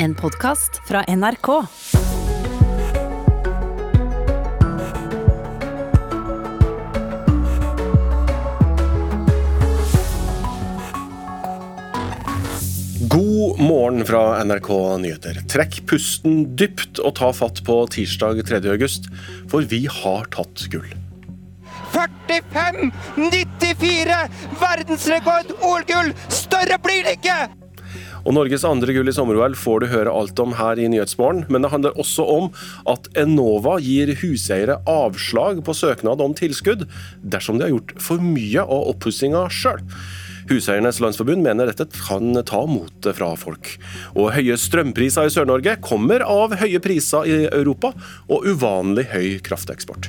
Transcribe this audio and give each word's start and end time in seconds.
En 0.00 0.14
podkast 0.14 0.80
fra 0.88 1.04
NRK. 1.08 1.46
God 13.00 13.60
morgen 13.60 14.06
fra 14.06 14.44
NRK 14.44 14.98
Nyheter. 14.98 15.42
Trekk 15.50 15.80
pusten 15.90 16.54
dypt 16.54 17.02
og 17.02 17.16
ta 17.18 17.32
fatt 17.34 17.64
på 17.66 17.82
tirsdag 17.90 18.46
3. 18.46 18.62
august, 18.70 19.10
for 19.50 19.66
vi 19.66 19.90
har 19.90 20.30
tatt 20.30 20.70
gull. 20.70 20.94
45-94! 21.90 24.14
Verdensrekord 24.62 25.58
OL-gull! 25.58 26.14
Større 26.30 26.78
blir 26.86 27.02
det 27.02 27.18
ikke! 27.18 27.57
Og 28.26 28.34
Norges 28.36 28.66
andre 28.66 28.94
gull 28.96 29.10
i 29.10 29.14
sommer-OL 29.14 29.56
får 29.58 29.82
du 29.82 29.90
høre 29.92 30.14
alt 30.14 30.40
om 30.42 30.54
her 30.58 30.80
i 30.80 30.88
Nyhetsmorgen, 30.90 31.46
men 31.48 31.64
det 31.64 31.72
handler 31.72 31.98
også 32.00 32.26
om 32.28 32.48
at 32.90 33.10
Enova 33.18 33.78
gir 33.82 34.14
huseiere 34.22 34.80
avslag 34.88 35.62
på 35.64 35.76
søknad 35.76 36.22
om 36.24 36.36
tilskudd 36.38 36.86
dersom 37.22 37.58
de 37.58 37.68
har 37.68 37.76
gjort 37.76 37.94
for 38.02 38.24
mye 38.24 38.64
av 38.64 38.90
oppussinga 38.94 39.46
sjøl. 39.52 39.84
Huseiernes 40.48 41.00
Landsforbund 41.04 41.44
mener 41.44 41.68
dette 41.68 41.88
kan 41.92 42.32
ta 42.48 42.62
motet 42.68 43.18
fra 43.18 43.34
folk. 43.36 43.74
Og 44.16 44.32
høye 44.32 44.56
strømpriser 44.56 45.28
i 45.28 45.34
Sør-Norge 45.34 45.76
kommer 45.84 46.24
av 46.24 46.56
høye 46.62 46.80
priser 46.84 47.28
i 47.28 47.42
Europa 47.50 47.92
og 48.32 48.48
uvanlig 48.48 49.10
høy 49.12 49.28
krafteksport. 49.44 50.08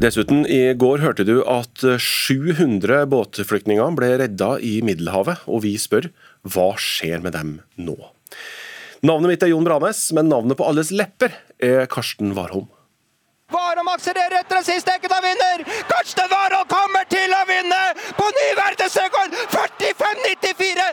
Dessuten, 0.00 0.46
i 0.48 0.72
går 0.80 1.02
hørte 1.04 1.26
du 1.28 1.42
at 1.44 1.82
700 2.00 3.02
båtflyktninger 3.12 3.90
ble 3.98 4.14
redda 4.22 4.54
i 4.64 4.78
Middelhavet, 4.80 5.42
og 5.44 5.60
vi 5.66 5.74
spør 5.76 6.08
hva 6.48 6.70
skjer 6.80 7.20
med 7.20 7.36
dem 7.36 7.50
nå? 7.76 7.98
Navnet 9.04 9.34
mitt 9.34 9.44
er 9.44 9.52
Jon 9.52 9.66
Branes, 9.68 10.06
men 10.16 10.32
navnet 10.32 10.56
på 10.56 10.64
alles 10.64 10.88
lepper 10.88 11.36
er 11.60 11.84
Karsten 11.92 12.32
Warholm. 12.32 12.70
Warholm 13.52 13.92
akselererer 13.92 14.40
etter 14.40 14.62
den 14.62 14.66
siste 14.70 14.96
ekketa 14.96 15.20
vinner! 15.20 15.66
Karsten 15.90 16.32
Warholm 16.32 16.72
kommer 16.72 17.04
til 17.12 17.36
å 17.36 17.44
vinne 17.50 17.82
på 18.16 18.32
ny 18.38 18.48
verdensrekord! 18.56 19.36
45,94! 19.52 20.88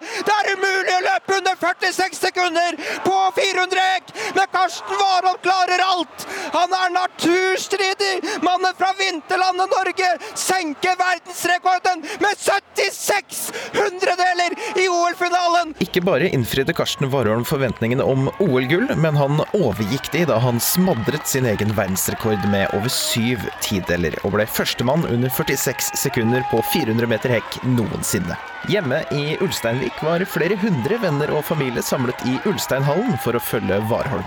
Er 0.77 0.91
å 0.93 0.99
løpe 1.01 1.37
under 1.39 1.55
46 1.57 2.19
sekunder 2.21 2.75
på 3.01 3.13
400 3.33 3.81
hekk, 3.81 4.11
men 4.35 4.49
Karsten 4.53 4.99
Warholm 4.99 5.39
klarer 5.41 5.81
alt! 5.81 6.25
Han 6.53 6.75
er 6.77 6.91
naturstridig! 6.93 8.11
Mannen 8.45 8.75
fra 8.77 8.91
vinterlandet 8.99 9.73
Norge 9.73 10.09
senker 10.37 10.93
verdensrekorden 10.99 12.03
med 12.21 12.43
76 12.43 13.41
hundredeler 13.73 14.53
i 14.77 14.85
OL-finalen! 14.85 15.73
Ikke 15.81 16.03
bare 16.05 16.29
innfridde 16.29 16.75
Karsten 16.77 17.09
Warholm 17.09 17.45
forventningene 17.47 18.05
om 18.05 18.29
OL-gull, 18.43 18.93
men 19.01 19.17
han 19.17 19.41
overgikk 19.57 20.11
de 20.13 20.27
da 20.29 20.37
han 20.43 20.61
smadret 20.61 21.25
sin 21.25 21.49
egen 21.49 21.73
verdensrekord 21.73 22.45
med 22.53 22.69
over 22.77 22.93
syv 22.93 23.47
tideler, 23.65 24.13
og 24.21 24.37
ble 24.37 24.45
førstemann 24.45 25.09
under 25.09 25.33
46 25.33 25.89
sekunder 26.05 26.45
på 26.53 26.61
400 26.69 27.09
meter 27.09 27.37
hekk 27.39 27.59
noensinne. 27.65 28.37
Hjemme 28.67 29.01
i 29.15 29.37
Ulsteinvik 29.41 30.01
var 30.03 30.25
flere 30.27 30.53
hundre 30.59 30.66
venner 31.01 31.31
og 31.31 31.45
familie 31.45 31.81
samlet 31.81 32.15
i 32.25 32.37
Ulsteinhallen 32.45 33.17
for 33.23 33.35
å 33.35 33.39
følge 33.39 33.79
Warholm. 33.89 34.25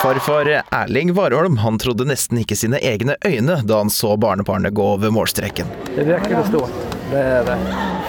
Farfar 0.00 0.62
Erling 0.70 1.12
Warholm 1.12 1.56
han 1.56 1.78
trodde 1.78 2.04
nesten 2.08 2.38
ikke 2.40 2.56
sine 2.56 2.78
egne 2.80 3.16
øyne 3.26 3.60
da 3.64 3.82
han 3.82 3.90
så 3.90 4.16
barnebarnet 4.16 4.72
gå 4.72 4.86
over 4.94 5.12
målstreken. 5.12 5.68
Det 5.94 6.06
virker 6.08 6.38
å 6.40 6.46
stå. 6.48 6.64
Det 7.10 7.20
er 7.20 7.44
det. 7.44 7.58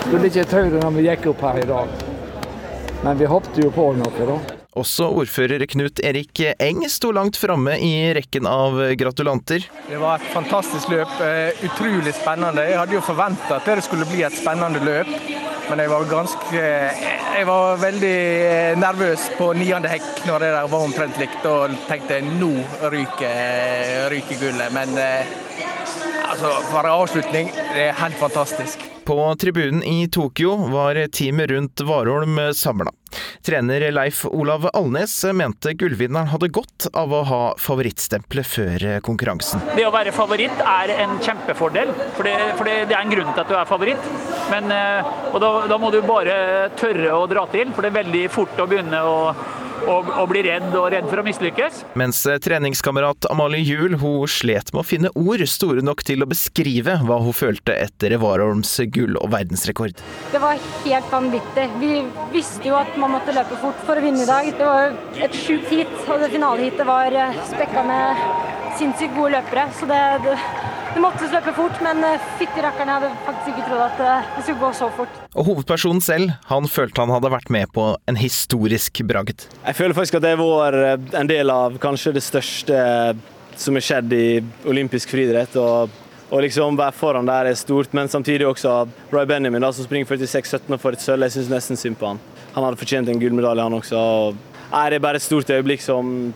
Skulle 0.05 0.31
ikke 0.31 0.47
tro 0.53 0.63
det 0.71 0.79
når 0.85 0.95
vi 0.95 1.05
gikk 1.09 1.29
opp 1.33 1.45
her 1.49 1.59
i 1.59 1.67
dag. 1.67 1.93
Men 3.03 3.19
vi 3.19 3.27
hoppet 3.27 3.59
jo 3.63 3.71
på 3.75 3.91
noe, 3.99 4.27
da. 4.31 4.60
Også 4.71 5.09
ordfører 5.19 5.65
Knut 5.67 5.99
Erik 5.99 6.39
Eng 6.63 6.85
sto 6.87 7.09
langt 7.11 7.35
framme 7.35 7.73
i 7.83 8.13
rekken 8.15 8.45
av 8.47 8.77
gratulanter. 8.95 9.65
Det 9.89 9.97
var 9.99 10.21
et 10.21 10.29
fantastisk 10.31 10.87
løp. 10.93 11.11
eh, 11.19 11.59
Utrolig 11.67 12.13
spennende. 12.15 12.63
Jeg 12.69 12.79
hadde 12.79 12.95
jo 12.95 13.01
forventa 13.03 13.57
at 13.57 13.65
det 13.67 13.83
skulle 13.83 14.07
bli 14.07 14.23
et 14.23 14.37
spennende 14.37 14.79
løp. 14.79 15.11
Men 15.69 15.79
jeg 15.79 15.89
var 15.91 16.07
ganske 16.07 16.61
Jeg 17.31 17.47
var 17.47 17.77
veldig 17.83 18.15
eh, 18.47 18.77
nervøs 18.79 19.27
på 19.37 19.51
niende 19.59 19.91
hekk 19.91 20.23
når 20.27 20.39
det 20.39 20.53
der 20.55 20.71
var 20.71 20.87
omtrent 20.87 21.19
likt. 21.19 21.45
Og 21.51 21.75
tenkte 21.89 22.21
nå 22.23 22.53
ryker, 22.95 24.07
ryker 24.11 24.39
gullet. 24.39 24.71
Men 24.71 24.95
eh, 24.97 25.27
altså, 26.31 26.55
for 26.71 26.79
en 26.87 26.95
avslutning, 26.95 27.51
det 27.75 27.89
er 27.89 27.99
helt 27.99 28.15
fantastisk. 28.23 28.87
På 29.11 29.35
tribunen 29.35 29.83
i 29.83 30.07
Tokyo 30.07 30.55
var 30.55 31.07
teamet 31.07 31.49
rundt 31.49 31.81
Warholm 31.81 32.53
samla. 32.53 32.91
Trener 33.45 33.91
Leif 33.91 34.25
Olav 34.25 34.69
Alnes 34.73 35.25
mente 35.33 35.73
gullvinneren 35.73 36.29
hadde 36.31 36.47
godt 36.47 36.87
av 36.93 37.11
å 37.11 37.19
ha 37.27 37.39
favorittstempelet 37.59 38.47
før 38.47 38.85
konkurransen. 39.03 39.65
Det 39.75 39.83
å 39.83 39.91
være 39.91 40.13
favoritt 40.15 40.63
er 40.63 40.93
en 40.95 41.17
kjempefordel, 41.19 41.91
for 42.15 42.23
det, 42.23 42.37
for 42.55 42.71
det, 42.71 42.77
er 42.87 43.01
en 43.01 43.11
grunn 43.11 43.33
til 43.33 43.43
at 43.43 43.51
du 43.51 43.57
er 43.59 43.67
favoritt. 43.67 44.07
Men, 44.53 44.71
eh, 44.71 45.11
og 45.33 45.41
da, 45.43 45.49
da 45.67 45.81
må 45.81 45.91
du 45.91 45.99
bare 46.07 46.69
tørre 46.79 47.11
å 47.17 47.27
dra 47.27 47.43
til, 47.51 47.75
for 47.75 47.83
det 47.83 47.91
er 47.91 47.99
veldig 48.05 48.23
fort 48.31 48.63
å 48.63 48.69
begynne 48.71 49.03
å, 49.03 49.17
å, 49.85 49.97
og 50.05 50.27
bli 50.31 50.43
redd 50.47 50.69
og 50.77 50.89
redd 50.93 51.07
for 51.09 51.21
å 51.21 51.25
mislykkes. 51.25 51.83
Mens 51.99 52.21
treningskamerat 52.45 53.27
Amalie 53.31 53.63
Juel 53.65 53.97
hun 54.01 54.27
slet 54.29 54.71
med 54.73 54.83
å 54.83 54.87
finne 54.87 55.11
ord 55.17 55.43
store 55.49 55.83
nok 55.85 56.03
til 56.07 56.23
å 56.23 56.29
beskrive 56.29 56.97
hva 57.07 57.19
hun 57.23 57.35
følte 57.35 57.75
etter 57.77 58.17
Warholms 58.21 58.73
gull 58.93 59.17
og 59.19 59.31
verdensrekord. 59.33 60.01
Det 60.33 60.41
var 60.43 60.59
helt 60.85 61.11
vanvittig. 61.13 61.67
Vi 61.81 61.93
visste 62.33 62.71
jo 62.71 62.77
at 62.79 62.95
man 63.01 63.15
måtte 63.15 63.35
løpe 63.35 63.59
fort 63.61 63.81
for 63.87 63.99
å 63.99 64.05
vinne 64.05 64.25
i 64.25 64.29
dag. 64.29 64.51
Det 64.57 64.67
var 64.67 64.95
et 65.27 65.37
sjukt 65.37 65.71
heat, 65.73 65.93
og 66.07 66.21
det 66.21 66.31
finaleheatet 66.35 66.87
var 66.87 67.17
eh, 67.17 67.41
spekka 67.51 67.85
med 67.87 68.25
sinnssykt 68.79 69.17
gode 69.17 69.35
løpere. 69.37 69.67
Så 69.77 69.89
det, 69.89 70.01
det, 70.25 70.37
det 70.93 71.01
måtte 71.03 71.27
løpe 71.31 71.53
fort, 71.55 71.77
men 71.83 72.03
eh, 72.03 72.29
fytti 72.39 72.63
rakkeren, 72.63 72.89
jeg 72.91 73.01
hadde 73.01 73.25
faktisk 73.25 73.51
ikke 73.53 73.67
trodd 73.69 73.83
at 73.85 74.01
eh, 74.05 74.31
det 74.37 74.45
skulle 74.45 74.61
gå 74.61 74.71
så 74.77 74.89
fort. 74.97 75.19
Og 75.31 75.47
hovedpersonen 75.47 76.03
selv, 76.03 76.33
han 76.49 76.67
følte 76.69 77.05
han 77.05 77.13
hadde 77.13 77.31
vært 77.33 77.51
med 77.53 77.71
på 77.75 77.85
en 78.11 78.19
historisk 78.19 79.03
bragd. 79.07 79.47
Jeg 79.65 79.77
føler 79.77 79.97
faktisk 79.97 80.19
at 80.19 80.27
det 80.27 80.37
var 80.41 80.77
en 80.83 81.31
del 81.31 81.53
av 81.53 81.77
kanskje 81.81 82.15
det 82.17 82.25
største 82.25 82.81
som 83.61 83.77
har 83.77 83.85
skjedd 83.85 84.13
i 84.15 84.25
olympisk 84.69 85.11
friidrett. 85.13 85.55
Og, 85.59 85.91
og 86.31 86.45
liksom 86.45 86.79
være 86.79 86.95
foran 86.95 87.29
der 87.29 87.51
er 87.51 87.59
stort, 87.59 87.93
men 87.97 88.11
samtidig 88.11 88.47
også 88.47 88.75
Roy 89.13 89.27
Benjamin 89.29 89.63
da, 89.63 89.71
som 89.75 89.87
springer 89.87 90.09
46-17 90.09 90.71
og 90.71 90.81
får 90.81 90.97
et 90.97 91.05
sølv. 91.05 91.27
Jeg 91.27 91.37
syns 91.37 91.51
nesten 91.55 91.79
synd 91.79 91.99
på 91.99 92.13
han. 92.13 92.21
Han 92.55 92.67
hadde 92.67 92.79
fortjent 92.81 93.11
en 93.11 93.19
gullmedalje, 93.21 93.67
han 93.67 93.77
også. 93.79 93.99
Og, 93.99 94.63
nei, 94.71 94.87
det 94.91 94.99
er 94.99 95.05
bare 95.07 95.21
et 95.21 95.27
stort 95.27 95.51
øyeblikk 95.51 95.83
som 95.83 96.31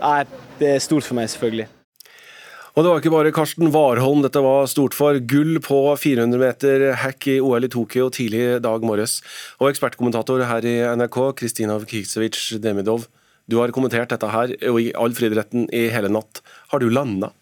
nei, 0.00 0.20
Det 0.58 0.72
er 0.74 0.80
stort 0.82 1.06
for 1.06 1.14
meg, 1.14 1.28
selvfølgelig. 1.30 1.68
Og 2.78 2.84
det 2.84 2.90
var 2.92 3.00
ikke 3.02 3.10
bare 3.10 3.30
Karsten 3.34 3.72
Warholm 3.74 4.20
dette 4.22 4.38
var 4.38 4.68
stort 4.70 4.94
for. 4.94 5.16
Gull 5.26 5.56
på 5.58 5.78
400 5.98 6.38
meter 6.38 6.82
hack 7.00 7.26
i 7.26 7.40
OL 7.42 7.66
i 7.66 7.70
Tokyo 7.72 8.06
tidlig 8.14 8.60
dag 8.62 8.84
morges. 8.86 9.16
Og 9.58 9.72
ekspertkommentator 9.72 10.44
her 10.46 10.62
i 10.62 10.76
NRK, 11.00 11.18
Kristina 11.40 11.74
Kiksevic-Demidov. 11.82 13.08
Du 13.50 13.56
har 13.58 13.74
kommentert 13.74 14.14
dette 14.14 14.30
her 14.30 14.54
og 14.70 14.78
i 14.78 14.92
all 14.94 15.16
friidretten 15.18 15.66
i 15.74 15.88
hele 15.90 16.12
natt. 16.14 16.38
Har 16.70 16.78
du 16.78 16.86
landa? 16.86 17.32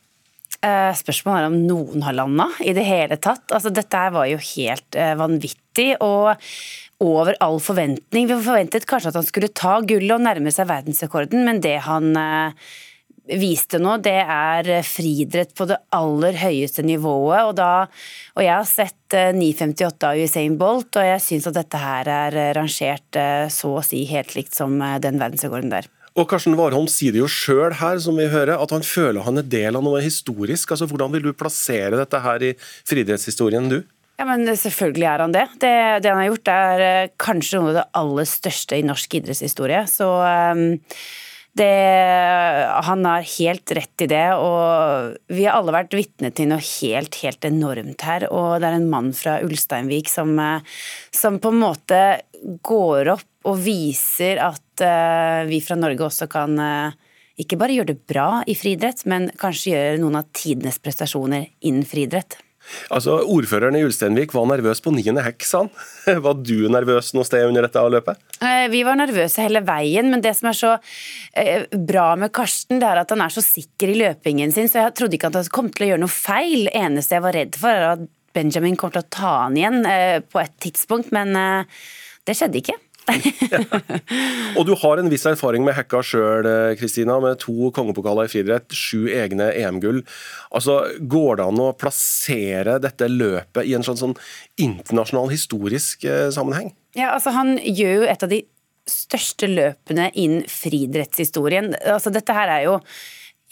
Eh, 0.64 0.96
Spørsmålet 0.96 1.42
er 1.42 1.50
om 1.50 1.60
noen 1.68 2.08
har 2.08 2.16
landa 2.16 2.48
i 2.64 2.72
det 2.72 2.88
hele 2.88 3.20
tatt. 3.20 3.44
Altså, 3.52 3.74
dette 3.76 4.06
var 4.16 4.32
jo 4.32 4.40
helt 4.40 4.96
eh, 4.96 5.12
vanvittig 5.20 5.90
og 6.00 6.32
over 7.04 7.36
all 7.44 7.60
forventning. 7.60 8.32
Vi 8.32 8.40
forventet 8.40 8.88
kanskje 8.88 9.12
at 9.12 9.20
han 9.20 9.28
skulle 9.28 9.52
ta 9.52 9.82
gullet 9.84 10.16
og 10.16 10.24
nærme 10.24 10.48
seg 10.54 10.72
verdensrekorden, 10.72 11.44
men 11.44 11.60
det 11.60 11.76
han 11.84 12.14
eh, 12.16 12.68
viste 13.26 13.80
nå, 13.82 13.96
det 14.04 14.18
er 14.22 14.70
friidrett 14.86 15.54
på 15.56 15.66
det 15.68 15.80
aller 15.96 16.38
høyeste 16.38 16.84
nivået. 16.86 17.48
Og, 17.48 17.56
da, 17.58 17.88
og 18.36 18.44
jeg 18.44 18.54
har 18.54 18.68
sett 18.70 19.16
eh, 19.16 19.32
9,58 19.34 20.10
av 20.10 20.22
Usain 20.22 20.56
Bolt, 20.60 20.94
og 20.96 21.08
jeg 21.08 21.24
syns 21.24 21.50
at 21.50 21.58
dette 21.58 21.82
her 21.82 22.10
er 22.12 22.38
rangert 22.56 23.18
eh, 23.18 23.46
så 23.52 23.76
å 23.78 23.84
si 23.86 24.04
helt 24.10 24.36
likt 24.38 24.56
som 24.56 24.78
eh, 24.80 24.98
den 25.02 25.20
verdensrekorden 25.22 25.74
der. 25.74 25.90
Og 26.16 26.24
Karsten 26.30 26.56
Warholm 26.56 26.86
sier 26.88 27.12
det 27.12 27.20
jo 27.20 27.28
sjøl 27.28 27.74
her, 27.76 27.98
som 28.00 28.16
vi 28.16 28.30
hører, 28.32 28.56
at 28.56 28.72
han 28.72 28.86
føler 28.86 29.26
han 29.26 29.42
er 29.42 29.50
del 29.52 29.76
av 29.76 29.84
noe 29.84 30.00
historisk. 30.00 30.72
Altså, 30.72 30.88
Hvordan 30.88 31.12
vil 31.12 31.26
du 31.28 31.34
plassere 31.36 31.98
dette 31.98 32.22
her 32.24 32.46
i 32.46 32.54
friidrettshistorien, 32.88 33.68
du? 33.68 33.82
Ja, 34.16 34.24
men 34.24 34.48
Selvfølgelig 34.48 35.08
er 35.10 35.22
han 35.26 35.34
det. 35.34 35.44
det. 35.60 35.76
Det 36.00 36.08
han 36.08 36.22
har 36.22 36.30
gjort 36.30 36.48
er 36.48 36.84
eh, 36.86 37.12
kanskje 37.20 37.60
noe 37.60 37.74
av 37.74 37.78
det 37.82 37.86
aller 38.00 38.28
største 38.30 38.78
i 38.78 38.86
norsk 38.86 39.18
idrettshistorie. 39.18 39.82
Så 39.92 40.08
um, 40.08 40.80
det, 41.56 42.68
han 42.86 43.04
har 43.08 43.24
helt 43.26 43.72
rett 43.78 44.04
i 44.04 44.08
det, 44.10 44.26
og 44.36 45.16
vi 45.32 45.46
har 45.46 45.56
alle 45.56 45.74
vært 45.74 45.96
vitne 45.96 46.30
til 46.36 46.50
noe 46.50 46.60
helt, 46.60 47.16
helt 47.22 47.48
enormt 47.48 48.04
her. 48.06 48.26
Og 48.28 48.60
det 48.60 48.68
er 48.68 48.78
en 48.78 48.90
mann 48.92 49.12
fra 49.16 49.38
Ulsteinvik 49.44 50.10
som, 50.12 50.34
eh, 50.38 50.76
som 51.10 51.40
på 51.40 51.52
en 51.54 51.62
måte 51.62 52.02
går 52.66 53.12
opp 53.16 53.28
og 53.46 53.60
viser 53.62 54.40
at 54.42 54.82
uh, 54.82 55.46
vi 55.46 55.60
fra 55.62 55.76
Norge 55.78 56.02
også 56.02 56.26
kan 56.30 56.58
uh, 56.58 56.96
ikke 57.38 57.58
bare 57.60 57.76
gjøre 57.76 57.92
det 57.92 58.02
bra 58.10 58.42
i 58.48 58.56
friidrett, 58.58 59.04
men 59.06 59.28
kanskje 59.38 59.72
gjøre 59.72 60.00
noen 60.02 60.18
av 60.18 60.26
tidenes 60.34 60.80
prestasjoner 60.82 61.46
innen 61.68 61.86
friidrett. 61.86 62.40
Altså, 62.92 63.18
Ordføreren 63.32 63.76
i 63.78 63.82
Ulsteinvik 63.86 64.34
var 64.34 64.46
nervøs 64.50 64.82
på 64.84 64.92
niende 64.94 65.24
hekk, 65.24 65.46
han. 65.52 65.70
Var 66.26 66.40
du 66.42 66.68
nervøs 66.72 67.12
noe 67.16 67.26
sted 67.26 67.46
under 67.48 67.66
dette 67.66 67.82
løpet? 67.92 68.22
Eh, 68.40 68.66
vi 68.72 68.82
var 68.86 68.98
nervøse 68.98 69.44
hele 69.44 69.62
veien, 69.66 70.10
men 70.12 70.22
det 70.24 70.34
som 70.38 70.50
er 70.50 70.58
så 70.58 70.72
eh, 71.38 71.66
bra 71.72 72.08
med 72.20 72.34
Karsten, 72.36 72.80
det 72.82 72.88
er 72.88 73.02
at 73.02 73.14
han 73.14 73.24
er 73.24 73.32
så 73.32 73.44
sikker 73.44 73.92
i 73.92 73.98
løpingen 74.00 74.54
sin, 74.54 74.70
så 74.70 74.84
jeg 74.84 74.96
trodde 74.98 75.18
ikke 75.18 75.30
at 75.32 75.40
han 75.40 75.52
kom 75.54 75.70
til 75.72 75.86
å 75.86 75.90
gjøre 75.92 76.04
noe 76.04 76.12
feil. 76.12 76.70
Eneste 76.74 77.18
jeg 77.18 77.26
var 77.26 77.38
redd 77.38 77.60
for, 77.60 77.72
er 77.72 77.92
at 77.94 78.08
Benjamin 78.36 78.76
kom 78.78 78.92
til 78.92 79.04
å 79.04 79.10
ta 79.10 79.36
han 79.46 79.56
igjen 79.58 79.86
eh, 79.88 80.18
på 80.24 80.42
et 80.42 80.58
tidspunkt, 80.62 81.14
men 81.16 81.32
det 82.26 82.34
skjedde 82.34 82.60
ikke. 82.60 82.76
og 84.58 84.62
du 84.66 84.72
har 84.80 85.00
en 85.00 85.10
viss 85.10 85.26
erfaring 85.28 85.64
med 85.66 85.76
hekka 85.76 86.02
sjøl, 86.04 86.48
Kristina, 86.80 87.18
med 87.22 87.38
to 87.42 87.70
kongepokaler 87.76 88.26
i 88.26 88.32
friidrett, 88.32 88.74
sju 88.74 89.06
egne 89.12 89.50
EM-gull. 89.54 90.02
Altså, 90.50 90.80
Går 91.00 91.38
det 91.40 91.46
an 91.46 91.62
å 91.62 91.70
plassere 91.78 92.78
dette 92.82 93.08
løpet 93.12 93.66
i 93.66 93.76
en 93.78 93.86
sånn, 93.86 94.00
sånn 94.00 94.16
internasjonal 94.60 95.30
historisk 95.32 96.06
eh, 96.08 96.28
sammenheng? 96.34 96.72
Ja, 96.96 97.12
altså 97.14 97.34
Han 97.36 97.56
gjør 97.60 98.00
jo 98.00 98.10
et 98.10 98.26
av 98.26 98.32
de 98.32 98.42
største 98.86 99.48
løpene 99.50 100.10
innen 100.14 100.46
friidrettshistorien. 100.50 101.72
Altså, 101.84 102.12
dette 102.14 102.34
her 102.36 102.52
er 102.58 102.66
jo 102.68 102.80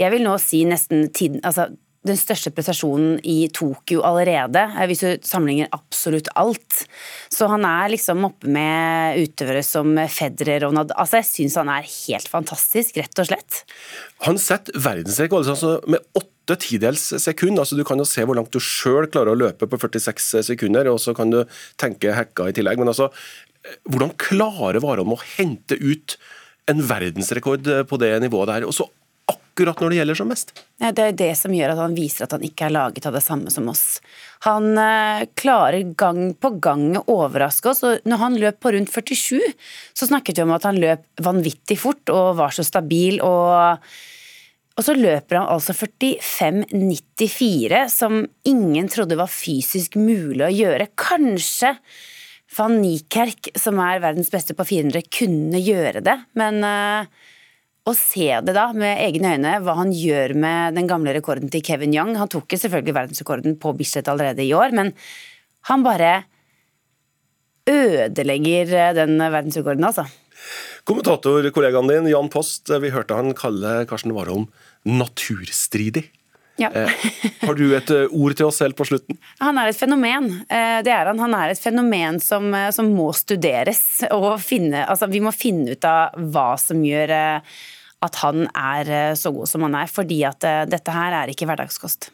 jeg 0.01 0.11
vil 0.11 0.25
nå 0.27 0.35
si 0.43 0.65
nesten 0.67 1.07
tiden, 1.15 1.39
altså 1.47 1.69
den 2.05 2.19
største 2.21 2.53
prestasjonen 2.53 3.17
i 3.25 3.47
Tokyo 3.55 4.03
allerede, 4.05 4.61
eh, 4.75 4.87
hvis 4.91 5.03
du 5.05 5.25
sammenligner 5.25 5.73
absolutt 5.73 6.29
alt. 6.37 6.85
Så 7.33 7.49
han 7.49 7.65
er 7.65 7.93
liksom 7.95 8.27
oppe 8.29 8.51
med 8.53 9.21
utøvere 9.23 9.63
som 9.65 9.97
Federer 10.13 10.67
og 10.69 10.75
Nadal. 10.77 10.97
Altså, 11.01 11.23
jeg 11.23 11.31
syns 11.31 11.59
han 11.61 11.73
er 11.73 11.89
helt 11.89 12.29
fantastisk, 12.29 12.99
rett 13.01 13.23
og 13.23 13.31
slett. 13.31 13.63
Han 14.29 14.41
setter 14.41 14.77
verdensrekord 14.85 15.49
altså 15.49 15.79
med 15.89 16.05
åtte 16.19 16.59
tidels 16.61 17.07
sekund. 17.23 17.59
Altså, 17.59 17.79
du 17.79 17.85
kan 17.89 18.01
jo 18.01 18.09
se 18.09 18.25
hvor 18.25 18.37
langt 18.37 18.53
du 18.53 18.61
sjøl 18.61 19.09
klarer 19.09 19.33
å 19.33 19.41
løpe 19.47 19.69
på 19.71 19.81
46 19.81 20.45
sekunder, 20.51 20.91
og 20.93 21.01
så 21.01 21.17
kan 21.17 21.33
du 21.33 21.43
tenke 21.81 22.13
hekka 22.13 22.51
i 22.51 22.57
tillegg. 22.57 22.81
Men 22.81 22.93
altså, 22.93 23.09
hvordan 23.89 24.13
klarer 24.21 24.85
Warholm 24.85 25.17
å 25.17 25.23
hente 25.39 25.81
ut 25.81 26.19
en 26.69 26.85
verdensrekord 26.85 27.65
på 27.89 28.01
det 28.01 28.13
nivået 28.25 28.53
der? 28.53 28.69
Og 28.69 28.77
så 28.77 28.91
akkurat 29.55 29.81
når 29.81 29.93
det 29.93 29.99
gjelder 30.01 30.19
som 30.19 30.31
mest. 30.31 30.51
Det 30.83 31.05
er 31.05 31.13
det 31.15 31.31
som 31.39 31.53
gjør 31.55 31.75
at 31.75 31.83
han 31.85 31.95
viser 31.95 32.27
at 32.27 32.33
han 32.35 32.43
ikke 32.43 32.67
er 32.67 32.75
laget 32.75 33.07
av 33.07 33.15
det 33.15 33.23
samme 33.23 33.53
som 33.55 33.69
oss. 33.71 34.01
Han 34.47 34.75
eh, 34.81 35.27
klarer 35.39 35.93
gang 35.95 36.33
på 36.35 36.51
gang 36.59 36.97
å 36.99 37.05
overraske 37.15 37.71
oss. 37.71 37.85
og 37.87 38.09
Når 38.09 38.23
han 38.25 38.41
løp 38.43 38.59
på 38.61 38.73
rundt 38.75 38.91
47, 38.91 39.39
så 39.95 40.11
snakket 40.11 40.41
vi 40.41 40.47
om 40.47 40.57
at 40.57 40.67
han 40.67 40.81
løp 40.83 41.07
vanvittig 41.23 41.79
fort 41.79 42.11
og 42.11 42.35
var 42.43 42.57
så 42.57 42.67
stabil. 42.67 43.23
og 43.23 43.79
og 44.75 44.83
så 44.83 44.91
løper 44.99 45.39
han 45.39 45.47
altså 45.53 45.71
45,94, 45.71 47.85
som 47.95 48.27
ingen 48.43 48.89
trodde 48.91 49.15
var 49.21 49.31
fysisk 49.31 49.95
mulig 49.95 50.43
å 50.49 50.51
gjøre. 50.51 50.91
Kanskje 50.99 51.79
van 52.59 52.83
Niekerk, 52.83 53.55
som 53.55 53.79
er 53.79 54.03
verdens 54.03 54.35
beste 54.35 54.51
på 54.59 54.67
400, 54.67 55.07
kunne 55.15 55.63
gjøre 55.63 56.03
det, 56.03 56.19
men 56.35 56.59
uh, 56.67 57.07
å 57.85 57.93
se 57.97 58.31
det 58.47 58.55
da 58.57 58.69
med 58.73 59.01
egne 59.05 59.35
øyne, 59.37 59.55
hva 59.65 59.77
han 59.77 59.93
gjør 59.93 60.33
med 60.41 60.79
den 60.79 60.89
gamle 60.89 61.13
rekorden 61.17 61.51
til 61.53 61.65
Kevin 61.65 61.93
Young. 61.93 62.15
Han 62.17 62.31
tok 62.33 62.57
selvfølgelig 62.57 62.97
verdensrekorden 62.97 63.59
på 63.61 63.75
Bislett 63.77 64.09
allerede 64.09 64.45
i 64.45 64.55
år, 64.57 64.73
men 64.77 64.95
han 65.69 65.85
bare 65.85 66.15
ødelegger 67.69 68.95
den 68.97 69.19
verdensrekorden, 69.21 69.85
altså. 69.89 70.07
Kommentatorkollegaen 70.89 71.89
din 71.89 72.11
Jan 72.13 72.29
Post, 72.33 72.69
vi 72.69 72.93
hørte 72.93 73.17
han 73.17 73.37
kalle 73.37 73.85
Karsten 73.89 74.13
Warholm 74.17 74.49
naturstridig. 74.85 76.09
Ja. 76.57 76.71
Eh, 76.71 76.91
har 77.41 77.55
du 77.59 77.65
et 77.75 77.91
eh, 77.91 78.11
ord 78.15 78.37
til 78.39 78.47
oss 78.47 78.61
selv 78.63 78.77
på 78.79 78.87
slutten? 78.87 79.19
Han 79.43 79.59
er 79.59 79.71
et 79.71 79.79
fenomen. 79.79 80.31
Eh, 80.47 80.81
det 80.87 80.93
er 80.95 81.11
han. 81.11 81.23
Han 81.23 81.35
er 81.37 81.53
et 81.53 81.61
fenomen 81.61 82.21
som, 82.23 82.51
som 82.75 82.91
må 82.95 83.11
studeres. 83.17 84.05
og 84.15 84.37
finne, 84.43 84.85
altså 84.87 85.11
Vi 85.11 85.23
må 85.25 85.35
finne 85.35 85.75
ut 85.75 85.89
av 85.89 86.15
hva 86.35 86.55
som 86.61 86.85
gjør 86.87 87.15
at 88.05 88.19
han 88.21 88.45
er 88.53 89.17
så 89.17 89.33
god 89.33 89.49
som 89.49 89.65
han 89.67 89.79
er. 89.81 89.91
Fordi 89.91 90.21
at 90.29 90.47
dette 90.71 90.95
her 90.95 91.23
er 91.23 91.33
ikke 91.33 91.49
hverdagskost. 91.49 92.11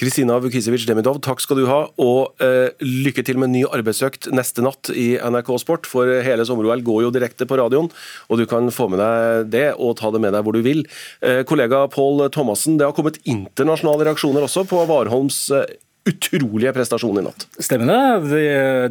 Kristina 0.00 0.38
Vukisevic 0.42 0.86
Demidov, 0.88 1.20
takk 1.24 1.42
skal 1.44 1.60
du 1.60 1.66
ha, 1.68 1.80
og 2.00 2.42
eh, 2.42 2.72
lykke 2.82 3.24
til 3.26 3.40
med 3.40 3.52
ny 3.52 3.64
arbeidsøkt 3.68 4.30
neste 4.34 4.64
natt 4.64 4.90
i 4.94 5.12
NRK 5.20 5.52
Sport. 5.62 5.88
For 5.90 6.08
hele 6.24 6.46
sommer-OL 6.48 6.84
går 6.86 7.04
jo 7.06 7.12
direkte 7.14 7.48
på 7.48 7.58
radioen, 7.60 7.90
og 8.28 8.40
du 8.40 8.46
kan 8.50 8.70
få 8.74 8.88
med 8.92 9.02
deg 9.02 9.52
det 9.52 9.68
og 9.76 9.96
ta 10.00 10.12
det 10.14 10.22
med 10.22 10.34
deg 10.36 10.46
hvor 10.46 10.56
du 10.56 10.62
vil. 10.64 10.84
Eh, 11.20 11.42
kollega 11.48 11.84
Pål 11.92 12.28
Thomassen, 12.34 12.78
det 12.80 12.88
har 12.88 12.96
kommet 12.96 13.20
internasjonale 13.22 14.08
reaksjoner 14.08 14.46
også 14.46 14.66
på 14.70 14.84
Warholms 14.88 15.44
eh, 15.54 15.66
utrolige 16.08 16.72
prestasjon 16.74 17.20
i 17.20 17.24
natt. 17.26 17.46
Stemmer 17.62 17.90
det. 17.90 18.30
De, 18.32 18.42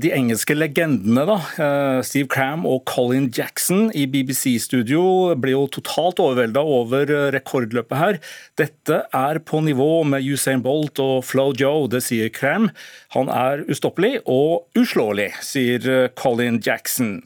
de, 0.03 0.11
engelske 0.15 0.55
legendene, 0.55 1.25
da, 1.27 1.37
eh, 1.63 1.99
Steve 2.07 2.29
Cram 2.31 2.65
og 2.69 2.85
Colin 2.89 3.29
Jackson 3.35 3.89
i 3.97 4.05
BBC-studio, 4.11 5.03
ble 5.41 5.55
jo 5.55 5.65
totalt 5.73 6.21
overvelda 6.23 6.63
over 6.63 7.11
rekordløpet 7.35 7.99
her. 7.99 8.21
Dette 8.59 9.01
er 9.17 9.41
på 9.43 9.63
nivå 9.65 9.91
med 10.07 10.27
Usain 10.27 10.63
Bolt 10.63 11.01
og 11.03 11.25
Flo 11.27 11.51
Joe, 11.57 11.89
det 11.91 12.03
sier 12.05 12.31
Cram. 12.33 12.69
Han 13.17 13.31
er 13.33 13.65
ustoppelig 13.71 14.19
og 14.25 14.69
uslåelig, 14.79 15.31
sier 15.43 16.07
Colin 16.15 16.61
Jackson. 16.63 17.19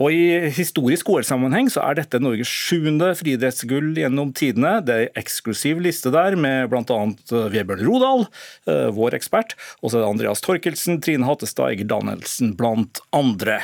Og 0.00 0.10
I 0.10 0.50
historisk 0.54 1.08
OL-sammenheng 1.12 1.68
så 1.70 1.84
er 1.84 2.00
dette 2.00 2.18
Norges 2.22 2.50
sjuende 2.50 3.12
friidrettsgull 3.14 3.92
gjennom 4.00 4.32
tidene. 4.34 4.80
Det 4.82 4.94
er 4.96 5.20
eksklusiv 5.20 5.78
liste 5.84 6.10
der 6.14 6.34
med 6.38 6.72
bl.a. 6.72 6.82
Eh, 6.82 7.46
Vebjørn 7.54 7.84
Rodal, 7.86 8.24
eh, 8.70 8.88
vår 8.94 9.14
ekspert, 9.20 9.54
og 9.80 9.92
så 9.92 9.98
er 9.98 10.02
det 10.02 10.08
Andreas 10.08 10.42
Torkelsen, 10.42 10.98
Trine 11.04 11.28
Hattestad, 11.28 11.76
Egil 11.76 11.90
Danielsen 11.92 12.56
blant 12.58 12.98
andre. 13.14 13.60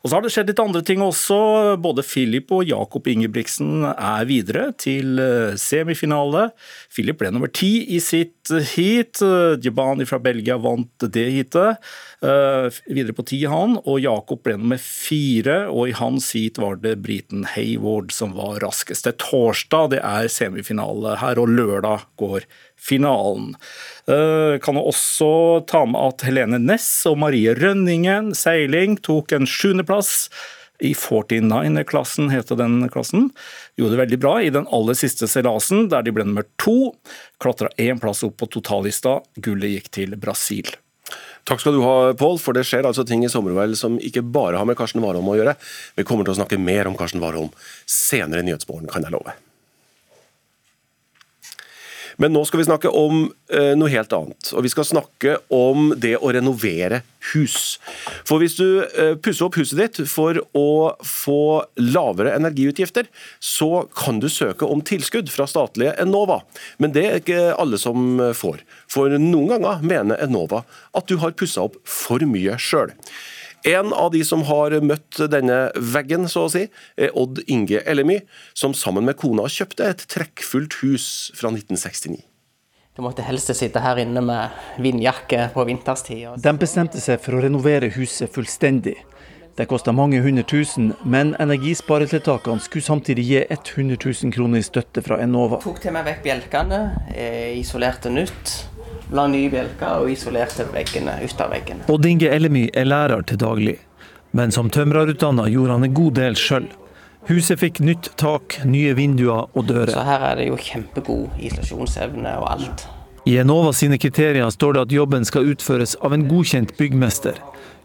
Og 0.00 0.08
Så 0.08 0.16
har 0.16 0.24
det 0.24 0.32
skjedd 0.32 0.52
litt 0.52 0.62
andre 0.64 0.80
ting 0.86 1.04
også. 1.04 1.76
Både 1.84 2.06
Filip 2.06 2.54
og 2.54 2.64
Jakob 2.64 3.04
Ingebrigtsen 3.10 3.84
er 3.92 4.24
videre 4.30 4.70
til 4.80 5.20
eh, 5.20 5.58
semifinale. 5.60 6.48
Filip 6.88 7.20
ble 7.20 7.34
nummer 7.34 7.52
ti 7.52 7.74
i 7.92 8.00
sitt 8.00 8.48
heat. 8.72 9.20
Djibani 9.60 10.08
fra 10.08 10.20
Belgia 10.22 10.56
vant 10.60 11.08
det 11.12 11.28
heatet. 11.34 11.80
Videre 12.24 13.12
på 13.16 13.24
ti 13.28 13.42
han, 13.48 13.76
og 13.84 13.98
Jakob 14.00 14.40
ble 14.44 14.56
nummer 14.56 14.80
fire 14.80 15.66
og 15.74 15.90
i 15.90 15.96
hans 15.98 16.30
heat 16.36 16.60
var 16.62 16.78
det 16.82 16.94
briten 17.02 17.44
Hayward 17.54 18.12
som 18.14 18.34
var 18.38 18.60
raskest. 18.62 19.08
Det 19.08 19.18
torsdag 19.24 19.90
det 19.96 20.00
er 20.06 20.30
semifinale 20.30 21.16
her, 21.20 21.40
og 21.42 21.50
lørdag 21.50 22.06
går 22.20 22.46
finalen. 22.78 23.54
Uh, 24.06 24.60
kan 24.62 24.78
også 24.78 25.64
ta 25.70 25.84
med 25.88 26.00
at 26.00 26.26
Helene 26.28 26.60
Næss 26.62 26.90
og 27.10 27.18
Marie 27.24 27.56
Rønningen, 27.58 28.32
seiling, 28.38 28.98
tok 29.02 29.34
en 29.34 29.48
sjuendeplass. 29.48 30.28
I 30.82 30.90
49-klassen 30.98 32.32
heter 32.32 32.58
den 32.58 32.82
klassen. 32.92 33.28
Gjorde 33.78 33.94
det 33.94 34.02
veldig 34.02 34.20
bra 34.24 34.34
i 34.42 34.50
den 34.54 34.66
aller 34.74 34.98
siste 34.98 35.28
seilasen, 35.30 35.86
der 35.92 36.02
de 36.04 36.14
ble 36.14 36.26
nummer 36.26 36.46
to. 36.60 36.94
Klatra 37.42 37.70
én 37.78 38.02
plass 38.02 38.24
opp 38.26 38.40
på 38.42 38.50
totallista. 38.58 39.20
Gullet 39.38 39.78
gikk 39.78 39.92
til 40.00 40.18
Brasil. 40.20 40.74
Takk 41.44 41.60
skal 41.60 41.76
du 41.76 41.82
ha, 41.84 41.96
Pål, 42.16 42.38
for 42.40 42.56
det 42.56 42.64
skjer 42.64 42.86
altså 42.88 43.04
ting 43.04 43.24
i 43.24 43.28
sommer 43.32 43.74
som 43.76 43.98
ikke 44.00 44.24
bare 44.24 44.56
har 44.56 44.68
med 44.68 44.78
Karsten 44.78 45.04
Warholm 45.04 45.28
å 45.28 45.36
gjøre. 45.36 45.56
Vi 45.96 46.06
kommer 46.08 46.24
til 46.24 46.32
å 46.32 46.38
snakke 46.40 46.60
mer 46.60 46.88
om 46.88 46.96
Karsten 46.96 47.20
Warholm 47.20 47.52
senere 47.84 48.40
i 48.40 48.48
Nyhetsmorgen, 48.48 48.88
kan 48.88 49.04
jeg 49.04 49.12
love. 49.12 49.36
Men 52.22 52.34
nå 52.34 52.44
skal 52.46 52.60
vi 52.60 52.66
snakke 52.68 52.92
om 52.94 53.26
eh, 53.52 53.72
noe 53.78 53.90
helt 53.92 54.12
annet. 54.14 54.52
Og 54.54 54.64
vi 54.66 54.72
skal 54.72 54.86
snakke 54.88 55.36
om 55.54 55.92
det 56.00 56.14
å 56.18 56.32
renovere 56.34 57.02
hus. 57.32 57.78
For 58.28 58.42
hvis 58.42 58.56
du 58.58 58.84
eh, 58.84 59.14
pusser 59.18 59.48
opp 59.48 59.58
huset 59.58 59.80
ditt 59.80 60.00
for 60.10 60.38
å 60.56 60.68
få 61.04 61.64
lavere 61.80 62.34
energiutgifter, 62.36 63.08
så 63.42 63.86
kan 63.96 64.20
du 64.22 64.28
søke 64.32 64.68
om 64.68 64.84
tilskudd 64.84 65.32
fra 65.32 65.48
statlige 65.50 65.96
Enova. 66.02 66.42
Men 66.78 66.94
det 66.94 67.06
er 67.08 67.22
ikke 67.22 67.44
alle 67.58 67.80
som 67.80 68.20
får. 68.36 68.62
For 68.90 69.14
noen 69.18 69.56
ganger 69.56 69.84
mener 69.84 70.22
Enova 70.24 70.64
at 70.94 71.08
du 71.10 71.18
har 71.22 71.36
pussa 71.38 71.66
opp 71.66 71.80
for 71.88 72.22
mye 72.28 72.58
sjøl. 72.60 72.94
En 73.64 73.92
av 73.96 74.10
de 74.12 74.20
som 74.28 74.42
har 74.44 74.74
møtt 74.84 75.22
denne 75.32 75.70
veggen, 75.94 76.26
så 76.28 76.42
å 76.44 76.50
si, 76.52 76.66
er 77.00 77.14
Odd 77.16 77.40
Inge 77.48 77.80
Ellemy, 77.88 78.18
som 78.52 78.74
sammen 78.76 79.06
med 79.08 79.16
kona 79.16 79.46
kjøpte 79.48 79.86
et 79.88 80.04
trekkfullt 80.12 80.76
hus 80.82 81.06
fra 81.38 81.48
1969. 81.48 82.18
Du 82.94 83.00
måtte 83.02 83.24
helst 83.24 83.48
sitte 83.56 83.80
her 83.80 83.98
inne 84.04 84.20
med 84.22 84.52
vindjakke 84.84 85.48
på 85.56 85.64
vinterstid. 85.66 86.36
De 86.44 86.52
bestemte 86.60 87.00
seg 87.00 87.18
for 87.24 87.38
å 87.38 87.40
renovere 87.42 87.88
huset 87.96 88.28
fullstendig. 88.36 88.98
Det 89.56 89.64
kosta 89.70 89.94
mange 89.96 90.20
hundre 90.20 90.44
tusen, 90.50 90.92
men 91.06 91.32
energisparetiltakene 91.40 92.60
skulle 92.60 92.84
samtidig 92.84 93.24
gi 93.30 93.40
100 93.46 93.96
000 93.96 94.34
kroner 94.34 94.60
i 94.60 94.66
støtte 94.66 95.00
fra 95.06 95.22
Enova. 95.24 95.62
Tok 95.64 95.80
til 95.80 95.94
meg 95.94 96.04
vekk 96.10 96.22
bjelkene, 96.26 96.84
eh, 97.14 97.56
isolerte 97.62 98.12
nytt 98.12 98.56
la 99.12 99.26
nye 99.28 99.50
bjelker 99.52 100.04
og 100.04 100.12
isolerte 100.12 100.66
veggene 100.72 101.18
ut 101.24 101.42
av 101.44 101.52
veggene. 101.52 101.84
Odd 101.92 102.08
Inge 102.08 102.30
Ellemy 102.32 102.68
er 102.72 102.88
lærer 102.88 103.26
til 103.28 103.40
daglig, 103.42 103.76
men 104.32 104.54
som 104.54 104.70
tømrerutdanna 104.72 105.48
gjorde 105.52 105.76
han 105.76 105.88
en 105.88 105.94
god 105.94 106.18
del 106.20 106.38
sjøl. 106.38 106.70
Huset 107.28 107.60
fikk 107.60 107.80
nytt 107.80 108.10
tak, 108.20 108.58
nye 108.68 108.92
vinduer 108.96 109.46
og 109.52 109.68
dører. 109.68 109.94
Så 109.94 110.04
her 110.04 110.26
er 110.32 110.40
det 110.40 110.50
jo 110.50 110.58
kjempegod 110.60 111.38
isolasjonsevne 111.40 112.34
og 112.40 112.50
alt. 112.52 112.86
I 113.24 113.38
Enova 113.40 113.70
sine 113.72 113.96
kriterier 113.96 114.50
står 114.52 114.76
det 114.76 114.82
at 114.82 114.92
jobben 114.92 115.24
skal 115.24 115.48
utføres 115.54 115.94
av 116.04 116.12
en 116.12 116.26
godkjent 116.28 116.74
byggmester. 116.76 117.38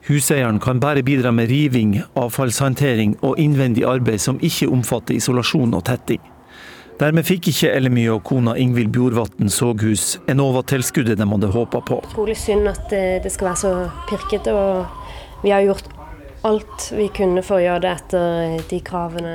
Huseieren 0.09 0.59
kan 0.59 0.81
bare 0.83 1.03
bidra 1.03 1.31
med 1.31 1.47
riving, 1.47 2.01
avfallshåndtering 2.19 3.15
og 3.21 3.39
innvendig 3.39 3.85
arbeid 3.87 4.19
som 4.19 4.39
ikke 4.43 4.67
omfatter 4.67 5.15
isolasjon 5.15 5.75
og 5.77 5.85
tetting. 5.87 6.19
Dermed 6.99 7.23
fikk 7.23 7.47
ikke 7.47 7.69
Ellemy 7.71 8.01
og 8.11 8.25
kona 8.27 8.57
Ingvild 8.59 8.89
Bjorvatn 8.91 9.47
Såghus 9.47 10.17
Enova-tilskuddet 10.27 11.15
de 11.15 11.27
hadde 11.31 11.51
håpa 11.53 11.79
på. 11.87 12.01
Utrolig 12.09 12.35
synd 12.35 12.67
at 12.67 12.89
det, 12.91 13.21
det 13.23 13.31
skal 13.31 13.53
være 13.53 13.61
så 13.61 13.71
pirkete. 14.09 14.51
og 14.51 15.39
Vi 15.45 15.53
har 15.55 15.63
gjort 15.63 15.87
alt 16.43 16.89
vi 16.91 17.07
kunne 17.15 17.43
for 17.43 17.61
å 17.61 17.63
gjøre 17.63 17.85
det 17.85 17.93
etter 18.01 18.67
de 18.67 18.81
kravene. 18.83 19.31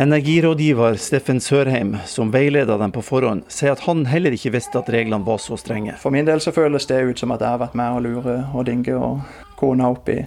Energirådgiver 0.00 0.96
Steffen 0.96 1.44
Sørheim, 1.44 1.98
som 2.08 2.32
veileda 2.32 2.80
dem 2.80 2.96
på 2.96 3.04
forhånd, 3.04 3.44
sier 3.52 3.74
at 3.74 3.84
han 3.84 4.06
heller 4.08 4.32
ikke 4.32 4.54
visste 4.56 4.80
at 4.80 4.88
reglene 4.88 5.26
var 5.28 5.40
så 5.44 5.60
strenge. 5.60 6.00
For 6.00 6.16
min 6.16 6.28
del 6.28 6.40
så 6.40 6.56
føles 6.56 6.88
det 6.88 7.02
ut 7.04 7.20
som 7.20 7.36
at 7.36 7.44
jeg 7.44 7.58
har 7.58 7.60
vært 7.60 7.76
med 7.76 7.92
å 7.92 8.04
lure 8.08 8.42
og 8.54 8.68
dinge 8.72 8.96
og 8.96 9.20
kona 9.60 9.92
opp 9.92 10.08
i 10.08 10.22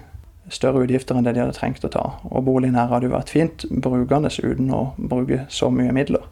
større 0.55 0.85
utgifter 0.85 1.17
enn 1.17 1.27
det 1.27 1.35
de 1.35 1.43
hadde 1.43 1.57
trengt 1.57 1.85
å 1.85 1.91
ta. 1.91 2.03
Og 2.29 2.45
boligen 2.47 2.77
her 2.79 2.91
hadde 2.91 3.09
jo 3.09 3.15
vært 3.15 3.33
fint 3.33 3.65
brukende 3.69 4.31
uten 4.33 4.73
å 4.73 4.83
bruke 4.97 5.45
så 5.49 5.71
mye 5.73 5.95
midler. 5.95 6.25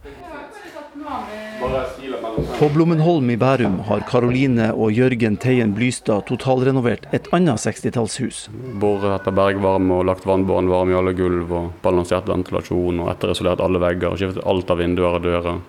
På 2.57 2.69
Blommenholm 2.73 3.29
i 3.29 3.37
Bærum 3.37 3.79
har 3.89 4.03
Karoline 4.07 4.69
og 4.71 4.93
Jørgen 4.95 5.35
Teien 5.41 5.73
Blystad 5.75 6.23
totalrenovert 6.29 7.07
et 7.13 7.27
annet 7.35 7.61
60-tallshus. 7.61 8.45
Boret 8.81 9.11
etter 9.17 9.35
bergvarme 9.35 9.99
og 9.99 10.07
lagt 10.09 10.25
vannbåren 10.29 10.69
varme 10.71 10.95
i 10.95 10.97
alle 10.97 11.13
gulv 11.17 11.51
og 11.57 11.71
balansert 11.83 12.29
ventilasjon 12.31 13.03
og 13.03 13.11
etterisolert 13.13 13.61
alle 13.65 13.81
vegger 13.83 14.13
og 14.13 14.21
skiftet 14.21 14.47
alt 14.47 14.73
av 14.73 14.81
vinduer 14.81 15.17
og 15.19 15.25
dører. 15.25 15.59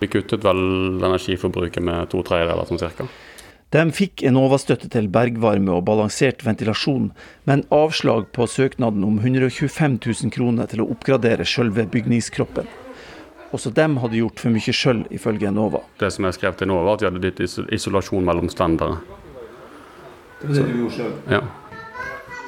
Vi 0.00 0.08
kuttet 0.08 0.46
vel 0.46 0.62
energiforbruket 0.96 1.84
med 1.84 2.08
to 2.14 2.22
tredjedeler 2.24 2.70
sånn 2.70 2.80
cirka. 2.80 3.06
De 3.70 3.82
fikk 3.94 4.24
Enova-støtte 4.26 4.88
til 4.90 5.06
bergvarme 5.14 5.76
og 5.76 5.84
balansert 5.86 6.40
ventilasjon, 6.42 7.12
men 7.46 7.60
avslag 7.70 8.26
på 8.34 8.48
søknaden 8.50 9.04
om 9.06 9.20
125 9.22 10.00
000 10.02 10.32
kroner 10.34 10.66
til 10.70 10.82
å 10.82 10.88
oppgradere 10.90 11.46
selve 11.46 11.84
bygningskroppen. 11.92 12.66
Også 13.54 13.70
dem 13.74 13.96
hadde 14.02 14.18
gjort 14.18 14.42
for 14.42 14.50
mye 14.54 14.74
sjøl, 14.74 15.04
ifølge 15.14 15.46
Enova. 15.50 15.84
Det 16.02 16.10
som 16.14 16.26
jeg 16.26 16.38
skrev 16.38 16.56
til 16.58 16.66
Enova, 16.66 16.88
var 16.88 16.98
at 16.98 17.04
vi 17.04 17.08
hadde 17.10 17.22
litt 17.22 17.70
isolasjon 17.78 18.26
mellom 18.26 18.50
stendere. 18.50 18.98
Det 20.40 20.48
var 20.48 20.58
det 20.58 20.64
du 20.66 20.74
gjorde 20.80 20.96
sjøl? 20.96 21.14
Ja. 21.30 21.40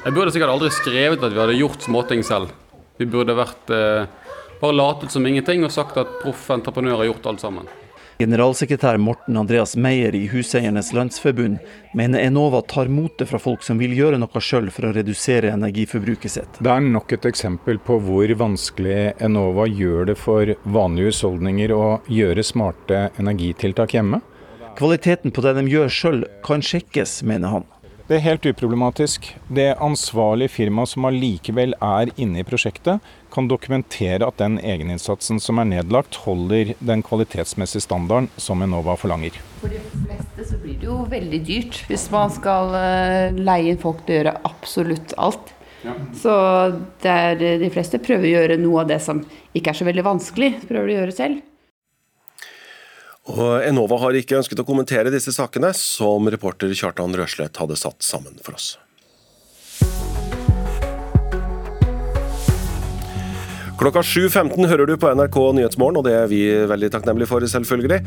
Jeg 0.03 0.17
burde 0.17 0.33
sikkert 0.35 0.51
aldri 0.51 0.73
skrevet 0.75 1.23
at 1.23 1.31
vi 1.31 1.39
hadde 1.39 1.55
gjort 1.55 1.87
småting 1.87 2.25
selv. 2.27 2.51
Vi 2.99 3.07
burde 3.07 3.35
vært 3.37 3.71
eh, 3.71 4.11
bare 4.59 4.75
latet 4.75 5.15
som 5.15 5.23
ingenting 5.27 5.63
og 5.63 5.71
sagt 5.71 5.95
at 6.03 6.19
proff 6.19 6.49
entreprenør 6.51 6.99
har 6.99 7.09
gjort 7.13 7.31
alt 7.31 7.43
sammen. 7.47 7.71
Generalsekretær 8.17 8.97
Morten 8.97 9.37
Andreas 9.37 9.75
Meyer 9.75 10.15
i 10.15 10.27
Huseiernes 10.29 10.93
Landsforbund 10.93 11.57
mener 11.93 12.21
Enova 12.21 12.61
tar 12.61 12.87
motet 12.87 13.29
fra 13.29 13.39
folk 13.41 13.63
som 13.65 13.79
vil 13.81 13.95
gjøre 13.97 14.19
noe 14.21 14.43
sjøl 14.43 14.69
for 14.73 14.89
å 14.89 14.93
redusere 14.93 15.53
energiforbruket 15.53 16.35
sitt. 16.35 16.59
Det 16.61 16.69
er 16.69 16.85
nok 16.85 17.15
et 17.17 17.25
eksempel 17.25 17.81
på 17.81 17.97
hvor 18.05 18.35
vanskelig 18.37 19.15
Enova 19.23 19.65
gjør 19.69 20.11
det 20.11 20.17
for 20.21 20.53
vanlige 20.63 21.13
husholdninger 21.13 21.73
å 21.73 21.85
gjøre 22.11 22.45
smarte 22.45 23.07
energitiltak 23.17 23.97
hjemme. 23.97 24.21
Kvaliteten 24.77 25.33
på 25.33 25.41
det 25.45 25.57
de 25.57 25.67
gjør 25.69 25.91
sjøl 25.93 26.23
kan 26.45 26.61
sjekkes, 26.65 27.21
mener 27.25 27.57
han. 27.57 27.69
Det 28.03 28.17
er 28.17 28.25
helt 28.25 28.45
uproblematisk. 28.49 29.29
Det 29.47 29.69
ansvarlige 29.81 30.51
firmaet 30.51 30.91
som 30.91 31.05
allikevel 31.07 31.71
er 31.79 32.09
inne 32.19 32.41
i 32.41 32.45
prosjektet, 32.45 32.99
kan 33.33 33.49
dokumentere 33.49 34.27
at 34.27 34.37
den 34.41 34.59
egeninnsatsen 34.61 35.41
som 35.41 35.59
er 35.61 35.69
nedlagt, 35.69 36.19
holder 36.27 36.73
den 36.79 37.03
kvalitetsmessige 37.05 37.83
standarden 37.83 38.29
som 38.37 38.61
Enova 38.61 38.95
forlanger. 38.99 39.35
For 39.61 39.73
de 39.73 39.81
fleste 39.89 40.47
så 40.51 40.59
blir 40.61 40.77
det 40.81 40.89
jo 40.89 40.99
veldig 41.09 41.41
dyrt 41.47 41.81
hvis 41.89 42.05
man 42.13 42.33
skal 42.33 42.75
eh, 42.77 43.39
leie 43.39 43.73
inn 43.73 43.81
folk 43.81 44.05
til 44.05 44.15
å 44.15 44.19
gjøre 44.21 44.35
absolutt 44.49 45.15
alt. 45.17 45.55
Ja. 45.83 45.95
Så 46.15 46.35
er, 47.03 47.35
de 47.39 47.71
fleste 47.73 47.99
prøver 47.99 48.29
å 48.29 48.35
gjøre 48.37 48.59
noe 48.61 48.85
av 48.85 48.93
det 48.93 49.01
som 49.03 49.19
ikke 49.51 49.73
er 49.73 49.81
så 49.81 49.87
veldig 49.89 50.05
vanskelig, 50.05 50.53
prøver 50.69 50.87
de 50.87 50.95
å 50.95 51.01
gjøre 51.01 51.17
selv. 51.17 51.41
Og 53.33 53.63
Enova 53.63 53.97
har 54.03 54.15
ikke 54.19 54.39
ønsket 54.41 54.59
å 54.59 54.67
kommentere 54.67 55.11
disse 55.11 55.31
sakene, 55.35 55.71
som 55.75 56.27
reporter 56.31 56.71
Kjartan 56.75 57.15
Røslett 57.15 57.59
hadde 57.59 57.79
satt 57.79 58.03
sammen 58.03 58.35
for 58.43 58.59
oss. 58.59 58.73
Klokka 63.83 63.99
7.15 63.99 64.63
hører 64.71 64.87
du 64.87 64.93
på 64.95 65.09
NRK 65.11 65.37
Nyhetsmorgen, 65.57 65.97
og 65.99 66.05
det 66.07 66.13
er 66.15 66.29
vi 66.31 66.37
veldig 66.71 66.87
takknemlige 66.93 67.27
for, 67.27 67.43
selvfølgelig. 67.51 67.97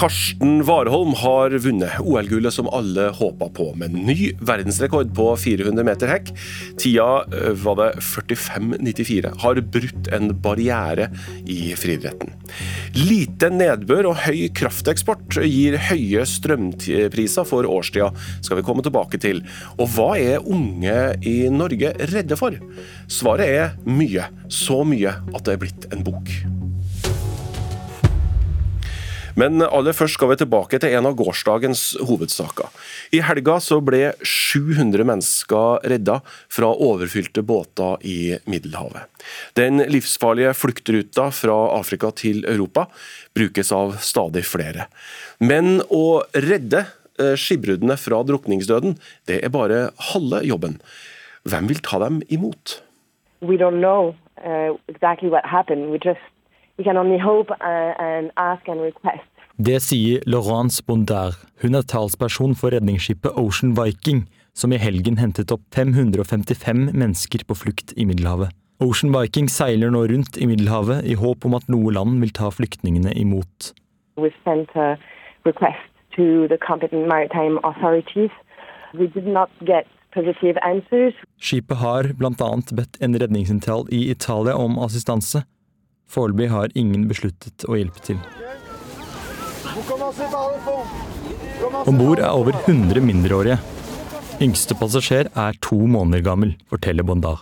Karsten 0.00 0.62
Warholm 0.64 1.10
har 1.20 1.52
vunnet 1.60 1.98
OL-gullet 2.00 2.54
som 2.54 2.70
alle 2.72 3.10
håpa 3.12 3.50
på, 3.52 3.66
med 3.76 3.92
ny 3.92 4.30
verdensrekord 4.40 5.10
på 5.12 5.26
400 5.36 5.84
meter 5.84 6.08
hekk. 6.14 6.32
Tida 6.80 7.08
eh, 7.28 7.50
var 7.60 7.76
det 7.76 7.90
45,94. 8.06 9.34
Har 9.44 9.60
brutt 9.76 10.08
en 10.16 10.32
barriere 10.46 11.10
i 11.44 11.74
friidretten. 11.76 12.32
Lite 12.96 13.52
nedbør 13.52 14.08
og 14.14 14.22
høy 14.24 14.46
krafteksport 14.56 15.42
gir 15.44 15.76
høye 15.90 16.24
strømpriser 16.24 17.44
for 17.52 17.68
årstida, 17.68 18.14
skal 18.40 18.62
vi 18.62 18.64
komme 18.64 18.86
tilbake 18.86 19.20
til. 19.20 19.44
Og 19.76 19.92
hva 19.92 20.08
er 20.16 20.48
unge 20.48 20.96
i 21.20 21.36
Norge 21.52 21.92
redde 22.14 22.40
for? 22.40 22.56
Svaret 23.08 23.48
er 23.48 23.76
mye. 23.88 24.28
Så 24.52 24.82
mye 24.84 25.16
at 25.32 25.44
det 25.46 25.56
er 25.56 25.62
blitt 25.64 25.88
en 25.94 26.04
bok. 26.04 26.32
Men 29.38 29.62
aller 29.62 29.94
først 29.94 30.16
skal 30.18 30.32
vi 30.32 30.36
tilbake 30.40 30.80
til 30.82 30.96
en 30.98 31.06
av 31.06 31.14
gårsdagens 31.18 31.82
hovedsaker. 32.08 32.72
I 33.14 33.20
helga 33.22 33.58
så 33.62 33.78
ble 33.84 34.10
700 34.26 35.06
mennesker 35.06 35.86
redda 35.92 36.16
fra 36.50 36.72
overfylte 36.74 37.44
båter 37.46 38.02
i 38.02 38.34
Middelhavet. 38.50 39.06
Den 39.54 39.84
livsfarlige 39.86 40.56
fluktruta 40.58 41.28
fra 41.30 41.58
Afrika 41.76 42.10
til 42.18 42.42
Europa 42.50 42.88
brukes 43.38 43.70
av 43.72 43.94
stadig 44.02 44.42
flere. 44.48 44.88
Men 45.38 45.84
å 45.86 46.24
redde 46.34 46.82
eh, 46.82 47.38
skipbruddene 47.38 47.94
fra 48.00 48.24
drukningsdøden, 48.26 48.98
det 49.30 49.38
er 49.46 49.54
bare 49.54 49.86
halve 50.10 50.42
jobben. 50.50 50.80
Hvem 51.46 51.70
vil 51.70 51.86
ta 51.86 52.02
dem 52.02 52.24
imot? 52.26 52.80
We 53.40 53.56
don't 53.56 53.80
know 53.80 54.14
uh, 54.44 54.76
exactly 54.88 55.28
what 55.28 55.44
happened. 55.46 55.90
We 55.90 55.98
just 55.98 56.20
we 56.78 56.84
can 56.84 56.96
only 56.96 57.18
hope 57.18 57.50
uh, 57.50 57.92
and 57.98 58.30
ask 58.36 58.68
and 58.68 58.80
request. 58.80 59.26
Det 59.58 59.80
sier 59.82 60.22
Laurence 60.26 60.82
Bondaire. 60.86 61.34
Hun 61.62 61.74
er 61.74 61.82
talsperson 61.82 62.54
for 62.54 62.70
redningsskipet 62.70 63.34
Ocean 63.34 63.74
Viking, 63.74 64.28
som 64.54 64.72
i 64.72 64.78
helgen 64.78 65.18
hentet 65.18 65.50
opp 65.50 65.64
555 65.74 66.92
mennesker 66.94 67.42
på 67.46 67.56
flukt 67.58 67.92
i 67.96 68.06
Middelhavet. 68.06 68.54
Ocean 68.78 69.10
Viking 69.10 69.50
seiler 69.50 69.90
nå 69.90 70.04
rundt 70.06 70.38
i 70.38 70.46
Middelhavet 70.46 71.02
i 71.02 71.18
håp 71.18 71.42
om 71.48 71.58
at 71.58 71.66
noe 71.66 71.90
land 71.90 72.20
vil 72.22 72.30
ta 72.30 72.52
flyktningene 72.54 73.10
imot. 73.18 73.74
To 76.18 76.48
the 76.48 76.58
competent 76.58 77.06
maritime 77.06 77.58
authorities. 77.62 78.30
We 78.94 79.06
did 79.06 79.26
not 79.26 79.50
get 79.60 79.86
Skipet 81.38 81.80
har 81.82 82.10
bl.a. 82.18 82.50
bedt 82.72 82.98
en 83.00 83.16
redningssentral 83.22 83.86
i 83.94 84.08
Italia 84.10 84.56
om 84.56 84.78
assistanse. 84.82 85.44
Foreløpig 86.08 86.48
har 86.52 86.72
ingen 86.78 87.08
besluttet 87.08 87.66
å 87.68 87.76
hjelpe 87.76 88.00
til. 88.04 88.20
Om 91.84 91.98
bord 92.00 92.22
er 92.22 92.32
over 92.32 92.56
100 92.64 93.02
mindreårige. 93.04 93.58
Yngste 94.42 94.76
passasjer 94.78 95.28
er 95.34 95.56
to 95.64 95.76
måneder 95.90 96.22
gammel, 96.22 96.54
forteller 96.70 97.02
Bondar. 97.06 97.40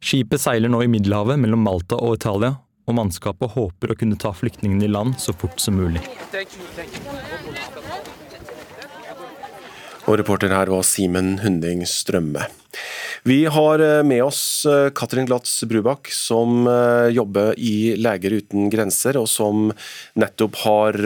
Skipet 0.00 0.40
seiler 0.40 0.72
nå 0.72 0.80
i 0.84 0.90
Middelhavet 0.90 1.40
mellom 1.42 1.64
Malta 1.66 1.98
og 2.00 2.16
Italia, 2.16 2.54
og 2.90 2.98
mannskapet 2.98 3.54
håper 3.56 3.92
å 3.92 3.98
kunne 3.98 4.18
ta 4.20 4.34
flyktningene 4.36 4.88
i 4.88 4.92
land 4.92 5.18
så 5.22 5.34
fort 5.36 5.62
som 5.62 5.78
mulig. 5.78 6.02
Og 10.08 10.16
reporter 10.18 10.50
her 10.50 10.70
var 10.72 10.86
Simen 10.86 11.38
Hunding 11.44 11.84
Strømme. 11.86 12.48
Vi 13.22 13.44
har 13.52 13.82
eh, 13.84 14.02
med 14.02 14.22
oss 14.24 14.64
eh, 14.66 14.88
Katrin 14.96 15.26
Glatz 15.28 15.52
Brubakk, 15.68 16.08
som 16.14 16.64
eh, 16.66 17.10
jobber 17.12 17.52
i 17.60 17.92
Leger 18.00 18.38
uten 18.40 18.70
grenser, 18.72 19.18
og 19.20 19.28
som 19.28 19.68
nettopp 20.18 20.56
har 20.62 20.98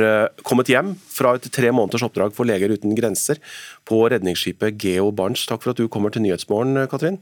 kommet 0.47 0.71
hjem 0.71 0.95
fra 1.11 1.35
et 1.35 1.51
tre 1.55 1.73
måneders 1.75 2.07
oppdrag 2.07 2.37
for 2.37 2.47
Leger 2.47 2.77
uten 2.77 2.95
grenser 2.95 3.43
på 3.89 4.05
redningsskipet 4.13 4.79
Geo 4.79 5.11
Barents. 5.11 5.47
Takk 5.51 5.65
for 5.65 5.75
at 5.75 5.83
du 5.83 5.91
kommer 5.91 6.15
til 6.15 6.23
Nyhetsmorgen, 6.27 6.87
Katrin. 6.91 7.19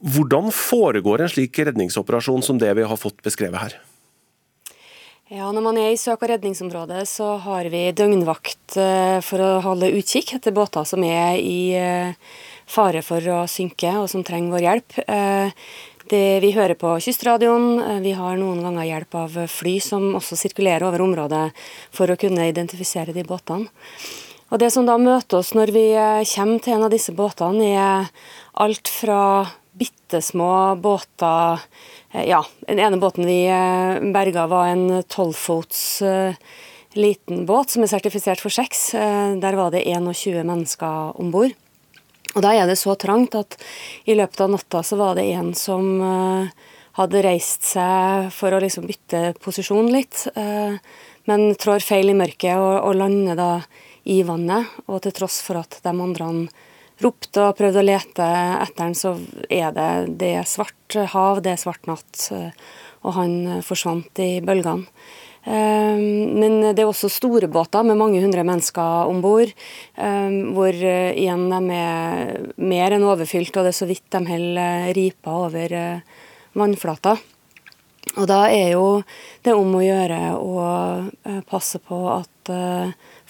Hvordan 0.00 0.48
foregår 0.48 1.20
en 1.20 1.28
slik 1.28 1.58
redningsoperasjon 1.60 2.42
som 2.42 2.58
det 2.58 2.72
vi 2.78 2.84
har 2.88 2.96
fått 2.96 3.20
beskrevet 3.22 3.60
her? 3.60 3.74
Ja, 5.30 5.52
Når 5.52 5.62
man 5.62 5.76
er 5.78 5.92
i 5.92 5.98
søk- 6.00 6.24
og 6.24 6.30
redningsområdet, 6.32 7.04
så 7.06 7.36
har 7.38 7.68
vi 7.70 7.92
døgnvakt 7.92 8.76
eh, 8.80 9.20
for 9.22 9.38
å 9.38 9.60
holde 9.62 9.92
utkikk 9.94 10.32
etter 10.34 10.50
båter 10.56 10.82
som 10.88 11.04
er 11.06 11.36
i 11.38 11.70
eh, 11.78 12.16
fare 12.66 13.04
for 13.06 13.22
å 13.22 13.44
synke 13.46 13.92
og 14.00 14.08
som 14.10 14.24
trenger 14.26 14.56
vår 14.56 14.64
hjelp. 14.64 14.96
Eh, 15.04 15.52
det, 16.10 16.24
vi 16.42 16.50
hører 16.56 16.74
på 16.74 16.96
kystradioen, 16.98 18.02
vi 18.02 18.16
har 18.18 18.40
noen 18.40 18.64
ganger 18.64 18.88
hjelp 18.88 19.14
av 19.20 19.38
fly 19.52 19.76
som 19.84 20.16
også 20.18 20.34
sirkulerer 20.40 20.88
over 20.88 21.04
området 21.04 21.44
for 21.94 22.10
å 22.10 22.18
kunne 22.18 22.48
identifisere 22.50 23.14
de 23.14 23.22
båtene. 23.22 23.70
Og 24.50 24.58
Det 24.58 24.72
som 24.74 24.82
da 24.82 24.98
møter 24.98 25.38
oss 25.38 25.52
når 25.54 25.70
vi 25.70 25.86
kommer 26.32 26.58
til 26.58 26.74
en 26.74 26.88
av 26.88 26.90
disse 26.90 27.14
båtene, 27.14 27.70
er 27.70 28.10
alt 28.58 28.90
fra 28.90 29.20
bitte 29.80 30.20
små 30.22 30.76
båter 30.76 31.64
Eh, 32.12 32.28
ja, 32.28 32.46
den 32.66 32.78
ene 32.78 32.96
båten 32.96 33.26
vi 33.26 33.46
eh, 33.46 34.12
berga 34.12 34.46
var 34.46 34.66
en 34.66 35.02
tolvfots 35.02 36.02
eh, 36.02 36.34
liten 36.92 37.46
båt 37.46 37.70
som 37.70 37.84
er 37.84 37.90
sertifisert 37.92 38.42
for 38.42 38.50
seks. 38.50 38.90
Der 38.92 39.54
var 39.54 39.70
det 39.70 39.84
21 39.86 40.42
mennesker 40.42 41.12
om 41.20 41.30
bord. 41.30 41.54
Og 42.34 42.42
da 42.42 42.50
er 42.54 42.66
det 42.66 42.78
så 42.78 42.96
trangt 42.98 43.36
at 43.38 43.54
i 44.10 44.16
løpet 44.18 44.42
av 44.42 44.50
natta 44.50 44.82
så 44.86 44.98
var 44.98 45.14
det 45.18 45.28
en 45.30 45.52
som 45.54 45.86
hadde 46.98 47.22
reist 47.22 47.68
seg 47.70 48.26
for 48.34 48.54
å 48.54 48.58
liksom 48.62 48.88
bytte 48.90 49.22
posisjon 49.42 49.90
litt, 49.90 50.26
men 51.30 51.46
trår 51.58 51.82
feil 51.82 52.10
i 52.10 52.18
mørket 52.18 52.58
og, 52.58 52.90
lander 52.98 53.38
da 53.38 53.50
i 54.10 54.20
vannet. 54.26 54.66
Og 54.90 55.02
til 55.06 55.14
tross 55.14 55.40
for 55.46 55.62
at 55.62 55.78
de 55.82 55.94
andre 55.94 56.26
ropte 57.04 57.46
og 57.46 57.56
prøvde 57.58 57.80
å 57.82 57.86
lete 57.86 58.28
etter 58.60 58.84
han, 58.84 58.94
så 58.98 59.14
er 59.48 59.72
det, 59.76 59.90
det 60.20 60.34
er 60.42 60.48
svart 60.48 61.00
hav, 61.14 61.42
det 61.44 61.54
er 61.54 61.62
svart 61.62 61.88
natt. 61.90 62.28
Og 63.00 63.16
han 63.16 63.62
forsvant 63.64 64.20
i 64.20 64.32
bølgene. 64.44 64.88
Ehm, 65.48 66.36
men 66.36 66.60
det 66.74 66.82
er 66.82 66.88
også 66.88 67.08
store 67.12 67.48
båter 67.48 67.84
med 67.86 67.98
mange 68.00 68.20
hundre 68.20 68.44
mennesker 68.44 69.08
om 69.08 69.22
bord, 69.24 69.52
hvor 69.96 70.76
eh, 70.76 71.16
igjen 71.16 71.46
de 71.48 71.76
er 71.76 72.50
mer 72.60 72.96
enn 72.96 73.06
overfylt, 73.08 73.54
og 73.56 73.64
det 73.64 73.72
er 73.72 73.80
så 73.80 73.88
vidt 73.88 74.08
de 74.12 74.24
holder 74.28 74.90
ripa 74.96 75.36
over 75.46 75.76
eh, 75.76 76.18
vannflata. 76.58 77.16
Og 78.18 78.26
da 78.26 78.42
er 78.50 78.74
jo 78.74 79.02
det 79.44 79.54
om 79.54 79.74
å 79.76 79.84
gjøre 79.84 80.20
å 80.36 80.60
eh, 80.66 81.40
passe 81.48 81.80
på 81.84 82.04
at 82.12 82.28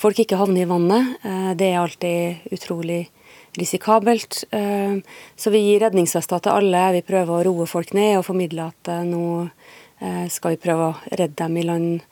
folk 0.00 0.20
ikke 0.22 0.38
havner 0.38 0.62
i 0.62 0.68
vannet. 0.70 1.24
Det 1.58 1.66
er 1.66 1.80
alltid 1.82 2.54
utrolig 2.54 3.02
viktig 3.02 3.18
risikabelt. 3.58 4.44
Eh, 4.50 4.96
så 5.36 5.50
vi 5.50 5.62
gir 5.64 5.84
redningsvester 5.84 6.42
til 6.42 6.54
alle. 6.54 6.84
Vi 6.98 7.06
prøver 7.06 7.32
å 7.34 7.44
roe 7.50 7.68
folk 7.70 7.94
ned 7.96 8.18
og 8.18 8.26
formidle 8.28 8.70
at 8.70 8.90
eh, 8.92 9.06
nå 9.08 9.24
eh, 9.44 10.26
skal 10.32 10.54
vi 10.54 10.62
prøve 10.62 10.90
å 10.90 10.98
redde 11.10 11.36
dem 11.44 11.60
i 11.60 11.66
land 11.70 12.02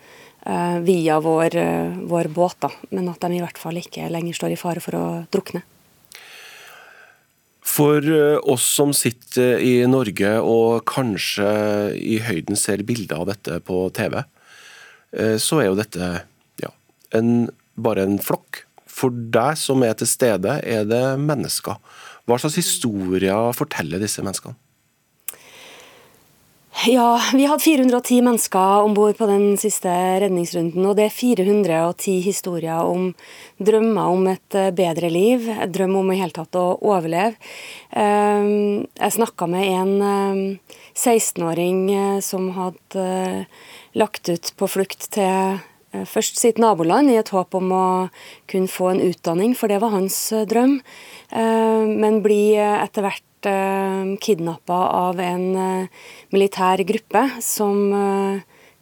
via 0.86 1.18
vår, 1.20 1.54
vår 2.08 2.28
båt, 2.32 2.54
da. 2.62 2.68
men 2.94 3.08
at 3.10 3.20
de 3.20 3.36
i 3.36 3.40
hvert 3.42 3.58
fall 3.60 3.76
ikke 3.76 4.06
lenger 4.08 4.36
står 4.38 4.54
i 4.54 4.56
fare 4.56 4.80
for 4.80 4.96
å 4.96 5.02
drukne. 5.34 5.60
For 7.68 8.06
oss 8.48 8.64
som 8.78 8.94
sitter 8.96 9.58
i 9.60 9.82
Norge 9.90 10.30
og 10.40 10.86
kanskje 10.88 11.50
i 11.98 12.16
høyden 12.24 12.56
ser 12.56 12.86
bilder 12.86 13.26
av 13.26 13.28
dette 13.34 13.58
på 13.66 13.82
TV, 13.98 14.22
så 15.42 15.60
er 15.60 15.68
jo 15.68 15.76
dette 15.82 16.08
ja, 16.62 16.72
en, 17.18 17.50
bare 17.76 18.06
en 18.06 18.16
flokk 18.22 18.62
for 18.98 19.14
deg 19.14 19.58
som 19.60 19.84
er 19.86 19.94
til 19.98 20.10
stede, 20.10 20.58
er 20.66 20.88
det 20.88 21.04
mennesker. 21.22 21.78
Hva 22.28 22.40
slags 22.40 22.58
historier 22.60 23.54
forteller 23.56 24.02
disse 24.02 24.24
menneskene? 24.24 24.58
Ja, 26.86 27.16
vi 27.34 27.42
hadde 27.48 27.64
410 27.64 28.20
mennesker 28.22 28.84
om 28.86 28.92
bord 28.94 29.16
på 29.18 29.26
den 29.26 29.56
siste 29.58 29.90
redningsrunden. 30.22 30.84
Og 30.86 30.94
det 30.94 31.08
er 31.08 31.14
410 31.16 32.20
historier 32.22 32.86
om 32.86 33.08
drømmer 33.58 34.12
om 34.12 34.28
et 34.30 34.54
eh, 34.54 34.70
bedre 34.70 35.10
liv. 35.10 35.48
Et 35.50 35.72
drøm 35.74 35.96
om 35.98 36.12
i 36.14 36.20
hele 36.20 36.36
tatt 36.36 36.54
å 36.54 36.76
overleve. 36.78 37.34
Ehm, 37.98 38.86
jeg 38.94 39.16
snakka 39.16 39.48
med 39.50 39.66
en 39.72 40.60
16-åring 40.94 41.82
eh, 41.90 42.04
eh, 42.12 42.22
som 42.22 42.46
hadde 42.54 43.08
lagt 43.98 44.30
ut 44.30 44.52
på 44.54 44.70
flukt 44.70 45.10
til 45.18 45.58
først 45.92 46.36
sitt 46.40 46.58
naboland 46.60 47.10
i 47.10 47.16
et 47.18 47.30
håp 47.32 47.54
om 47.56 47.72
å 47.72 47.86
kunne 48.50 48.70
få 48.70 48.92
en 48.92 49.02
utdanning, 49.08 49.54
for 49.56 49.70
det 49.72 49.80
var 49.82 49.94
hans 49.94 50.16
eh, 50.36 50.46
drøm. 50.48 50.78
Eh, 51.32 51.84
men 51.88 52.20
bli 52.24 52.42
etter 52.58 53.06
hvert 53.06 53.24
kidnappa 54.18 54.76
av 54.98 55.20
en 55.22 55.44
militær 56.34 56.80
gruppe 56.82 57.20
som 57.38 57.92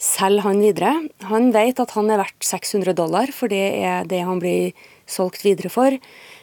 selger 0.01 0.47
han 0.47 0.63
videre. 0.65 0.95
Han 1.29 1.51
vet 1.53 1.83
at 1.85 1.93
han 1.93 2.09
er 2.09 2.23
verdt 2.23 2.47
600 2.49 2.97
dollar, 2.97 3.29
for 3.37 3.53
det 3.53 3.61
er 3.85 4.09
det 4.09 4.23
han 4.25 4.41
blir 4.41 4.73
solgt 5.05 5.45
videre 5.45 5.69
for. 5.69 5.99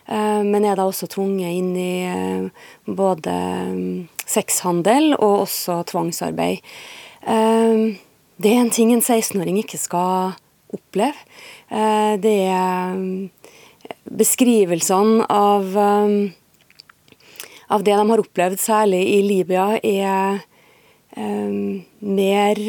Men 0.06 0.62
er 0.62 0.78
da 0.78 0.86
også 0.86 1.10
tvunget 1.10 1.58
inn 1.58 1.74
i 1.74 2.52
både 2.86 3.34
mm, 3.74 4.06
sexhandel 4.30 5.16
og 5.18 5.48
også 5.48 5.82
tvangsarbeid. 5.90 6.62
Det 7.26 8.54
er 8.54 8.62
en 8.62 8.74
ting 8.78 8.94
en 8.94 9.02
16-åring 9.02 9.58
ikke 9.66 9.82
skal 9.82 10.38
oppleve. 10.74 11.16
Eh, 11.70 12.14
det 12.22 12.36
er 12.50 12.96
eh, 12.98 13.94
beskrivelsene 14.14 15.28
av, 15.32 15.74
eh, 15.78 17.18
av 17.74 17.86
det 17.86 17.98
de 17.98 18.10
har 18.12 18.24
opplevd, 18.24 18.62
særlig 18.62 19.04
i 19.16 19.20
Libya, 19.26 19.74
er 19.84 20.44
mer 21.14 22.60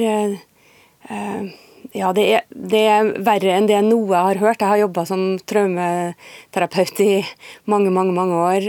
ja, 1.97 2.11
det 2.13 2.25
er, 2.29 2.43
det 2.53 2.81
er, 2.93 3.07
verre 3.25 3.55
enn 3.55 3.69
det 3.71 3.79
noe 3.87 4.11
jeg 4.11 4.27
har 4.27 4.41
hørt. 4.43 4.61
Jeg 4.61 4.69
har 4.69 4.81
jobba 4.83 5.05
som 5.09 5.23
traumeterapeut 5.49 7.01
i 7.01 7.23
mange, 7.65 7.89
mange 7.95 8.13
mange 8.13 8.37
år. 8.37 8.67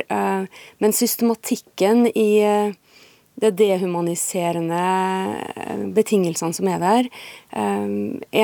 Men 0.79 0.95
systematikken 0.95 2.05
i 2.13 2.29
det 3.41 3.51
dehumaniserende 3.59 4.83
eh, 5.55 5.83
betingelsene 5.95 6.55
som 6.55 6.69
er 6.71 6.79
der. 6.83 7.09
Eh, 7.51 7.87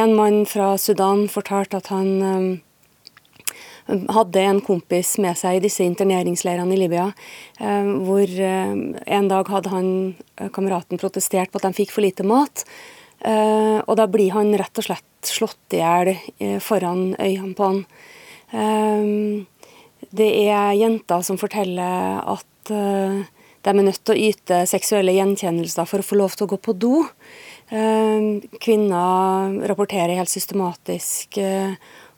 en 0.01 0.15
mann 0.17 0.43
fra 0.49 0.73
Sudan 0.82 1.27
fortalte 1.32 1.80
at 1.80 1.91
han 1.93 2.12
eh, 2.27 3.97
hadde 4.12 4.43
en 4.45 4.62
kompis 4.63 5.15
med 5.23 5.39
seg 5.39 5.58
i 5.58 5.63
disse 5.63 5.84
interneringsleirene 5.84 6.75
i 6.75 6.80
Libya, 6.80 7.08
hvor 7.60 8.30
en 8.39 9.27
dag 9.27 9.49
hadde 9.51 9.71
han, 9.73 9.89
kameraten 10.54 11.01
protestert 11.01 11.51
på 11.51 11.60
at 11.60 11.65
de 11.65 11.73
fikk 11.75 11.91
for 11.91 12.06
lite 12.06 12.23
mat. 12.23 12.63
Og 13.25 13.91
da 13.99 14.06
blir 14.08 14.32
han 14.38 14.54
rett 14.62 14.80
og 14.80 14.86
slett 14.86 15.27
slått 15.27 15.75
i 15.75 15.82
hjel 15.82 16.13
foran 16.63 17.17
øynene 17.17 17.58
på 17.58 17.67
han. 17.67 17.84
Det 20.13 20.30
er 20.45 20.77
jenter 20.77 21.27
som 21.27 21.41
forteller 21.41 22.21
at 22.38 22.73
de 23.62 23.69
er 23.69 23.86
nødt 23.86 24.02
til 24.02 24.15
å 24.15 24.30
yte 24.30 24.63
seksuelle 24.69 25.13
gjenkjennelser 25.15 25.89
for 25.89 26.02
å 26.02 26.06
få 26.06 26.17
lov 26.17 26.36
til 26.36 26.47
å 26.47 26.52
gå 26.54 26.58
på 26.65 26.76
do. 26.82 26.95
Eh, 27.71 28.41
kvinner 28.60 29.60
rapporterer 29.69 30.17
helt 30.17 30.32
systematisk 30.32 31.38
eh, 31.39 31.76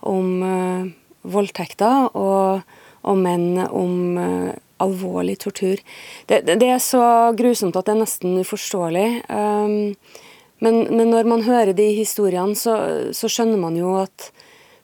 om 0.09 0.29
eh, 0.47 0.87
voldtekter, 1.29 2.15
og, 2.17 2.63
menn 3.19 3.59
om 3.67 4.15
alvorlig 4.79 5.33
tortur. 5.43 5.81
Det, 6.27 6.55
er 6.55 6.77
så 6.79 7.03
grusomt 7.35 7.75
at 7.75 7.89
det 7.89 7.91
er 7.91 7.99
nesten 7.99 8.37
uforståelig. 8.39 9.07
Men, 10.63 10.79
når 11.11 11.27
man 11.27 11.43
hører 11.43 11.75
de 11.75 11.89
historiene, 11.97 12.55
så, 12.55 12.77
skjønner 13.11 13.59
man 13.59 13.75
jo 13.75 13.97
at 13.99 14.29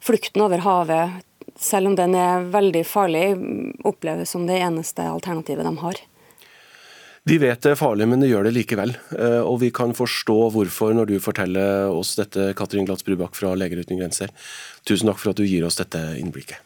flukten 0.04 0.44
over 0.44 0.66
havet, 0.68 1.24
selv 1.56 1.94
om 1.94 1.96
den 1.96 2.16
er 2.20 2.44
veldig 2.52 2.84
farlig, 2.88 3.26
oppleves 3.88 4.36
som 4.36 4.44
det 4.52 4.60
eneste 4.68 5.08
alternativet 5.08 5.64
de 5.64 5.76
har. 5.80 6.04
De 7.30 7.36
vet 7.38 7.62
det 7.62 7.76
er 7.76 7.78
farlig, 7.78 8.08
men 8.10 8.24
de 8.24 8.32
gjør 8.32 8.48
det 8.48 8.56
likevel. 8.56 8.96
Eh, 9.14 9.42
og 9.46 9.60
vi 9.62 9.70
kan 9.76 9.94
forstå 9.94 10.38
hvorfor 10.56 10.96
når 10.98 11.12
du 11.12 11.20
forteller 11.22 11.92
oss 11.94 12.16
dette, 12.18 12.56
Katrin 12.58 12.88
Glatz 12.90 13.06
Brubakk 13.06 13.38
fra 13.38 13.54
Leger 13.54 13.84
uten 13.84 14.00
grenser. 14.02 14.34
Tusen 14.88 15.12
takk 15.12 15.22
for 15.22 15.36
at 15.36 15.38
du 15.38 15.46
gir 15.46 15.68
oss 15.68 15.78
dette 15.78 16.02
innblikket. 16.18 16.58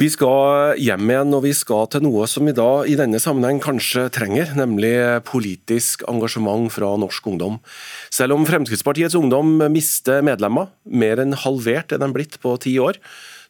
Vi 0.00 0.08
skal 0.08 0.78
hjem 0.80 1.10
igjen, 1.12 1.34
og 1.36 1.42
vi 1.44 1.50
skal 1.52 1.84
til 1.92 2.00
noe 2.06 2.24
som 2.30 2.46
vi 2.48 2.54
da 2.56 2.68
i 2.88 2.94
denne 2.96 3.18
sammenheng 3.20 3.58
kanskje 3.60 4.06
trenger, 4.14 4.54
nemlig 4.56 4.94
politisk 5.28 6.06
engasjement 6.08 6.72
fra 6.72 6.94
norsk 6.98 7.26
ungdom. 7.28 7.58
Selv 8.08 8.38
om 8.38 8.46
Fremskrittspartiets 8.48 9.18
ungdom 9.18 9.58
mister 9.68 10.24
medlemmer, 10.24 10.72
mer 10.88 11.20
enn 11.20 11.36
halvert 11.44 11.92
er 11.92 12.00
de 12.00 12.08
blitt 12.16 12.40
på 12.40 12.56
ti 12.64 12.78
år, 12.80 12.96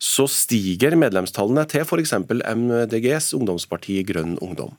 så 0.00 0.24
stiger 0.32 0.96
medlemstallene 0.96 1.66
til 1.68 1.84
f.eks. 1.84 2.14
MDGs 2.24 3.30
ungdomsparti 3.36 4.00
Grønn 4.08 4.38
Ungdom. 4.40 4.74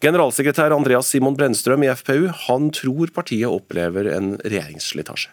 Generalsekretær 0.00 0.72
Andreas 0.74 1.12
Simon 1.12 1.36
Brennstrøm 1.36 1.84
i 1.84 1.92
FPU 1.92 2.30
han 2.46 2.70
tror 2.74 3.12
partiet 3.14 3.52
opplever 3.52 4.08
en 4.16 4.34
regjeringsslitasje. 4.40 5.32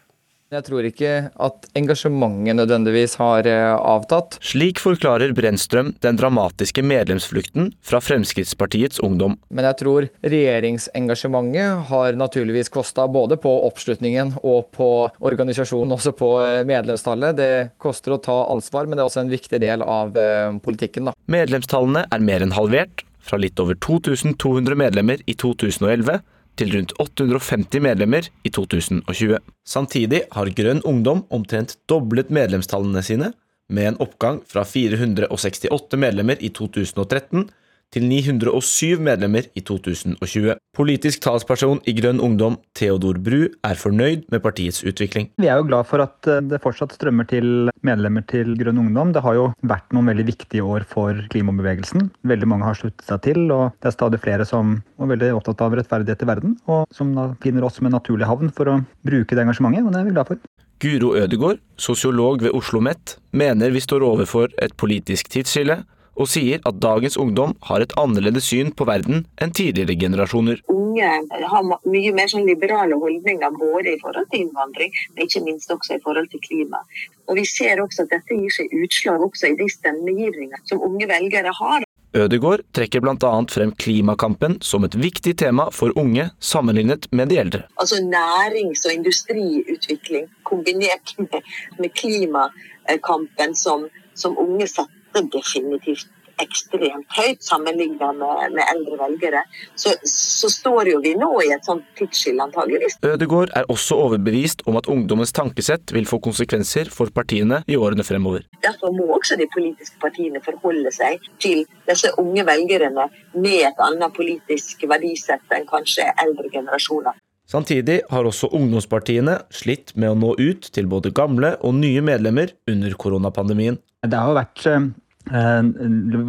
Jeg 0.51 0.65
tror 0.67 0.83
ikke 0.83 1.11
at 1.39 1.67
engasjementet 1.79 2.57
nødvendigvis 2.59 3.13
har 3.21 3.47
eh, 3.47 3.71
avtatt. 3.71 4.35
Slik 4.43 4.81
forklarer 4.83 5.31
Brennstrøm 5.31 5.93
den 6.03 6.17
dramatiske 6.19 6.83
medlemsflukten 6.83 7.69
fra 7.87 8.01
Fremskrittspartiets 8.03 8.99
ungdom. 8.99 9.37
Men 9.47 9.69
jeg 9.69 9.77
tror 9.79 10.09
regjeringsengasjementet 10.33 11.85
har 11.87 12.19
naturligvis 12.19 12.67
kosta 12.73 13.05
både 13.07 13.37
på 13.39 13.53
oppslutningen 13.69 14.33
og 14.41 14.67
på 14.75 14.89
organisasjonen, 15.23 15.95
også 15.95 16.11
på 16.19 16.33
eh, 16.43 16.65
medlemstallet. 16.67 17.39
Det 17.39 17.53
koster 17.79 18.17
å 18.17 18.19
ta 18.19 18.41
ansvar, 18.51 18.91
men 18.91 18.99
det 18.99 19.05
er 19.05 19.13
også 19.13 19.23
en 19.23 19.31
viktig 19.31 19.61
del 19.63 19.87
av 19.87 20.19
eh, 20.19 20.51
politikken. 20.67 21.07
Da. 21.07 21.15
Medlemstallene 21.31 22.03
er 22.11 22.27
mer 22.27 22.43
enn 22.43 22.57
halvert, 22.59 23.05
fra 23.23 23.39
litt 23.39 23.55
over 23.63 23.79
2200 23.79 24.75
medlemmer 24.75 25.23
i 25.31 25.37
2011 25.39 26.19
til 26.59 26.73
rundt 26.75 26.93
850 26.99 27.81
medlemmer 27.83 28.27
i 28.43 28.51
2020. 28.53 29.39
Samtidig 29.67 30.23
har 30.31 30.51
Grønn 30.57 30.83
Ungdom 30.87 31.23
omtrent 31.29 31.77
doblet 31.89 32.31
medlemstallene 32.33 33.03
sine, 33.05 33.31
med 33.71 33.87
en 33.87 33.99
oppgang 34.03 34.41
fra 34.47 34.65
468 34.67 35.99
medlemmer 35.99 36.41
i 36.43 36.49
2013 36.51 37.47
til 37.91 38.05
907 38.07 39.01
medlemmer 39.03 39.47
i 39.57 39.63
2020. 39.67 40.55
Politisk 40.77 41.21
talsperson 41.25 41.81
i 41.89 41.93
Grønn 41.97 42.21
Ungdom, 42.23 42.55
Theodor 42.77 43.19
Bru, 43.19 43.41
er 43.67 43.79
fornøyd 43.79 44.23
med 44.31 44.43
partiets 44.43 44.81
utvikling. 44.87 45.27
Vi 45.41 45.49
er 45.51 45.59
jo 45.59 45.67
glad 45.67 45.89
for 45.89 46.03
at 46.05 46.29
eh, 46.31 46.39
det 46.47 46.61
fortsatt 46.63 46.95
strømmer 46.95 47.27
til 47.27 47.69
medlemmer 47.87 48.23
til 48.31 48.55
Grønn 48.59 48.79
Ungdom. 48.79 49.11
Det 49.15 49.23
har 49.25 49.37
jo 49.37 49.49
vært 49.67 49.91
noen 49.95 50.11
veldig 50.13 50.27
viktige 50.31 50.63
år 50.63 50.87
for 50.87 51.19
klimabevegelsen. 51.33 52.09
Veldig 52.31 52.51
mange 52.53 52.69
har 52.69 52.79
sluttet 52.79 53.05
seg 53.07 53.23
til, 53.27 53.43
og 53.51 53.75
det 53.83 53.91
er 53.91 53.97
stadig 53.97 54.21
flere 54.23 54.47
som 54.47 54.77
er 55.01 55.11
veldig 55.11 55.33
opptatt 55.37 55.63
av 55.65 55.75
rettferdighet 55.77 56.23
i 56.23 56.31
verden, 56.31 56.57
og 56.71 56.87
som 56.95 57.11
da 57.17 57.31
finner 57.43 57.67
oss 57.67 57.79
som 57.79 57.89
en 57.89 57.97
naturlig 57.99 58.29
havn 58.29 58.53
for 58.55 58.71
å 58.71 58.81
bruke 59.07 59.35
det 59.35 59.43
engasjementet, 59.43 59.85
og 59.85 59.93
det 59.93 60.01
er 60.01 60.07
vi 60.07 60.15
glad 60.15 60.31
for. 60.31 60.43
Guro 60.81 61.11
Ødegård, 61.13 61.59
sosiolog 61.77 62.41
ved 62.41 62.55
Oslo 62.55 62.79
OsloMet, 62.79 63.17
mener 63.37 63.69
vi 63.69 63.81
står 63.83 64.01
overfor 64.05 64.53
et 64.63 64.73
politisk 64.79 65.29
tidsskille 65.29 65.81
og 66.21 66.29
sier 66.29 66.61
at 66.67 66.79
dagens 66.83 67.17
ungdom 67.17 67.55
har 67.67 67.83
et 67.83 67.93
annerledes 67.99 68.49
syn 68.51 68.71
på 68.77 68.85
verden 68.89 69.23
enn 69.41 69.53
tidligere 69.57 69.97
generasjoner. 70.03 70.61
Unge 70.71 71.11
har 71.53 71.65
mye 71.65 72.13
mer 72.15 72.31
sånn 72.31 72.47
liberale 72.47 72.97
holdninger 73.01 73.55
både 73.57 73.95
i 73.95 74.01
forhold 74.01 74.29
til 74.31 74.45
innvandring, 74.45 74.93
men 75.15 75.25
ikke 75.25 75.43
minst 75.45 75.71
også 75.73 75.97
i 75.97 76.03
forhold 76.03 76.29
til 76.33 76.43
klima. 76.45 76.83
Og 77.29 77.39
Vi 77.41 77.45
ser 77.47 77.79
også 77.81 78.05
at 78.05 78.11
dette 78.11 78.37
gir 78.37 78.53
seg 78.53 78.73
utslag 78.75 79.23
også 79.23 79.53
i 79.53 79.57
de 79.57 79.69
stemmegivninger 79.71 80.61
som 80.69 80.83
unge 80.83 81.07
velgere 81.09 81.53
har. 81.57 81.87
Ødegård 82.11 82.65
trekker 82.75 82.99
bl.a. 82.99 83.31
frem 83.47 83.71
klimakampen 83.71 84.57
som 84.67 84.83
et 84.83 84.97
viktig 84.99 85.31
tema 85.39 85.69
for 85.71 85.95
unge 85.95 86.27
sammenlignet 86.43 87.07
med 87.15 87.31
de 87.31 87.39
eldre. 87.39 87.61
Altså 87.79 88.01
Nærings- 88.03 88.83
og 88.85 88.97
industriutvikling 88.97 90.27
kombinert 90.43 91.15
med, 91.17 91.39
med 91.79 91.95
klimakampen 91.95 93.55
som, 93.55 93.87
som 94.13 94.35
unge 94.37 94.67
setter 94.67 95.00
definitivt 95.13 96.09
ekstremt 96.41 97.07
høyt 97.15 97.43
sammenlignet 97.45 98.17
med, 98.17 98.55
med 98.55 98.63
eldre 98.73 98.97
velgere, 99.03 99.43
så, 99.75 99.93
så, 100.07 100.49
står 100.51 100.91
jo 100.91 101.01
vi 101.03 101.13
nå 101.19 101.29
i 101.45 101.51
et 101.55 101.67
sånt 101.67 101.85
tidsskille, 101.99 102.41
antageligvis. 102.43 102.97
Ødegård 103.05 103.53
er 103.57 103.67
også 103.71 103.97
overbevist 104.05 104.65
om 104.69 104.79
at 104.79 104.89
ungdommens 104.91 105.33
tankesett 105.37 105.93
vil 105.95 106.07
få 106.09 106.21
konsekvenser 106.23 106.91
for 106.93 107.11
partiene 107.13 107.61
i 107.71 107.77
årene 107.79 108.05
fremover. 108.07 108.45
Derfor 108.65 108.93
må 108.95 109.09
også 109.17 109.37
de 109.39 109.49
politiske 109.53 109.99
partiene 110.01 110.41
forholde 110.45 110.93
seg 110.95 111.21
til 111.43 111.65
disse 111.89 112.13
unge 112.21 112.45
velgerne 112.47 113.09
med 113.37 113.67
et 113.71 113.83
annet 113.83 114.15
politisk 114.15 114.87
verdisett 114.89 115.53
enn 115.55 115.67
kanskje 115.69 116.09
eldre 116.23 116.49
generasjoner. 116.53 117.19
Samtidig 117.51 117.97
har 118.07 118.23
også 118.23 118.47
ungdomspartiene 118.55 119.41
slitt 119.51 119.91
med 119.99 120.13
å 120.13 120.15
nå 120.15 120.35
ut 120.39 120.69
til 120.71 120.85
både 120.87 121.11
gamle 121.11 121.57
og 121.59 121.75
nye 121.75 122.03
medlemmer 122.05 122.53
under 122.71 122.95
koronapandemien. 122.95 123.81
Det 124.01 124.17
har 124.17 124.33
vært 124.33 124.63
eh, 124.65 124.85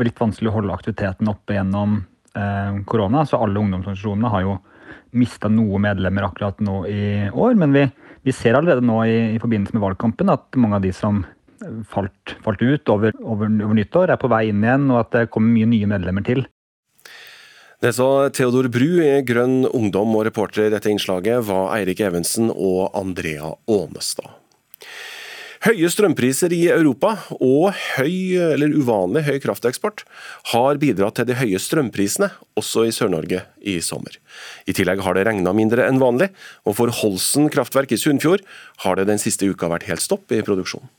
litt 0.04 0.20
vanskelig 0.20 0.50
å 0.50 0.56
holde 0.58 0.74
aktiviteten 0.74 1.30
oppe 1.32 1.56
gjennom 1.56 2.02
eh, 2.36 2.82
korona, 2.88 3.24
så 3.24 3.40
alle 3.40 3.62
ungdomsorganisasjonene 3.62 4.32
har 4.34 4.44
jo 4.44 4.58
mista 5.16 5.48
noe 5.48 5.80
medlemmer 5.80 6.26
akkurat 6.26 6.60
nå 6.64 6.82
i 6.88 7.04
år. 7.32 7.56
Men 7.60 7.72
vi, 7.72 7.86
vi 8.28 8.34
ser 8.36 8.58
allerede 8.58 8.84
nå 8.84 8.98
i, 9.08 9.16
i, 9.32 9.40
forbindelse 9.40 9.76
med 9.76 9.86
valgkampen 9.86 10.32
at 10.32 10.60
mange 10.60 10.76
av 10.76 10.84
de 10.84 10.92
som 10.96 11.22
falt, 11.88 12.34
falt 12.44 12.60
ut 12.60 12.92
over, 12.92 13.16
over, 13.22 13.48
over 13.48 13.78
nyttår, 13.78 14.12
er 14.12 14.20
på 14.20 14.28
vei 14.32 14.48
inn 14.50 14.64
igjen, 14.64 14.90
og 14.92 15.06
at 15.06 15.16
det 15.16 15.30
kommer 15.32 15.54
mye 15.56 15.70
nye 15.72 15.88
medlemmer 15.94 16.28
til. 16.28 16.44
Det 17.82 17.94
sa 17.96 18.28
Theodor 18.30 18.68
Bru 18.70 19.00
i 19.02 19.14
Grønn 19.26 19.64
Ungdom, 19.72 20.12
og 20.18 20.28
reportere 20.28 20.68
i 20.68 20.76
dette 20.76 20.92
innslaget 20.92 21.48
var 21.48 21.72
Eirik 21.78 22.04
Evensen 22.04 22.52
og 22.52 22.92
Andrea 22.98 23.56
Ånestad. 23.64 24.41
Høye 25.62 25.86
strømpriser 25.94 26.50
i 26.56 26.64
Europa 26.74 27.12
og 27.36 27.68
høy, 27.94 28.34
eller 28.34 28.72
uvanlig 28.74 29.20
høy 29.28 29.36
krafteksport 29.44 30.02
har 30.50 30.80
bidratt 30.82 31.20
til 31.20 31.28
de 31.28 31.36
høye 31.38 31.60
strømprisene, 31.62 32.32
også 32.58 32.88
i 32.88 32.94
Sør-Norge 32.94 33.44
i 33.62 33.76
sommer. 33.78 34.16
I 34.66 34.74
tillegg 34.74 35.04
har 35.06 35.14
det 35.14 35.22
regna 35.28 35.54
mindre 35.54 35.86
enn 35.86 36.02
vanlig, 36.02 36.32
og 36.66 36.74
for 36.80 36.90
Holsen 37.02 37.46
kraftverk 37.54 37.94
i 37.94 38.00
Sunnfjord 38.00 38.42
har 38.82 38.98
det 38.98 39.06
den 39.12 39.22
siste 39.22 39.46
uka 39.46 39.70
vært 39.70 39.86
helt 39.86 40.02
stopp 40.02 40.34
i 40.34 40.42
produksjonen. 40.42 40.90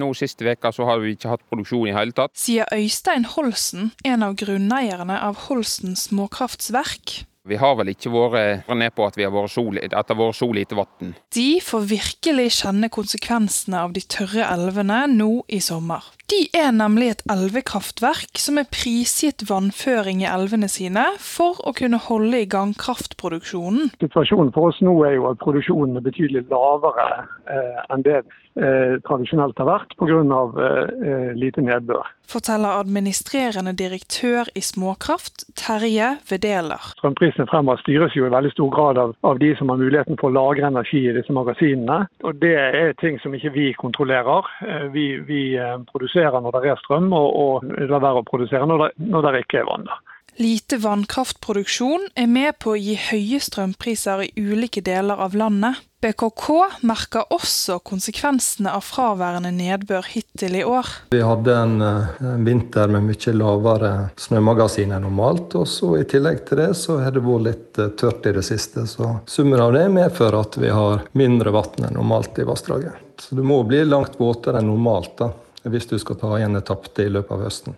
Nå 0.00 0.08
Siste 0.16 0.46
veka 0.48 0.72
så 0.74 0.86
har 0.88 1.02
vi 1.02 1.12
ikke 1.14 1.30
hatt 1.30 1.42
produksjon 1.52 1.90
i 1.90 1.94
hele 1.94 2.16
tatt. 2.16 2.34
Sier 2.34 2.66
Øystein 2.74 3.28
Holsen, 3.28 3.92
en 4.08 4.24
av 4.26 4.34
grunneierne 4.40 5.18
av 5.20 5.46
Holsen 5.46 5.94
småkraftsverk. 6.00 7.20
Vi 7.48 7.56
har 7.58 7.74
vel 7.74 7.88
ikke 7.90 8.10
vært 8.14 8.68
ned 8.78 8.92
på 8.94 9.02
at, 9.02 9.16
vi 9.18 9.24
har 9.26 9.32
vært 9.34 9.50
så, 9.50 9.64
at 9.74 9.90
det 9.90 10.14
har 10.14 10.18
vært 10.20 10.38
så 10.38 10.46
lite 10.54 10.76
vann. 10.78 11.14
De 11.34 11.46
får 11.64 11.88
virkelig 11.90 12.44
kjenne 12.60 12.90
konsekvensene 12.94 13.80
av 13.82 13.96
de 13.96 14.02
tørre 14.06 14.46
elvene 14.46 15.00
nå 15.10 15.30
i 15.50 15.58
sommer. 15.58 16.06
De 16.30 16.44
er 16.54 16.70
nemlig 16.76 17.08
et 17.10 17.24
elvekraftverk 17.34 18.38
som 18.38 18.60
er 18.62 18.70
prisgitt 18.70 19.42
vannføring 19.48 20.22
i 20.22 20.30
elvene 20.30 20.70
sine 20.70 21.08
for 21.18 21.58
å 21.66 21.74
kunne 21.74 21.98
holde 22.06 22.44
i 22.44 22.46
gang 22.46 22.76
kraftproduksjonen. 22.78 23.90
Situasjonen 23.98 24.54
for 24.54 24.70
oss 24.70 24.78
nå 24.86 24.94
er 25.08 25.18
jo 25.18 25.26
at 25.32 25.42
produksjonen 25.42 25.98
er 25.98 26.06
betydelig 26.06 26.46
lavere 26.52 27.24
eh, 27.50 27.82
enn 27.90 28.06
det 28.06 28.22
eh, 28.56 28.98
tradisjonelt 29.06 29.58
har 29.58 29.68
vært 29.68 29.94
pga. 30.00 30.20
Eh, 30.22 31.32
lite 31.38 31.62
nedbør. 31.64 32.08
Forteller 32.32 32.80
administrerende 32.80 33.74
direktør 33.76 34.48
i 34.56 34.62
Småkraft, 34.64 35.44
Terje 35.58 36.14
Vedeler. 36.30 36.92
Strømprisene 36.96 37.48
fremover 37.50 37.82
styres 37.82 38.16
jo 38.16 38.24
i 38.26 38.32
veldig 38.32 38.52
stor 38.54 38.70
grad 38.72 39.00
av, 39.02 39.14
av 39.28 39.40
de 39.42 39.50
som 39.58 39.72
har 39.72 39.80
muligheten 39.82 40.16
for 40.20 40.30
å 40.30 40.36
lagre 40.36 40.70
energi 40.70 41.02
i 41.08 41.16
disse 41.16 41.34
magasinene. 41.36 42.06
Og 42.24 42.40
Det 42.42 42.54
er 42.56 42.94
ting 43.00 43.18
som 43.22 43.34
ikke 43.36 43.52
vi 43.56 43.66
kontrollerer. 43.78 44.48
Eh, 44.66 44.86
vi, 44.94 45.06
vi 45.28 45.42
eh, 45.60 45.76
produserer 45.90 46.40
når 46.40 46.56
det 46.56 46.72
er 46.72 46.80
strøm, 46.84 47.12
og, 47.12 47.28
og 47.44 47.76
er 47.76 47.92
være 47.92 48.22
å 48.22 48.28
produsere 48.28 48.68
når 48.68 48.86
det, 48.86 48.90
når 49.12 49.28
det 49.28 49.44
ikke 49.44 49.62
er 49.62 49.68
vann. 49.68 49.88
Da. 49.90 50.00
Lite 50.40 50.78
vannkraftproduksjon 50.80 52.08
er 52.16 52.26
med 52.26 52.56
på 52.62 52.72
å 52.72 52.80
gi 52.80 52.94
høye 52.96 53.40
strømpriser 53.42 54.24
i 54.24 54.30
ulike 54.40 54.80
deler 54.84 55.20
av 55.20 55.36
landet. 55.36 55.82
BKK 56.02 56.46
merker 56.88 57.28
også 57.30 57.76
konsekvensene 57.86 58.72
av 58.74 58.82
fraværende 58.82 59.52
nedbør 59.54 60.08
hittil 60.10 60.56
i 60.58 60.64
år. 60.66 60.88
Vi 61.12 61.20
hadde 61.22 61.54
en, 61.54 61.76
en 61.84 62.48
vinter 62.48 62.90
med 62.90 63.06
mye 63.06 63.34
lavere 63.36 63.92
snømagasin 64.18 64.96
enn 64.96 65.06
normalt. 65.06 65.54
og 65.60 65.68
så 65.70 65.92
I 66.00 66.08
tillegg 66.10 66.42
til 66.48 66.58
det 66.64 66.72
så 66.80 66.98
har 67.04 67.14
det 67.14 67.22
vært 67.22 67.46
litt 67.46 67.78
eh, 67.78 67.92
tørt 68.00 68.26
i 68.26 68.34
det 68.34 68.42
siste. 68.48 68.88
Så 68.90 69.12
summen 69.30 69.62
av 69.62 69.76
det 69.76 69.84
medfører 69.94 70.40
at 70.40 70.58
vi 70.58 70.74
har 70.74 71.06
mindre 71.12 71.54
vann 71.54 71.86
enn 71.86 71.94
normalt 72.00 72.40
i 72.42 72.48
vassdraget. 72.48 72.98
Så 73.22 73.38
det 73.38 73.46
må 73.46 73.60
bli 73.68 73.84
langt 73.86 74.18
våtere 74.18 74.58
enn 74.58 74.72
normalt. 74.72 75.14
da 75.20 75.30
hvis 75.70 75.86
du 75.86 75.98
skal 75.98 76.18
ta 76.18 76.32
igjen 76.38 76.56
det 76.56 76.64
tapte 76.66 77.04
i 77.04 77.10
løpet 77.12 77.36
av 77.36 77.44
høsten. 77.46 77.76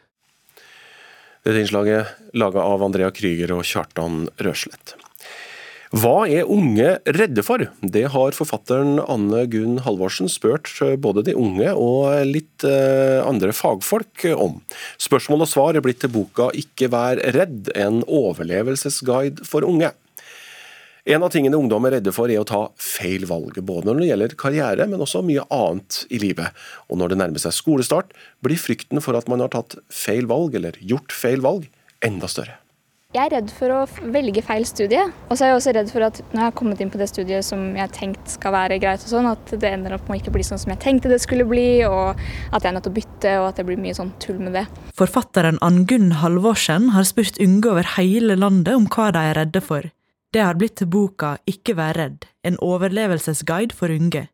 Dette 1.45 1.61
innslaget 1.61 2.07
laga 2.33 2.63
av 2.65 2.83
Andrea 2.87 3.11
Krüger 3.13 3.51
og 3.53 3.67
Kjartan 3.69 4.31
Røslett. 4.41 4.95
Hva 5.95 6.25
er 6.27 6.49
unge 6.51 6.95
redde 7.05 7.43
for? 7.45 7.67
Det 7.85 8.07
har 8.11 8.35
forfatteren 8.35 8.97
Anne 8.99 9.45
Gunn 9.53 9.77
Halvorsen 9.85 10.31
spurt 10.33 10.73
både 11.05 11.23
de 11.29 11.35
unge 11.37 11.69
og 11.77 12.25
litt 12.27 12.65
eh, 12.67 13.21
andre 13.23 13.53
fagfolk 13.55 14.25
om. 14.33 14.57
Spørsmål 14.97 15.45
og 15.45 15.51
svar 15.53 15.77
er 15.77 15.85
blitt 15.85 16.01
til 16.03 16.15
boka 16.17 16.49
'Ikke 16.49 16.89
vær 16.91 17.21
redd', 17.37 17.71
en 17.77 18.01
overlevelsesguide 18.09 19.45
for 19.45 19.69
unge. 19.69 19.93
En 21.05 21.21
av 21.21 21.29
tingene 21.29 21.59
ungdom 21.61 21.85
er 21.85 21.99
redde 21.99 22.13
for, 22.17 22.33
er 22.33 22.41
å 22.41 22.47
ta 22.49 22.63
feil 22.81 23.27
valg, 23.29 23.59
både 23.61 23.91
når 23.91 23.99
det 24.01 24.07
gjelder 24.09 24.35
karriere, 24.41 24.87
men 24.89 25.03
også 25.05 25.21
mye 25.21 25.43
annet 25.53 25.99
i 26.09 26.17
livet. 26.23 26.57
Og 26.89 26.97
når 26.97 27.13
det 27.13 27.19
nærmer 27.21 27.43
seg 27.43 27.53
skolestart, 27.53 28.15
blir 28.41 28.57
frykten 28.57 29.03
for 29.05 29.19
at 29.19 29.29
man 29.29 29.45
har 29.45 29.51
tatt 29.53 29.77
feil 29.93 30.25
valg, 30.31 30.55
eller 30.57 30.79
gjort 30.81 31.13
feil 31.13 31.43
valg, 31.45 31.67
enda 32.01 32.31
større. 32.33 32.57
Jeg 33.13 33.29
er 33.29 33.35
redd 33.37 33.51
for 33.53 33.71
å 33.71 33.83
velge 34.11 34.41
feil 34.43 34.65
studie. 34.65 35.03
Og 35.29 35.37
så 35.37 35.45
er 35.45 35.53
jeg 35.53 35.59
også 35.59 35.75
redd 35.77 35.91
for 35.93 36.07
at 36.07 36.23
når 36.33 36.41
jeg 36.41 36.49
har 36.49 36.55
kommet 36.59 36.81
inn 36.81 36.91
på 36.91 36.99
det 36.99 37.11
studiet 37.13 37.47
som 37.47 37.67
jeg 37.77 37.85
har 37.85 37.93
tenkt 37.93 38.33
skal 38.33 38.55
være 38.57 38.79
greit, 38.83 39.05
og 39.05 39.13
sånn, 39.13 39.29
at 39.29 39.53
det 39.53 39.71
ender 39.71 39.95
opp 39.99 40.09
med 40.09 40.17
å 40.17 40.21
ikke 40.23 40.33
bli 40.35 40.47
sånn 40.49 40.63
som 40.63 40.73
jeg 40.73 40.81
tenkte 40.83 41.13
det 41.13 41.21
skulle 41.23 41.45
bli, 41.47 41.67
og 41.85 42.17
at 42.17 42.65
jeg 42.65 42.71
er 42.73 42.79
nødt 42.79 42.89
til 42.89 42.95
å 42.95 42.97
bytte, 42.97 43.35
og 43.43 43.51
at 43.51 43.61
det 43.61 43.67
blir 43.69 43.83
mye 43.85 43.99
sånn 44.01 44.15
tull 44.25 44.41
med 44.41 44.57
det. 44.57 44.65
Forfatteren 44.97 45.61
Ann 45.61 45.85
Gunn 45.85 46.17
Halvorsen 46.25 46.95
har 46.97 47.05
spurt 47.05 47.37
unge 47.45 47.77
over 47.77 47.93
hele 47.99 48.41
landet 48.41 48.73
om 48.73 48.89
hva 48.89 49.11
de 49.13 49.27
er 49.29 49.39
redde 49.43 49.63
for. 49.69 49.93
Det 50.35 50.43
har 50.43 50.57
blitt 50.59 50.81
til 50.81 50.89
boka 50.91 51.37
Ikke 51.47 51.77
vær 51.79 51.95
redd, 51.95 52.25
en 52.43 52.57
overlevelsesguide 52.59 53.77
for 53.79 53.93
unge. 53.95 54.25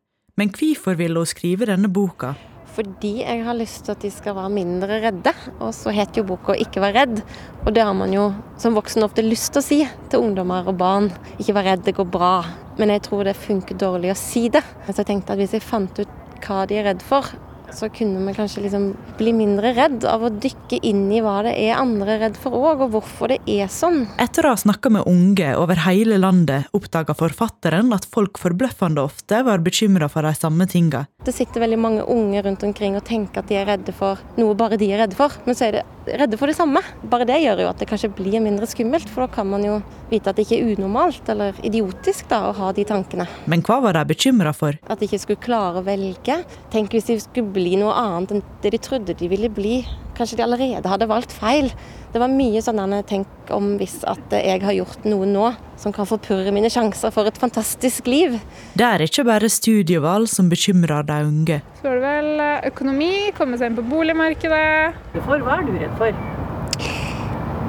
Men 0.40 0.48
hvorfor 0.56 0.94
ville 0.96 1.20
hun 1.20 1.28
skrive 1.28 1.66
denne 1.68 1.90
boka? 1.92 2.30
Fordi 2.72 3.10
jeg 3.18 3.42
har 3.44 3.58
lyst 3.58 3.84
til 3.84 3.92
at 3.92 4.00
de 4.00 4.10
skal 4.14 4.38
være 4.38 4.52
mindre 4.54 5.00
redde. 5.02 5.34
Og 5.58 5.74
så 5.76 5.92
heter 5.92 6.22
jo 6.22 6.30
boka 6.30 6.56
'Ikke 6.56 6.80
vær 6.80 6.96
redd'. 6.96 7.20
Og 7.66 7.74
det 7.74 7.84
har 7.84 7.92
man 7.92 8.14
jo 8.14 8.32
som 8.56 8.74
voksen 8.74 9.02
ofte 9.02 9.20
lyst 9.20 9.52
til 9.52 9.60
å 9.60 9.66
si 9.66 9.88
til 10.08 10.20
ungdommer 10.20 10.66
og 10.66 10.78
barn. 10.78 11.12
Ikke 11.38 11.52
vær 11.52 11.68
redd, 11.68 11.84
det 11.84 11.94
går 11.94 12.08
bra. 12.10 12.46
Men 12.78 12.88
jeg 12.88 13.02
tror 13.02 13.24
det 13.24 13.36
funker 13.36 13.76
dårlig 13.76 14.10
å 14.10 14.16
si 14.16 14.48
det. 14.48 14.64
Så 14.86 15.04
jeg 15.04 15.06
tenkte 15.06 15.32
at 15.32 15.38
hvis 15.38 15.52
jeg 15.52 15.62
fant 15.62 15.98
ut 15.98 16.08
hva 16.40 16.66
de 16.66 16.78
er 16.78 16.84
redd 16.84 17.02
for, 17.02 17.28
så 17.76 17.88
kunne 17.92 18.22
vi 18.26 18.34
kanskje 18.36 18.64
liksom 18.64 18.86
bli 19.18 19.32
mindre 19.36 19.72
redd 19.76 20.04
av 20.08 20.24
å 20.26 20.32
dykke 20.32 20.80
inn 20.86 21.06
i 21.12 21.22
hva 21.24 21.40
det 21.46 21.54
er 21.60 21.78
andre 21.78 22.16
er 22.16 22.22
redd 22.26 22.38
for 22.40 22.56
òg, 22.56 22.84
og 22.86 22.94
hvorfor 22.94 23.32
det 23.34 23.40
er 23.50 23.70
sånn. 23.72 24.02
Etter 24.20 24.46
å 24.46 24.54
ha 24.54 24.60
snakka 24.60 24.92
med 24.92 25.06
unge 25.10 25.52
over 25.58 25.82
hele 25.86 26.18
landet, 26.20 26.70
oppdaga 26.76 27.14
forfatteren 27.16 27.92
at 27.96 28.08
folk 28.10 28.40
forbløffende 28.40 29.02
ofte 29.04 29.42
var 29.46 29.62
bekymra 29.64 30.10
for 30.12 30.26
de 30.26 30.34
samme 30.36 30.66
tinga. 30.70 31.06
Det 31.24 31.34
sitter 31.36 31.62
veldig 31.64 31.78
mange 31.80 32.04
unge 32.08 32.42
rundt 32.46 32.62
omkring 32.64 32.96
og 32.96 33.04
tenker 33.08 33.42
at 33.42 33.50
de 33.50 33.58
er 33.60 33.68
redde 33.68 33.92
for 33.96 34.20
noe 34.40 34.56
bare 34.56 34.78
de 34.80 34.88
er 34.90 35.04
redde 35.04 35.18
for, 35.18 35.34
men 35.46 35.56
så 35.56 35.68
er 35.68 35.78
de 35.78 36.16
redde 36.20 36.38
for 36.40 36.50
det 36.50 36.56
samme. 36.56 36.82
Bare 37.12 37.28
det 37.28 37.40
gjør 37.42 37.64
jo 37.64 37.70
at 37.70 37.80
det 37.82 37.88
kanskje 37.90 38.12
blir 38.16 38.40
mindre 38.42 38.68
skummelt, 38.68 39.08
for 39.10 39.26
da 39.26 39.34
kan 39.34 39.48
man 39.50 39.64
jo 39.66 39.78
vite 40.10 40.32
at 40.32 40.38
det 40.38 40.46
ikke 40.46 40.58
er 40.58 40.72
unormalt 40.74 41.28
eller 41.30 41.58
idiotisk 41.66 42.30
da, 42.30 42.42
å 42.48 42.54
ha 42.56 42.72
de 42.74 42.86
tankene. 42.88 43.28
Men 43.50 43.62
hva 43.66 43.78
var 43.84 43.98
de 43.98 44.06
bekymra 44.10 44.54
for? 44.56 44.78
At 44.88 45.00
de 45.00 45.08
ikke 45.08 45.22
skulle 45.22 45.44
klare 45.44 45.82
å 45.82 45.86
velge. 45.86 46.40
Tenk 46.72 46.96
hvis 46.96 47.10
de 47.10 47.18
skulle 47.22 47.54
bli 47.54 47.59
noe 47.80 47.92
annet 47.92 48.32
enn 48.34 48.44
det 48.62 48.72
de 48.74 48.80
trodde 48.82 49.14
de 49.16 49.28
ville 49.30 49.50
bli. 49.52 49.80
Kanskje 50.16 50.38
de 50.38 50.44
allerede 50.44 50.88
hadde 50.88 51.08
valgt 51.08 51.32
feil. 51.32 51.70
Det 52.12 52.20
var 52.20 52.32
mye 52.32 52.60
sånn 52.64 52.80
tenk 53.08 53.52
om 53.54 53.76
hvis 53.80 54.00
at 54.08 54.34
jeg 54.34 54.62
har 54.64 54.74
gjort 54.76 55.04
noe 55.08 55.28
nå 55.28 55.52
som 55.80 55.94
kan 55.96 56.08
forpurre 56.08 56.52
mine 56.52 56.68
sjanser 56.72 57.12
for 57.14 57.28
et 57.28 57.38
fantastisk 57.40 58.08
liv. 58.10 58.36
Det 58.74 58.84
er 58.86 59.04
ikke 59.06 59.24
bare 59.28 59.48
studievalg 59.48 60.28
som 60.28 60.50
bekymrer 60.50 61.06
de 61.08 61.20
unge. 61.28 61.60
Så 61.80 61.88
er 61.88 62.00
det 62.00 62.04
vel 62.04 62.44
eh, 62.44 62.68
økonomi, 62.72 63.12
komme 63.38 63.60
seg 63.60 63.70
inn 63.70 63.78
på 63.78 63.86
boligmarkedet. 63.88 65.00
Hva 65.24 65.40
er 65.56 65.66
du 65.68 65.74
redd 65.78 65.96
for? 66.00 66.22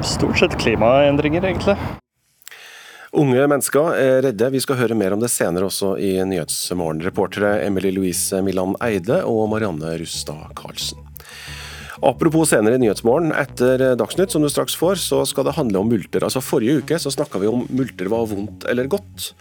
Stort 0.01 0.41
sett 0.41 0.57
klimaendringer, 0.59 1.45
egentlig. 1.45 1.77
Unge 3.11 3.43
mennesker 3.43 3.97
er 3.99 4.21
redde. 4.23 4.47
Vi 4.53 4.59
skal 4.63 4.77
høre 4.79 4.95
mer 4.95 5.11
om 5.11 5.19
det 5.19 5.27
senere 5.33 5.67
også 5.67 5.97
i 5.99 6.13
Nyhetsmorgen. 6.23 7.01
Reportere 7.03 7.57
Emily 7.65 7.89
Louise 7.91 8.39
Millan 8.39 8.77
Eide 8.85 9.17
og 9.27 9.49
Marianne 9.51 9.97
Rustad 9.99 10.53
Karlsen. 10.55 11.01
Apropos 12.07 12.53
senere 12.53 12.79
i 12.79 12.81
Nyhetsmorgen, 12.81 13.33
etter 13.35 13.83
Dagsnytt, 13.99 14.31
som 14.31 14.45
du 14.45 14.47
straks 14.49 14.77
får, 14.79 14.95
så 15.03 15.19
skal 15.27 15.49
det 15.49 15.57
handle 15.57 15.83
om 15.83 15.91
multer. 15.91 16.23
Altså 16.23 16.39
Forrige 16.39 16.79
uke 16.79 17.01
så 17.03 17.11
snakka 17.11 17.43
vi 17.43 17.51
om 17.51 17.65
multer 17.67 18.07
var 18.13 18.31
vondt 18.31 18.63
eller 18.71 18.87
godt. 18.87 19.33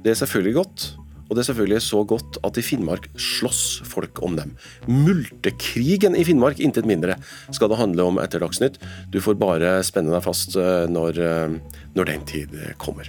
Det 0.00 0.14
er 0.14 0.18
selvfølgelig 0.22 0.56
godt, 0.62 0.88
og 1.32 1.38
det 1.38 1.46
er 1.46 1.48
selvfølgelig 1.48 1.80
så 1.80 2.02
godt 2.04 2.36
at 2.44 2.58
i 2.60 2.64
Finnmark 2.64 3.06
slåss 3.16 3.80
folk 3.88 4.20
om 4.20 4.36
dem. 4.36 4.52
Multekrigen 4.84 6.12
i 6.12 6.26
Finnmark, 6.28 6.60
intet 6.60 6.84
mindre, 6.84 7.16
skal 7.48 7.72
det 7.72 7.78
handle 7.80 8.04
om 8.10 8.20
etter 8.20 8.42
Dagsnytt. 8.44 8.76
Du 9.08 9.16
får 9.24 9.38
bare 9.40 9.78
spenne 9.88 10.12
deg 10.12 10.20
fast 10.26 10.58
eh, 10.60 10.84
når, 10.92 11.22
eh, 11.24 11.80
når 11.96 12.10
den 12.12 12.28
tid 12.28 12.52
kommer. 12.76 13.08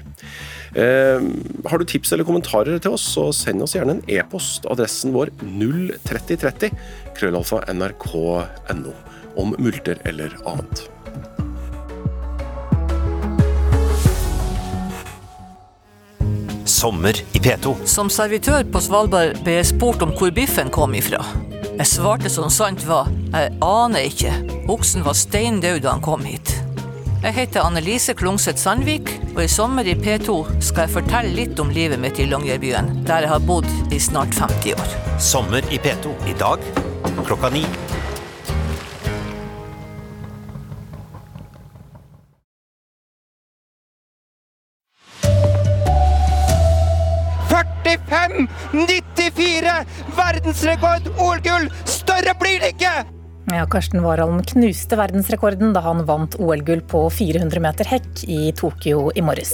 Eh, 0.72 1.20
har 1.68 1.84
du 1.84 1.84
tips 1.84 2.16
eller 2.16 2.28
kommentarer 2.32 2.80
til 2.80 2.96
oss, 2.96 3.10
så 3.12 3.28
send 3.36 3.68
oss 3.68 3.76
gjerne 3.76 3.98
en 3.98 4.06
e-post. 4.08 4.72
Adressen 4.72 5.12
vår 5.12 5.36
03030 5.44 6.72
krøllalfa 7.20 7.66
nrk.no 7.76 8.96
om 9.36 9.56
multer 9.60 10.00
eller 10.08 10.32
annet. 10.48 10.88
Sommer 16.84 17.16
i 17.32 17.40
P2. 17.40 17.76
Som 17.86 18.10
servitør 18.12 18.66
på 18.68 18.80
Svalbard 18.84 19.38
ble 19.46 19.54
jeg 19.56 19.70
spurt 19.70 20.02
om 20.04 20.10
hvor 20.18 20.34
biffen 20.36 20.68
kom 20.68 20.92
ifra. 21.00 21.22
Jeg 21.78 21.88
svarte 21.88 22.28
som 22.28 22.50
sant 22.52 22.84
var, 22.84 23.08
jeg 23.32 23.54
aner 23.64 24.10
ikke. 24.10 24.34
Oksen 24.68 25.06
var 25.06 25.16
steindød 25.16 25.80
da 25.86 25.94
han 25.94 26.04
kom 26.04 26.28
hit. 26.28 26.52
Jeg 27.24 27.38
heter 27.38 27.64
Annelise 27.64 28.12
Klungseth 28.20 28.60
Sandvik, 28.60 29.14
og 29.32 29.46
i 29.46 29.48
sommer 29.48 29.88
i 29.88 29.96
P2 29.96 30.36
skal 30.60 30.90
jeg 30.90 30.96
fortelle 30.98 31.32
litt 31.40 31.64
om 31.64 31.72
livet 31.72 32.04
mitt 32.04 32.20
i 32.20 32.28
Longyearbyen, 32.28 32.92
der 33.08 33.24
jeg 33.24 33.32
har 33.32 33.48
bodd 33.48 33.72
i 33.88 34.04
snart 34.04 34.36
50 34.36 34.76
år. 34.76 34.98
Sommer 35.32 35.64
i 35.72 35.80
P2 35.80 36.12
i 36.28 36.36
dag 36.36 36.68
klokka 37.24 37.56
ni. 37.56 37.64
Verdensrekord! 50.18 51.10
OL-gull! 51.18 51.70
Større 51.90 52.36
blir 52.40 52.62
det 52.64 52.74
ikke! 52.76 52.94
Ja, 53.52 53.66
Karsten 53.70 54.00
Warholm 54.06 54.40
knuste 54.48 54.98
verdensrekorden 54.98 55.74
da 55.76 55.82
han 55.84 56.06
vant 56.08 56.38
OL-gull 56.40 56.84
på 56.90 57.06
400 57.12 57.64
meter 57.64 57.90
hekk 57.92 58.24
i 58.32 58.54
Tokyo 58.56 59.10
i 59.16 59.24
morges. 59.26 59.52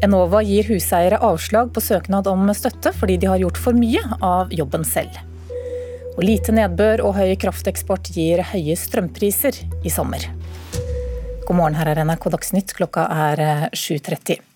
Enova 0.00 0.40
gir 0.46 0.64
huseiere 0.70 1.20
avslag 1.20 1.74
på 1.76 1.82
søknad 1.84 2.30
om 2.30 2.48
støtte 2.56 2.94
fordi 2.96 3.18
de 3.20 3.28
har 3.28 3.42
gjort 3.42 3.60
for 3.60 3.76
mye 3.76 4.00
av 4.24 4.54
jobben 4.54 4.86
selv. 4.88 5.12
Og 6.16 6.24
lite 6.24 6.54
nedbør 6.56 7.04
og 7.04 7.18
høy 7.20 7.34
krafteksport 7.40 8.10
gir 8.16 8.42
høye 8.52 8.76
strømpriser 8.76 9.60
i 9.84 9.92
sommer. 9.92 10.24
God 11.46 11.58
morgen, 11.58 11.76
her 11.76 11.92
er 11.92 12.04
NRK 12.04 12.30
Dagsnytt. 12.32 12.72
Klokka 12.78 13.08
er 13.28 13.68
7.30. 13.74 14.49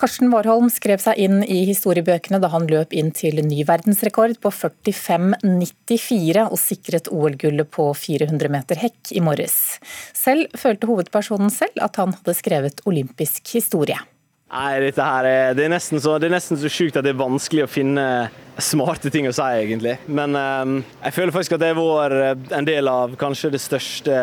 Karsten 0.00 0.30
Warholm 0.32 0.70
skrev 0.72 0.96
seg 1.02 1.18
inn 1.20 1.42
i 1.44 1.58
historiebøkene 1.68 2.38
da 2.40 2.48
han 2.54 2.64
løp 2.70 2.94
inn 2.96 3.10
til 3.12 3.36
ny 3.44 3.66
verdensrekord 3.68 4.38
på 4.40 4.48
45,94 4.48 6.46
og 6.46 6.56
sikret 6.56 7.10
OL-gullet 7.12 7.68
på 7.68 7.90
400 7.92 8.48
meter 8.54 8.80
hekk 8.80 9.12
i 9.12 9.20
morges. 9.20 9.58
Selv 10.16 10.48
følte 10.56 10.88
hovedpersonen 10.88 11.52
selv 11.52 11.84
at 11.84 12.00
han 12.00 12.16
hadde 12.16 12.36
skrevet 12.38 12.80
olympisk 12.88 13.52
historie. 13.52 14.00
Nei, 14.50 14.80
dette 14.82 15.04
her 15.06 15.26
er, 15.28 15.52
det 15.54 15.68
er 15.68 15.70
nesten 15.70 16.00
så, 16.02 16.16
det 16.18 16.26
er 16.26 16.34
nesten 16.34 16.58
så 16.58 16.70
sjukt 16.72 16.96
at 16.98 17.06
det 17.06 17.12
er 17.12 17.20
vanskelig 17.20 17.68
å 17.68 17.70
finne 17.70 18.06
smarte 18.60 19.10
ting 19.12 19.28
å 19.28 19.32
si, 19.32 19.46
egentlig. 19.62 19.94
Men 20.10 20.34
um, 20.36 20.80
jeg 21.04 21.14
føler 21.16 21.34
faktisk 21.34 21.56
at 21.56 21.62
det 21.62 21.70
har 21.70 21.78
vært 21.80 22.52
en 22.56 22.66
del 22.66 22.90
av 22.90 23.14
kanskje 23.20 23.52
det 23.54 23.60
største 23.62 24.16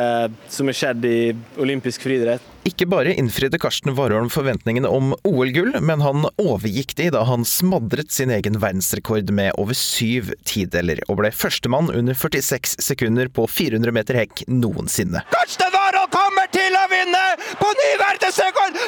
som 0.51 0.69
har 0.69 0.77
skjedd 0.77 1.07
i 1.07 1.17
olympisk 1.63 2.03
friidrett. 2.05 2.43
Ikke 2.67 2.85
bare 2.91 3.13
innfridde 3.15 3.59
Karsten 3.63 3.93
Warholm 3.95 4.27
forventningene 4.33 4.89
om 4.91 5.13
OL-gull, 5.27 5.77
men 5.79 6.03
han 6.03 6.27
overgikk 6.43 6.97
de 6.99 7.07
da 7.15 7.23
han 7.29 7.47
smadret 7.47 8.11
sin 8.11 8.33
egen 8.35 8.59
verdensrekord 8.59 9.31
med 9.31 9.55
over 9.61 9.77
syv 9.77 10.33
tideler, 10.47 10.99
og 11.07 11.21
ble 11.21 11.31
førstemann 11.31 11.87
under 11.93 12.17
46 12.17 12.77
sekunder 12.83 13.31
på 13.31 13.47
400 13.47 13.95
meter 13.95 14.19
hekk 14.19 14.43
noensinne. 14.51 15.23
Karsten 15.31 15.71
Warholm 15.71 16.11
kommer 16.11 16.51
til 16.51 16.75
å 16.75 16.85
vinne 16.91 17.23
på 17.63 17.71
ny 17.79 17.89
verdensrekord! 18.03 18.83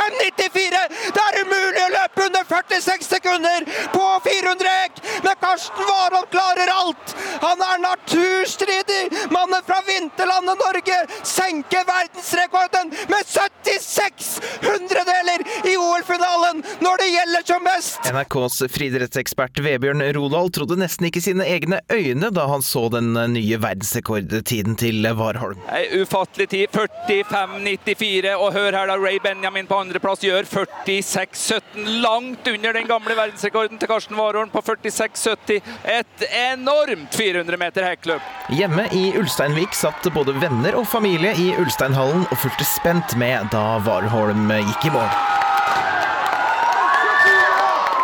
45,94! 0.00 0.84
Det 1.16 1.24
er 1.26 1.38
umulig 1.44 1.82
å 1.84 1.90
løpe 1.94 2.26
under 2.26 2.46
46 2.48 3.08
sekunder 3.14 3.66
på 3.94 4.04
400 4.26 4.76
hekk, 4.80 4.99
men 5.24 5.36
Karsten 5.40 5.86
Warholm 5.90 6.28
klarer 6.34 6.72
alt! 6.74 7.14
Han 7.44 7.64
er 7.70 7.82
naturstridig! 7.84 9.02
Mannen 9.34 9.64
fra 9.66 9.80
vinterlandet 9.86 10.60
Norge 10.64 10.98
senker 11.26 11.86
verdensrekorden 11.88 12.92
med 13.12 13.22
76 13.26 14.30
hundredeler 14.64 15.44
i 15.70 15.76
OL-finalen 15.76 16.62
når 16.84 17.02
det 17.02 17.08
gjelder 17.14 17.46
som 17.52 17.64
mest! 17.66 18.10
NRKs 18.10 18.60
friidrettsekspert 18.74 19.62
Vebjørn 19.64 20.04
Rodal 20.16 20.52
trodde 20.54 20.78
nesten 20.80 21.08
ikke 21.10 21.22
sine 21.24 21.46
egne 21.48 21.80
øyne 21.92 22.30
da 22.34 22.46
han 22.50 22.64
så 22.64 22.86
den 22.92 23.12
nye 23.34 23.60
verdensrekordtiden 23.62 24.76
til 24.80 25.06
Warholm. 25.16 25.60
Ei 25.74 26.02
ufattelig 26.02 26.48
tid. 26.52 26.66
45,94. 26.74 28.34
Og 28.36 28.52
hør 28.54 28.76
her, 28.76 28.86
da. 28.90 28.96
Ray 29.00 29.18
Benjamin 29.22 29.68
på 29.68 29.78
andreplass 29.80 30.24
gjør 30.24 30.48
46,17. 30.48 31.86
Langt 32.04 32.48
under 32.48 32.76
den 32.76 32.88
gamle 32.88 33.16
verdensrekorden 33.16 33.80
til 33.80 33.90
Karsten 33.90 34.18
Warholm 34.18 34.52
på 34.52 34.62
46,70. 35.00 35.60
Et 35.84 36.26
enormt 36.52 37.14
400 37.14 37.56
meter 37.56 37.88
hekkløp. 37.88 38.30
Hjemme 38.52 38.86
i 38.92 39.10
Ulsteinvik 39.18 39.74
satt 39.76 40.08
både 40.14 40.36
venner 40.36 40.76
og 40.76 40.86
familie 40.88 41.32
i 41.40 41.50
Ulsteinhallen 41.60 42.26
og 42.28 42.40
fulgte 42.44 42.68
spent 42.68 43.16
med 43.20 43.48
da 43.54 43.80
Warholm 43.86 44.52
gikk 44.60 44.90
i 44.90 44.94
mål. 44.94 45.10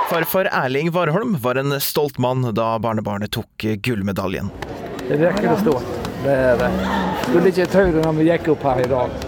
Farfar 0.06 0.48
Erling 0.52 0.92
Warholm 0.94 1.36
var 1.42 1.58
en 1.58 1.80
stolt 1.82 2.18
mann 2.18 2.46
da 2.54 2.76
barnebarnet 2.78 3.32
tok 3.34 3.64
gullmedaljen. 3.82 4.52
Det 5.08 5.18
rekker 5.18 5.50
å 5.50 5.56
stå. 5.60 5.74
Det 6.22 6.36
er 6.50 6.60
det. 6.60 6.68
Skulle 7.26 7.50
ikke 7.50 7.66
tro 7.70 7.88
det 7.90 8.04
når 8.04 8.14
vi 8.20 8.28
gikk 8.30 8.52
opp 8.54 8.68
her 8.70 8.84
i 8.84 8.86
dag. 8.90 9.26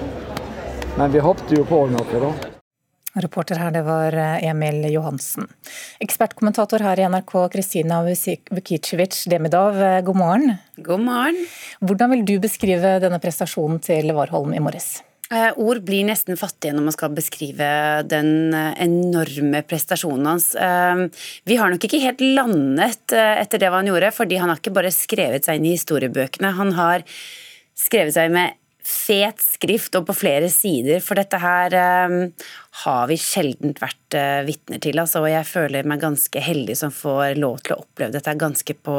Men 0.99 1.13
vi 1.15 1.23
hoppet 1.23 1.53
jo 1.55 1.67
på 1.67 1.85
noe, 1.91 2.23
da. 2.23 2.58
Reporter 3.25 3.59
her, 3.61 3.73
det 3.75 3.83
var 3.87 4.15
Emil 4.45 4.87
Johansen. 4.93 5.49
Ekspertkommentator 6.05 6.85
her 6.87 7.01
i 7.01 7.09
NRK, 7.11 7.35
Kristina 7.53 8.01
Vukicevic 8.05 9.25
Demidov, 9.31 9.81
god 10.07 10.23
morgen. 10.23 10.57
God 10.77 11.05
morgen. 11.05 11.45
Hvordan 11.83 12.15
vil 12.15 12.25
du 12.25 12.39
beskrive 12.43 12.99
denne 13.03 13.21
prestasjonen 13.23 13.83
til 13.85 14.15
Warholm 14.17 14.55
i 14.55 14.63
morges? 14.63 14.99
Eh, 15.29 15.51
ord 15.61 15.83
blir 15.85 16.07
nesten 16.09 16.39
fattige 16.41 16.73
når 16.73 16.87
man 16.87 16.95
skal 16.95 17.13
beskrive 17.13 17.67
den 18.09 18.55
eh, 18.57 18.71
enorme 18.87 19.61
prestasjonen 19.69 20.29
hans. 20.31 20.55
Eh, 20.57 21.03
vi 21.45 21.59
har 21.61 21.69
nok 21.69 21.85
ikke 21.85 22.01
helt 22.01 22.23
landet 22.25 23.13
etter 23.13 23.61
det 23.61 23.69
han 23.75 23.91
gjorde, 23.91 24.15
fordi 24.17 24.39
han 24.41 24.49
har 24.49 24.61
ikke 24.61 24.73
bare 24.79 24.95
skrevet 24.95 25.45
seg 25.45 25.61
inn 25.61 25.69
i 25.69 25.75
historiebøkene. 25.77 26.55
Han 26.57 26.73
har 26.79 27.05
skrevet 27.77 28.17
seg 28.17 28.33
med 28.33 28.57
fet 28.89 29.45
skrift 29.45 29.99
og 30.01 30.07
på 30.09 30.17
flere 30.17 30.49
sider, 30.49 31.03
for 31.05 31.21
dette 31.21 31.37
her 31.43 31.75
har 32.85 33.09
vi 33.11 33.17
sjelden 33.21 33.75
vært 33.79 34.17
uh, 34.17 34.45
vitner 34.47 34.81
til. 34.83 34.99
Altså, 35.01 35.23
og 35.25 35.33
jeg 35.33 35.47
føler 35.49 35.89
meg 35.89 36.03
ganske 36.03 36.43
heldig 36.43 36.77
som 36.79 36.95
får 36.95 37.39
lov 37.41 37.61
til 37.65 37.75
å 37.75 37.83
oppleve 37.83 38.15
dette 38.15 38.35
ganske 38.39 38.77
på, 38.87 38.97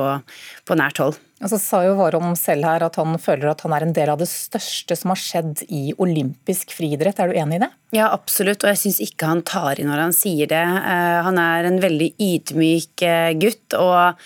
på 0.67 0.79
nært 0.79 1.01
hold. 1.03 1.19
Og 1.39 1.51
så 1.53 1.59
sa 1.61 1.79
jo 1.85 1.95
Warholm 1.95 2.35
selv 2.35 2.67
her 2.67 2.83
at 2.83 2.99
han 2.99 3.15
føler 3.21 3.47
at 3.53 3.63
han 3.63 3.73
er 3.75 3.85
en 3.85 3.95
del 3.95 4.11
av 4.11 4.19
det 4.19 4.27
største 4.27 4.97
som 4.99 5.13
har 5.13 5.21
skjedd 5.21 5.63
i 5.71 5.93
olympisk 5.95 6.73
friidrett. 6.75 7.21
Er 7.23 7.31
du 7.31 7.39
enig 7.39 7.61
i 7.61 7.63
det? 7.63 7.71
Ja, 7.95 8.09
absolutt, 8.11 8.65
og 8.65 8.73
jeg 8.73 8.81
syns 8.83 8.99
ikke 9.05 9.31
han 9.31 9.45
tar 9.47 9.79
i 9.79 9.87
når 9.87 10.03
han 10.09 10.15
sier 10.15 10.51
det. 10.51 10.65
Uh, 10.83 11.19
han 11.29 11.39
er 11.39 11.69
en 11.69 11.79
veldig 11.83 12.13
ydmyk 12.19 13.07
uh, 13.07 13.33
gutt. 13.39 13.79
og 13.79 14.19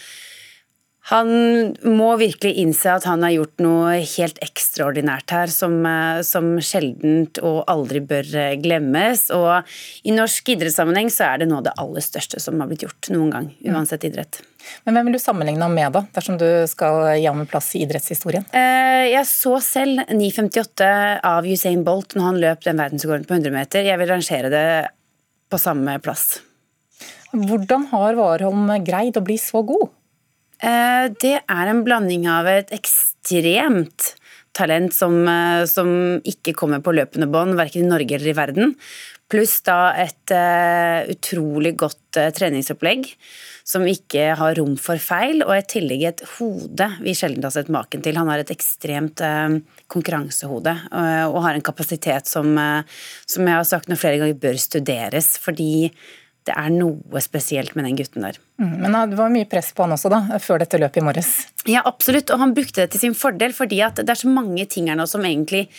han 1.09 1.29
må 1.83 2.13
virkelig 2.15 2.53
innse 2.61 2.93
at 2.93 3.03
han 3.09 3.25
har 3.25 3.33
gjort 3.33 3.59
noe 3.63 3.95
helt 4.13 4.37
ekstraordinært 4.43 5.33
her, 5.35 5.51
som, 5.51 5.75
eh, 5.83 6.21
som 6.23 6.53
sjeldent 6.63 7.41
og 7.43 7.65
aldri 7.67 7.99
bør 7.99 8.29
eh, 8.39 8.55
glemmes. 8.63 9.25
Og 9.35 9.67
i 10.07 10.13
norsk 10.15 10.53
idrettssammenheng 10.53 11.11
så 11.11 11.27
er 11.27 11.41
det 11.41 11.49
noe 11.49 11.59
av 11.59 11.65
det 11.67 11.73
aller 11.83 12.05
største 12.05 12.39
som 12.39 12.61
har 12.63 12.69
blitt 12.69 12.85
gjort 12.85 13.09
noen 13.11 13.33
gang, 13.33 13.49
uansett 13.67 14.05
idrett. 14.07 14.39
Men 14.87 14.95
hvem 14.95 15.09
vil 15.09 15.17
du 15.17 15.19
sammenligne 15.19 15.67
ham 15.67 15.75
med, 15.75 15.91
da, 15.91 16.05
dersom 16.15 16.37
du 16.39 16.47
skal 16.71 17.01
gi 17.17 17.25
ham 17.27 17.41
en 17.43 17.49
plass 17.51 17.73
i 17.75 17.81
idrettshistorien? 17.83 18.45
Eh, 18.55 19.09
jeg 19.11 19.27
så 19.27 19.57
selv 19.65 20.05
9,58 20.07 20.87
av 21.19 21.43
Usain 21.43 21.83
Bolt 21.83 22.15
når 22.15 22.29
han 22.29 22.39
løp 22.45 22.63
den 22.63 22.79
verdensrekorden 22.79 23.27
på 23.27 23.35
100 23.41 23.51
meter. 23.57 23.83
Jeg 23.83 23.99
vil 23.99 24.11
rangere 24.13 24.53
det 24.53 24.63
på 25.51 25.59
samme 25.59 25.97
plass. 25.99 26.39
Hvordan 27.33 27.89
har 27.91 28.15
Warholm 28.15 28.71
greid 28.87 29.19
å 29.19 29.25
bli 29.25 29.35
så 29.41 29.65
god? 29.67 29.91
Eh, 30.63 31.05
det 31.19 31.37
er 31.41 31.69
en 31.69 31.83
blanding 31.83 32.27
av 32.31 32.47
et 32.47 32.69
ekstremt 32.75 34.13
talent 34.55 34.93
som, 34.95 35.15
eh, 35.27 35.65
som 35.67 36.21
ikke 36.23 36.53
kommer 36.55 36.79
på 36.79 36.93
løpende 36.95 37.27
bånd, 37.27 37.57
verken 37.59 37.83
i 37.83 37.89
Norge 37.89 38.15
eller 38.15 38.31
i 38.31 38.37
verden, 38.37 38.75
pluss 39.33 39.61
da 39.65 39.95
et 39.97 40.29
uh, 40.29 41.09
utrolig 41.09 41.71
godt 41.79 42.19
treningsopplegg 42.37 43.07
som 43.65 43.87
ikke 43.87 44.35
har 44.37 44.53
rom 44.59 44.75
for 44.77 45.01
feil, 45.01 45.41
og 45.41 45.55
i 45.55 45.63
tillegg 45.65 46.03
et 46.05 46.21
hode 46.35 46.89
vi 47.01 47.15
sjelden 47.17 47.41
har 47.41 47.53
sett 47.55 47.71
maken 47.73 48.03
til. 48.05 48.19
Han 48.19 48.29
har 48.29 48.43
et 48.43 48.51
ekstremt 48.53 49.23
konkurransehode 49.89 50.75
og 51.31 51.39
har 51.47 51.55
en 51.55 51.65
kapasitet 51.65 52.29
som, 52.29 52.51
som 53.25 53.49
jeg 53.49 53.57
har 53.57 53.65
sagt 53.65 53.89
noen 53.89 53.97
flere 54.03 54.19
ganger 54.21 54.37
bør 54.43 54.59
studeres, 54.61 55.31
fordi 55.41 55.89
det 56.47 56.55
er 56.59 56.71
noe 56.73 57.21
spesielt 57.23 57.75
med 57.77 57.87
den 57.87 57.97
gutten 57.99 58.25
der. 58.25 58.39
Mm, 58.61 58.73
men 58.83 58.97
det 59.11 59.19
var 59.19 59.31
mye 59.31 59.47
press 59.49 59.71
på 59.75 59.85
han 59.85 59.95
også, 59.95 60.11
da, 60.11 60.39
før 60.43 60.63
dette 60.63 60.79
løpet 60.81 61.01
i 61.01 61.05
morges? 61.05 61.31
Ja, 61.69 61.83
absolutt, 61.87 62.33
og 62.33 62.41
han 62.41 62.55
brukte 62.55 62.83
det 62.83 62.93
til 62.93 63.05
sin 63.05 63.17
fordel, 63.17 63.55
fordi 63.55 63.79
at 63.85 64.01
det 64.01 64.11
er 64.11 64.19
så 64.19 64.31
mange 64.31 64.65
ting 64.69 64.89
her 64.91 64.99
nå 64.99 65.07
som 65.09 65.23
egentlig 65.27 65.69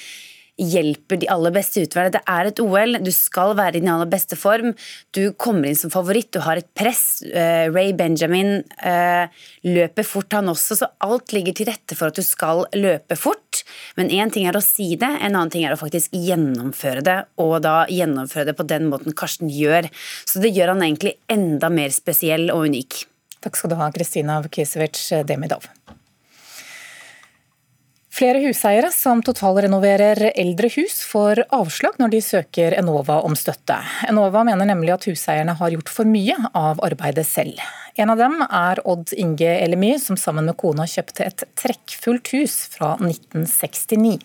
hjelper 0.60 1.18
de 1.18 1.28
aller 1.32 1.52
beste 1.54 1.82
ut. 1.82 1.94
det. 1.94 2.20
Er 2.30 2.46
et 2.46 2.60
OL, 2.60 2.98
du 3.02 3.10
skal 3.12 3.54
være 3.56 3.78
i 3.78 3.80
din 3.80 3.90
aller 3.90 4.10
beste 4.10 4.36
form. 4.36 4.74
Du 5.12 5.32
kommer 5.32 5.68
inn 5.68 5.78
som 5.78 5.90
favoritt, 5.90 6.32
du 6.32 6.40
har 6.40 6.56
et 6.56 6.68
press. 6.74 7.22
Uh, 7.26 7.70
Ray 7.74 7.92
Benjamin 7.92 8.62
uh, 8.84 9.26
løper 9.66 10.06
fort, 10.06 10.32
han 10.32 10.48
også, 10.48 10.78
så 10.78 10.90
alt 11.04 11.34
ligger 11.34 11.56
til 11.56 11.70
rette 11.70 11.98
for 11.98 12.10
at 12.10 12.18
du 12.18 12.22
skal 12.22 12.64
løpe 12.74 13.18
fort. 13.18 13.64
Men 13.98 14.10
én 14.10 14.30
ting 14.32 14.46
er 14.46 14.56
å 14.56 14.62
si 14.64 14.94
det, 15.00 15.10
en 15.10 15.34
annen 15.34 15.50
ting 15.50 15.66
er 15.66 15.74
å 15.74 15.80
faktisk 15.80 16.14
gjennomføre 16.14 17.02
det, 17.06 17.18
og 17.42 17.56
da 17.64 17.84
gjennomføre 17.90 18.50
det 18.50 18.58
på 18.58 18.68
den 18.68 18.88
måten 18.92 19.16
Karsten 19.16 19.50
gjør. 19.50 19.90
Så 20.28 20.42
det 20.44 20.54
gjør 20.54 20.74
han 20.74 20.86
egentlig 20.86 21.16
enda 21.30 21.70
mer 21.72 21.94
spesiell 21.94 22.50
og 22.54 22.68
unik. 22.70 23.04
Takk 23.44 23.58
skal 23.58 23.74
du 23.74 23.78
ha, 23.80 23.90
Kristina 23.92 24.40
Vkisevic 24.44 25.02
Demidov. 25.28 25.68
Flere 28.14 28.38
huseiere 28.44 28.92
som 28.94 29.18
totalrenoverer 29.26 30.28
eldre 30.38 30.68
hus, 30.76 31.00
får 31.02 31.40
avslag 31.56 31.96
når 31.98 32.12
de 32.12 32.20
søker 32.22 32.76
Enova 32.78 33.16
om 33.26 33.34
støtte. 33.34 33.74
Enova 34.06 34.44
mener 34.46 34.68
nemlig 34.70 34.92
at 34.94 35.06
huseierne 35.08 35.56
har 35.58 35.72
gjort 35.74 35.90
for 35.90 36.06
mye 36.06 36.36
av 36.54 36.78
arbeidet 36.86 37.24
selv. 37.26 37.58
En 37.98 38.12
av 38.14 38.22
dem 38.22 38.36
er 38.44 38.78
Odd 38.86 39.10
Inge 39.18 39.56
Elemy, 39.56 39.96
som 39.98 40.18
sammen 40.20 40.46
med 40.46 40.54
kona 40.62 40.86
kjøpte 40.86 41.26
et 41.26 41.42
trekkfullt 41.58 42.30
hus 42.36 42.54
fra 42.70 42.92
1969. 43.00 44.20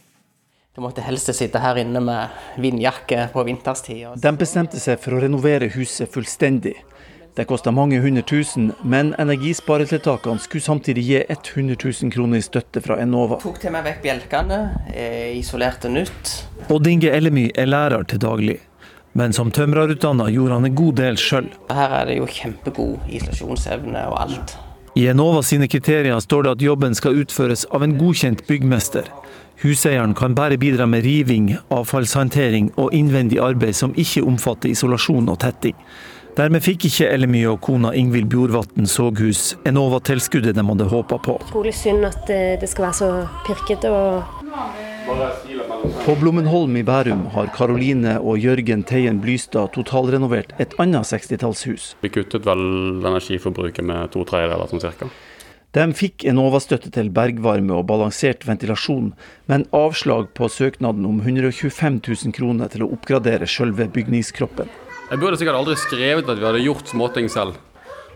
Du 0.78 0.84
måtte 0.86 1.02
helst 1.02 1.34
sitte 1.34 1.58
her 1.58 1.82
inne 1.82 2.04
med 2.06 2.62
vindjakke 2.62 3.26
på 3.34 3.48
vinterstid. 3.50 4.06
De 4.22 4.36
bestemte 4.38 4.78
seg 4.78 5.02
for 5.02 5.18
å 5.18 5.24
renovere 5.26 5.72
huset 5.74 6.14
fullstendig. 6.14 6.78
Det 7.36 7.46
kosta 7.48 7.72
mange 7.72 8.00
hundre 8.02 8.22
tusen, 8.28 8.72
men 8.84 9.14
energisparetiltakene 9.22 10.42
skulle 10.42 10.62
samtidig 10.66 11.04
gi 11.08 11.20
100 11.30 11.76
000 12.02 12.12
kroner 12.12 12.42
i 12.42 12.44
støtte 12.44 12.82
fra 12.82 12.98
Enova. 13.00 13.38
Tok 13.44 13.60
til 13.62 13.74
meg 13.74 13.86
vekk 13.86 14.02
bjelkene, 14.04 14.58
eh, 14.94 15.38
isolerte 15.38 15.92
nytt. 15.94 16.34
Odd 16.70 16.88
Inge 16.88 17.14
Ellemy 17.14 17.50
er 17.56 17.70
lærer 17.70 18.04
til 18.10 18.20
daglig, 18.20 18.58
men 19.14 19.34
som 19.34 19.52
tømrerutdanna 19.52 20.30
gjorde 20.34 20.58
han 20.58 20.66
en 20.66 20.76
god 20.76 21.00
del 21.00 21.22
sjøl. 21.22 21.48
Her 21.70 21.96
er 22.02 22.10
det 22.10 22.18
jo 22.18 22.28
kjempegod 22.28 23.08
isolasjonsevne 23.08 24.08
og 24.10 24.20
alt. 24.26 24.58
I 24.98 25.08
Enova 25.08 25.44
sine 25.46 25.70
kriterier 25.70 26.20
står 26.20 26.44
det 26.44 26.56
at 26.58 26.62
jobben 26.66 26.96
skal 26.98 27.22
utføres 27.22 27.66
av 27.72 27.86
en 27.86 27.96
godkjent 28.00 28.48
byggmester. 28.50 29.06
Huseieren 29.62 30.16
kan 30.16 30.36
bare 30.36 30.58
bidra 30.58 30.86
med 30.88 31.04
riving, 31.04 31.58
avfallshåndtering 31.70 32.72
og 32.76 32.94
innvendig 32.96 33.40
arbeid 33.44 33.76
som 33.76 33.94
ikke 33.96 34.24
omfatter 34.28 34.72
isolasjon 34.72 35.30
og 35.30 35.40
tetting. 35.44 35.76
Dermed 36.40 36.64
fikk 36.64 36.86
ikke 36.88 37.08
Ellemy 37.12 37.42
og 37.50 37.58
kona 37.66 37.90
Ingvild 38.00 38.30
Bjorvatn 38.32 38.86
Såghus 38.88 39.58
Enova-tilskuddet 39.68 40.56
de 40.56 40.64
hadde 40.64 40.86
håpa 40.88 41.18
på. 41.26 41.34
Utrolig 41.44 41.74
synd 41.76 42.08
at 42.08 42.32
eh, 42.32 42.54
det 42.62 42.70
skal 42.72 42.86
være 42.86 42.96
så 42.96 43.10
pirkete 43.44 43.92
og 43.92 44.24
På 46.06 46.16
Blommenholm 46.22 46.80
i 46.80 46.86
Bærum 46.88 47.26
har 47.36 47.52
Karoline 47.58 48.16
og 48.24 48.40
Jørgen 48.40 48.88
Teien 48.88 49.20
Blystad 49.20 49.74
totalrenovert 49.76 50.56
et 50.64 50.80
annet 50.80 51.12
60-tallshus. 51.12 51.92
Vi 52.00 52.16
kuttet 52.16 52.48
vel 52.48 52.64
energiforbruket 53.04 53.84
med 53.84 54.16
to 54.16 54.24
tredjedeler 54.24 54.72
sånn 54.72 54.86
cirka. 54.88 55.12
De 55.76 55.92
fikk 55.92 56.24
Enova-støtte 56.24 56.94
til 56.96 57.12
bergvarme 57.12 57.76
og 57.76 57.90
balansert 57.92 58.48
ventilasjon, 58.48 59.12
men 59.52 59.68
avslag 59.76 60.32
på 60.40 60.48
søknaden 60.48 61.04
om 61.04 61.20
125 61.20 62.00
000 62.00 62.38
kroner 62.40 62.72
til 62.72 62.88
å 62.88 62.94
oppgradere 62.96 63.50
selve 63.60 63.92
bygningskroppen. 63.92 64.72
Jeg 65.10 65.18
burde 65.24 65.38
sikkert 65.42 65.58
aldri 65.58 65.74
skrevet 65.82 66.28
at 66.30 66.38
vi 66.38 66.46
hadde 66.46 66.60
gjort 66.62 66.90
småting 66.92 67.30
selv. 67.34 67.56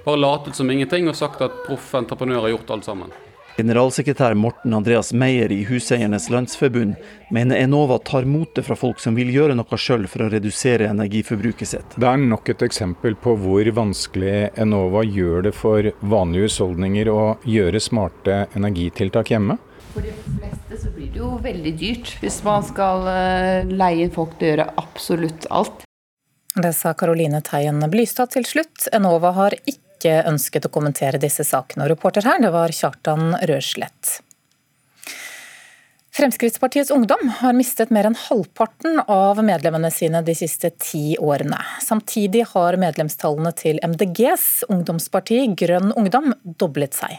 Bare 0.06 0.20
latet 0.20 0.54
som 0.54 0.70
ingenting 0.70 1.08
og 1.10 1.16
sagt 1.18 1.40
at 1.42 1.64
proff 1.66 1.88
entreprenør 1.98 2.44
har 2.44 2.52
gjort 2.54 2.74
alt 2.76 2.86
sammen. 2.86 3.14
Generalsekretær 3.58 4.36
Morten 4.38 4.74
Andreas 4.78 5.10
Meyer 5.14 5.50
i 5.54 5.64
Huseiernes 5.66 6.28
Landsforbund 6.30 6.94
mener 7.34 7.58
Enova 7.58 7.98
tar 7.98 8.28
motet 8.30 8.68
fra 8.68 8.78
folk 8.78 9.02
som 9.02 9.18
vil 9.18 9.32
gjøre 9.34 9.56
noe 9.58 9.78
sjøl 9.78 10.06
for 10.10 10.26
å 10.26 10.30
redusere 10.34 10.90
energiforbruket 10.90 11.72
sitt. 11.72 11.96
Det 11.98 12.10
er 12.10 12.22
nok 12.22 12.52
et 12.54 12.66
eksempel 12.66 13.18
på 13.18 13.34
hvor 13.42 13.70
vanskelig 13.78 14.52
Enova 14.62 15.02
gjør 15.06 15.48
det 15.48 15.54
for 15.58 15.90
vanlige 16.02 16.50
husholdninger 16.50 17.10
å 17.10 17.24
gjøre 17.46 17.82
smarte 17.82 18.44
energitiltak 18.58 19.34
hjemme. 19.34 19.58
For 19.96 20.06
de 20.06 20.14
fleste 20.28 20.84
så 20.84 20.94
blir 20.94 21.10
det 21.14 21.22
jo 21.22 21.32
veldig 21.42 21.74
dyrt 21.82 22.14
hvis 22.22 22.38
man 22.46 22.70
skal 22.70 23.10
eh, 23.10 23.74
leie 23.82 24.06
inn 24.06 24.14
folk 24.14 24.38
til 24.38 24.52
å 24.52 24.54
gjøre 24.54 24.70
absolutt 24.82 25.50
alt. 25.50 25.86
Det 26.56 26.74
sa 26.74 26.94
Karoline 26.94 27.42
Teien 27.42 27.82
Blystad 27.90 28.30
til 28.36 28.46
slutt. 28.46 28.86
Enova 28.94 29.32
har 29.34 29.56
ikke 29.66 30.20
ønsket 30.30 30.68
å 30.68 30.74
kommentere 30.74 31.22
disse 31.22 31.46
sakene. 31.48 31.88
Og 31.88 31.96
reporter 31.96 32.28
her, 32.28 32.38
det 32.44 32.52
var 32.54 32.74
Kjartan 32.76 33.34
Røslett. 33.50 34.20
Fremskrittspartiets 36.14 36.92
Ungdom 36.94 37.32
har 37.40 37.56
mistet 37.58 37.90
mer 37.90 38.06
enn 38.06 38.18
halvparten 38.28 39.00
av 39.10 39.42
medlemmene 39.42 39.90
sine 39.90 40.22
de 40.22 40.36
siste 40.38 40.70
ti 40.78 41.16
årene. 41.18 41.58
Samtidig 41.82 42.46
har 42.52 42.78
medlemstallene 42.78 43.50
til 43.58 43.82
MDGs 43.82 44.68
ungdomsparti 44.70 45.42
Grønn 45.58 45.90
Ungdom 45.98 46.36
doblet 46.62 46.94
seg. 46.94 47.18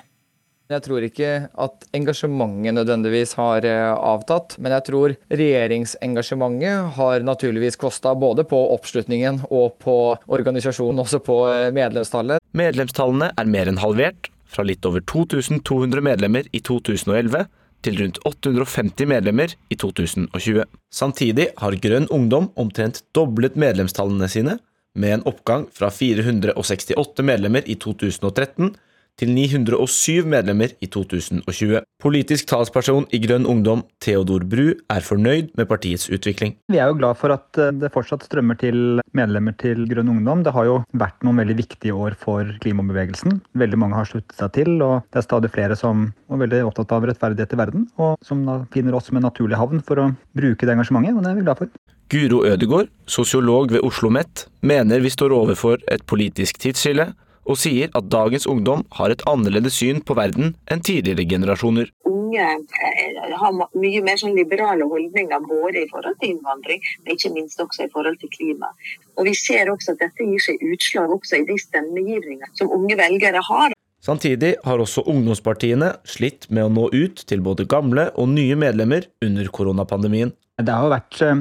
Jeg 0.75 0.83
tror 0.83 1.05
ikke 1.07 1.31
at 1.65 1.87
engasjementet 1.95 2.75
nødvendigvis 2.75 3.35
har 3.39 3.67
eh, 3.69 3.95
avtatt, 3.95 4.57
men 4.59 4.75
jeg 4.75 4.87
tror 4.89 5.15
regjeringsengasjementet 5.31 6.95
har 6.99 7.27
naturligvis 7.27 7.79
kosta 7.79 8.15
både 8.19 8.47
på 8.49 8.59
oppslutningen 8.75 9.45
og 9.51 9.77
på 9.85 9.97
organisasjonen, 10.27 11.03
også 11.05 11.23
på 11.23 11.41
eh, 11.53 11.69
medlemstallet. 11.77 12.43
Medlemstallene 12.59 13.31
er 13.39 13.51
mer 13.51 13.71
enn 13.71 13.83
halvert, 13.83 14.31
fra 14.55 14.63
litt 14.67 14.87
over 14.87 15.03
2200 15.11 16.03
medlemmer 16.05 16.47
i 16.55 16.61
2011 16.63 17.47
til 17.85 17.99
rundt 18.01 18.21
850 18.25 19.09
medlemmer 19.11 19.55
i 19.73 19.79
2020. 19.79 20.63
Samtidig 20.95 21.49
har 21.59 21.77
Grønn 21.83 22.07
Ungdom 22.15 22.51
omtrent 22.61 23.03
doblet 23.17 23.59
medlemstallene 23.61 24.31
sine, 24.31 24.59
med 24.95 25.17
en 25.17 25.25
oppgang 25.27 25.67
fra 25.75 25.89
468 25.91 27.27
medlemmer 27.27 27.67
i 27.67 27.75
2013 27.83 28.77
til 29.21 29.31
907 29.35 30.27
medlemmer 30.29 30.75
i 30.85 30.89
2020. 30.91 31.81
Politisk 32.03 32.49
talsperson 32.51 33.07
i 33.15 33.21
Grønn 33.23 33.47
Ungdom, 33.49 33.85
Theodor 34.05 34.45
Bru, 34.51 34.75
er 34.91 35.07
fornøyd 35.07 35.55
med 35.59 35.69
partiets 35.71 36.11
utvikling. 36.13 36.57
Vi 36.71 36.81
er 36.81 36.91
jo 36.91 36.99
glad 36.99 37.19
for 37.21 37.35
at 37.35 37.61
eh, 37.61 37.73
det 37.81 37.93
fortsatt 37.95 38.27
strømmer 38.29 38.59
til 38.61 39.01
medlemmer 39.17 39.57
til 39.59 39.87
Grønn 39.91 40.13
Ungdom. 40.13 40.45
Det 40.47 40.55
har 40.55 40.69
jo 40.69 40.77
vært 40.93 41.25
noen 41.27 41.41
veldig 41.43 41.59
viktige 41.63 41.97
år 41.97 42.19
for 42.21 42.55
klimabevegelsen. 42.63 43.41
Veldig 43.65 43.81
mange 43.81 43.99
har 43.99 44.11
sluttet 44.11 44.37
seg 44.39 44.53
til, 44.59 44.77
og 44.85 45.09
det 45.09 45.23
er 45.23 45.27
stadig 45.27 45.53
flere 45.55 45.79
som 45.79 46.11
er 46.29 46.45
veldig 46.45 46.63
opptatt 46.69 46.95
av 46.95 47.09
rettferdighet 47.09 47.57
i 47.57 47.61
verden, 47.65 47.89
og 47.97 48.15
som 48.25 48.45
finner 48.75 48.99
oss 48.99 49.11
som 49.11 49.19
en 49.19 49.27
naturlig 49.27 49.59
havn 49.59 49.83
for 49.85 50.03
å 50.03 50.11
bruke 50.37 50.67
det 50.67 50.77
engasjementet, 50.77 51.17
og 51.17 51.25
det 51.25 51.33
er 51.33 51.41
vi 51.41 51.47
glad 51.49 51.63
for. 51.63 51.75
Guro 52.13 52.43
Ødegård, 52.45 52.91
sosiolog 53.09 53.73
ved 53.73 53.81
Oslo 53.81 54.05
OsloMet, 54.05 54.49
mener 54.61 55.01
vi 55.01 55.09
står 55.09 55.33
overfor 55.33 55.81
et 55.89 56.03
politisk 56.05 56.59
tidsskille, 56.61 57.07
og 57.45 57.61
sier 57.61 57.93
at 57.97 58.09
dagens 58.13 58.47
ungdom 58.51 58.85
har 58.99 59.13
et 59.13 59.23
annerledes 59.31 59.77
syn 59.81 60.01
på 60.05 60.17
verden 60.19 60.55
enn 60.71 60.83
tidligere 60.85 61.27
generasjoner. 61.29 61.91
Unge 62.09 62.45
eh, 62.45 63.35
har 63.41 63.55
mye 63.55 64.03
mer 64.05 64.21
sånn 64.21 64.37
liberale 64.37 64.87
holdninger 64.91 65.45
både 65.47 65.85
i 65.85 65.89
forhold 65.91 66.19
til 66.21 66.35
innvandring, 66.35 66.83
men 67.05 67.17
ikke 67.17 67.33
minst 67.35 67.61
også 67.63 67.87
i 67.87 67.93
forhold 67.93 68.19
til 68.23 68.33
klima. 68.35 68.73
Og 69.19 69.29
Vi 69.29 69.35
ser 69.39 69.71
også 69.73 69.95
at 69.95 70.03
dette 70.03 70.27
gir 70.27 70.43
seg 70.43 70.63
utslag 70.65 71.13
også 71.15 71.41
i 71.41 71.49
de 71.49 71.59
stemmegivninger 71.61 72.55
som 72.59 72.73
unge 72.75 72.99
velgere 72.99 73.43
har. 73.45 73.77
Samtidig 74.05 74.57
har 74.67 74.81
også 74.81 75.07
ungdomspartiene 75.09 75.95
slitt 76.05 76.51
med 76.53 76.67
å 76.67 76.73
nå 76.73 76.91
ut 76.93 77.23
til 77.25 77.45
både 77.45 77.65
gamle 77.69 78.11
og 78.21 78.29
nye 78.35 78.57
medlemmer 78.61 79.07
under 79.25 79.49
koronapandemien. 79.49 80.35
Det 80.61 80.75
har 80.77 80.93
vært 80.93 81.23
eh, 81.25 81.39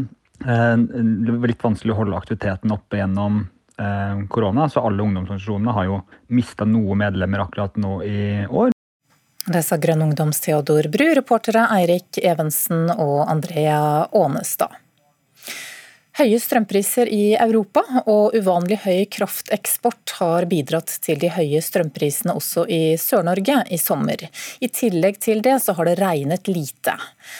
litt 1.43 1.65
vanskelig 1.65 1.91
å 1.91 1.99
holde 1.99 2.21
aktiviteten 2.21 2.71
oppe 2.73 3.01
gjennom 3.01 3.43
Eh, 3.43 3.52
korona. 4.30 4.67
Så 4.69 4.84
alle 4.86 5.03
ungdomsorganisasjonene 5.03 5.74
har 5.78 5.89
jo 5.89 5.97
mista 6.34 6.67
noe 6.69 6.97
medlemmer 6.99 7.45
akkurat 7.45 7.80
nå 7.82 7.95
i 8.05 8.21
år. 8.45 8.74
Det 9.43 9.59
sa 9.65 9.76
Grønn 9.82 10.05
Ungdoms 10.05 10.39
Theodor 10.39 10.88
Bru, 10.88 11.09
reportere 11.17 11.65
Eirik 11.76 12.19
Evensen 12.24 12.88
og 12.93 13.26
Andrea 13.28 14.07
Ånestad. 14.15 14.71
Høye 16.14 16.38
strømpriser 16.38 17.09
i 17.09 17.32
Europa 17.41 17.82
og 18.05 18.36
uvanlig 18.38 18.76
høy 18.84 19.07
krafteksport 19.09 20.11
har 20.20 20.45
bidratt 20.45 20.91
til 21.01 21.18
de 21.18 21.32
høye 21.34 21.57
strømprisene 21.66 22.36
også 22.38 22.68
i 22.70 22.93
Sør-Norge 23.01 23.55
i 23.74 23.80
sommer. 23.82 24.22
I 24.61 24.70
tillegg 24.70 25.18
til 25.26 25.41
det 25.41 25.55
så 25.64 25.74
har 25.74 25.89
det 25.89 25.95
regnet 25.97 26.51
lite. 26.51 26.93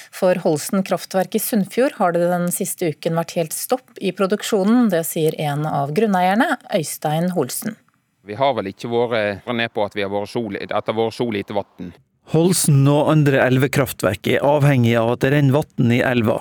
For 0.10 0.42
Holsen 0.42 0.82
kraftverk 0.88 1.38
i 1.38 1.44
Sunnfjord 1.44 2.00
har 2.00 2.18
det 2.18 2.26
den 2.32 2.50
siste 2.56 2.90
uken 2.96 3.22
vært 3.22 3.36
helt 3.38 3.54
stopp 3.54 4.02
i 4.02 4.10
produksjonen. 4.10 4.90
Det 4.90 5.04
sier 5.06 5.38
en 5.38 5.68
av 5.70 5.94
grunneierne, 5.94 6.56
Øystein 6.74 7.30
Holsen. 7.38 7.78
Vi 8.26 8.34
har 8.40 8.58
vel 8.58 8.72
ikke 8.74 8.90
vært 8.90 9.54
ned 9.54 9.70
på 9.70 9.86
at, 9.86 9.94
vi 9.94 10.02
har 10.02 10.10
vært 10.10 10.34
så, 10.34 10.42
at 10.50 10.66
det 10.66 10.96
har 10.96 10.98
vært 10.98 11.20
så 11.22 11.30
lite 11.30 11.62
vann. 11.62 11.94
Holsen 12.32 12.86
og 12.88 13.10
andre 13.12 13.42
elvekraftverk 13.44 14.30
er 14.32 14.46
avhengig 14.48 14.96
av 14.98 15.12
at 15.14 15.26
det 15.26 15.34
renner 15.34 15.58
vann 15.60 15.92
i 15.92 16.00
elva, 16.06 16.40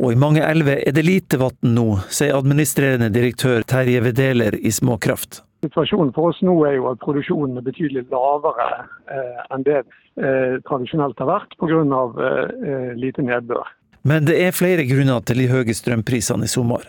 og 0.00 0.14
i 0.14 0.18
mange 0.18 0.40
elver 0.42 0.80
er 0.80 0.94
det 0.96 1.04
lite 1.04 1.40
vann 1.42 1.74
nå, 1.74 1.98
sier 2.08 2.38
administrerende 2.38 3.10
direktør 3.12 3.66
Terje 3.68 4.00
Vedeler 4.06 4.56
i 4.56 4.72
Småkraft. 4.72 5.42
Situasjonen 5.66 6.12
for 6.14 6.30
oss 6.30 6.38
nå 6.46 6.54
er 6.68 6.76
jo 6.78 6.86
at 6.92 7.00
produksjonen 7.02 7.58
er 7.58 7.66
betydelig 7.66 8.04
lavere 8.12 8.68
eh, 9.10 9.40
enn 9.54 9.66
det 9.66 9.80
eh, 9.80 10.54
tradisjonelt 10.68 11.18
har 11.18 11.30
vært, 11.32 11.56
pga. 11.58 11.82
Eh, 11.82 12.92
lite 12.98 13.26
nedbør. 13.26 13.74
Men 14.06 14.28
det 14.28 14.38
er 14.40 14.54
flere 14.54 14.86
grunner 14.86 15.24
til 15.26 15.42
de 15.42 15.48
høye 15.50 15.74
strømprisene 15.74 16.46
i 16.46 16.52
sommer. 16.52 16.86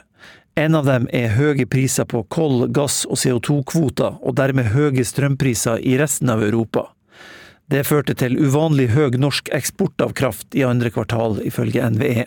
En 0.59 0.77
av 0.77 0.85
dem 0.85 1.07
er 1.15 1.33
høye 1.33 1.65
priser 1.69 2.05
på 2.09 2.21
koll, 2.29 2.67
gass 2.69 3.01
og 3.09 3.17
CO2-kvoter, 3.17 4.21
og 4.21 4.37
dermed 4.37 4.69
høye 4.75 5.05
strømpriser 5.05 5.81
i 5.81 5.97
resten 5.97 6.29
av 6.29 6.45
Europa. 6.45 6.89
Det 7.69 7.83
førte 7.85 8.15
til 8.17 8.33
uvanlig 8.41 8.87
høy 8.95 9.13
norsk 9.21 9.51
eksport 9.53 10.01
av 10.01 10.15
kraft 10.17 10.55
i 10.57 10.63
andre 10.65 10.89
kvartal, 10.89 11.37
ifølge 11.45 11.85
NVE. 11.93 12.25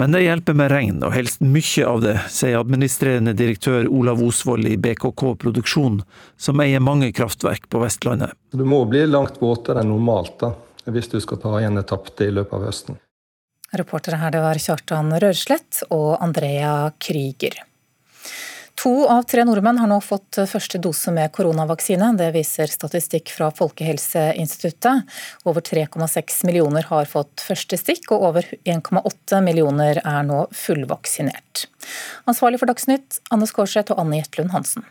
Men 0.00 0.14
det 0.16 0.24
hjelper 0.24 0.56
med 0.58 0.72
regn, 0.72 1.02
og 1.04 1.12
helst 1.14 1.42
mye 1.44 1.84
av 1.86 2.00
det, 2.02 2.14
sier 2.32 2.56
administrerende 2.58 3.34
direktør 3.36 3.84
Olav 3.86 4.22
Osvold 4.24 4.66
i 4.66 4.78
BKK 4.80 5.34
Produksjon, 5.44 6.00
som 6.40 6.62
eier 6.64 6.82
mange 6.82 7.12
kraftverk 7.14 7.68
på 7.68 7.82
Vestlandet. 7.84 8.32
Du 8.50 8.64
må 8.64 8.80
bli 8.88 9.04
langt 9.06 9.36
våtere 9.44 9.84
enn 9.84 9.92
normalt 9.92 10.40
da, 10.40 10.54
hvis 10.88 11.12
du 11.12 11.20
skal 11.22 11.42
ta 11.44 11.52
igjen 11.60 11.76
det 11.78 11.84
tapte 11.92 12.26
i 12.26 12.32
løpet 12.32 12.56
av 12.58 12.66
høsten. 12.70 12.98
Reportere 13.74 14.18
her 14.22 14.32
det 14.34 14.42
var 14.42 14.58
Kjartan 14.58 15.14
Rørslett 15.20 15.84
og 15.92 16.16
Andrea 16.24 16.74
Krüger. 16.96 17.60
To 18.84 19.06
av 19.08 19.22
tre 19.22 19.46
nordmenn 19.48 19.78
har 19.80 19.88
nå 19.88 19.96
fått 20.04 20.36
første 20.44 20.76
dose 20.76 21.08
med 21.16 21.30
koronavaksine. 21.32 22.10
Det 22.18 22.26
viser 22.34 22.68
statistikk 22.68 23.30
fra 23.32 23.46
Folkehelseinstituttet. 23.56 25.14
Over 25.48 25.64
3,6 25.64 26.42
millioner 26.44 26.84
har 26.90 27.08
fått 27.08 27.40
første 27.46 27.78
stikk, 27.80 28.10
og 28.12 28.26
over 28.28 28.50
1,8 28.68 29.40
millioner 29.46 30.02
er 30.02 30.26
nå 30.28 30.42
fullvaksinert. 30.52 31.64
Ansvarlig 32.28 32.60
for 32.60 32.68
Dagsnytt, 32.68 33.22
Anne 33.32 33.48
Skårseth 33.48 33.96
og 33.96 34.04
Anne 34.04 34.20
Jetlund 34.20 34.52
Hansen. 34.52 34.84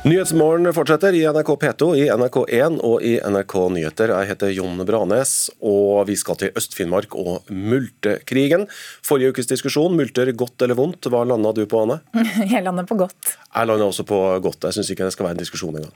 Nyhetsmorgen 0.00 0.72
fortsetter 0.72 1.12
i 1.12 1.26
NRK 1.28 1.48
P2, 1.60 1.86
i 2.00 2.06
NRK1 2.08 2.78
og 2.88 3.02
i 3.04 3.18
NRK 3.20 3.54
Nyheter. 3.74 4.08
Jeg 4.14 4.30
heter 4.30 4.52
Jon 4.56 4.80
Branes, 4.88 5.50
og 5.60 6.06
vi 6.08 6.14
skal 6.16 6.38
til 6.40 6.56
Øst-Finnmark 6.56 7.12
og 7.20 7.50
multekrigen. 7.52 8.64
Forrige 9.04 9.34
ukes 9.34 9.50
diskusjon, 9.50 9.98
multer 10.00 10.32
godt 10.32 10.64
eller 10.64 10.78
vondt, 10.78 11.10
hva 11.12 11.20
landa 11.28 11.52
du 11.52 11.66
på, 11.68 11.82
Anne? 11.84 11.98
Jeg 12.54 12.64
lander 12.64 12.88
på 12.88 12.96
godt. 13.02 13.34
Jeg 13.50 13.66
landet 13.66 13.86
også 13.86 14.06
på 14.06 14.18
godt. 14.44 14.64
Jeg 14.64 14.78
syns 14.78 14.90
ikke 14.92 15.06
det 15.08 15.14
skal 15.14 15.26
være 15.26 15.38
en 15.38 15.42
diskusjon 15.42 15.76
engang. 15.80 15.94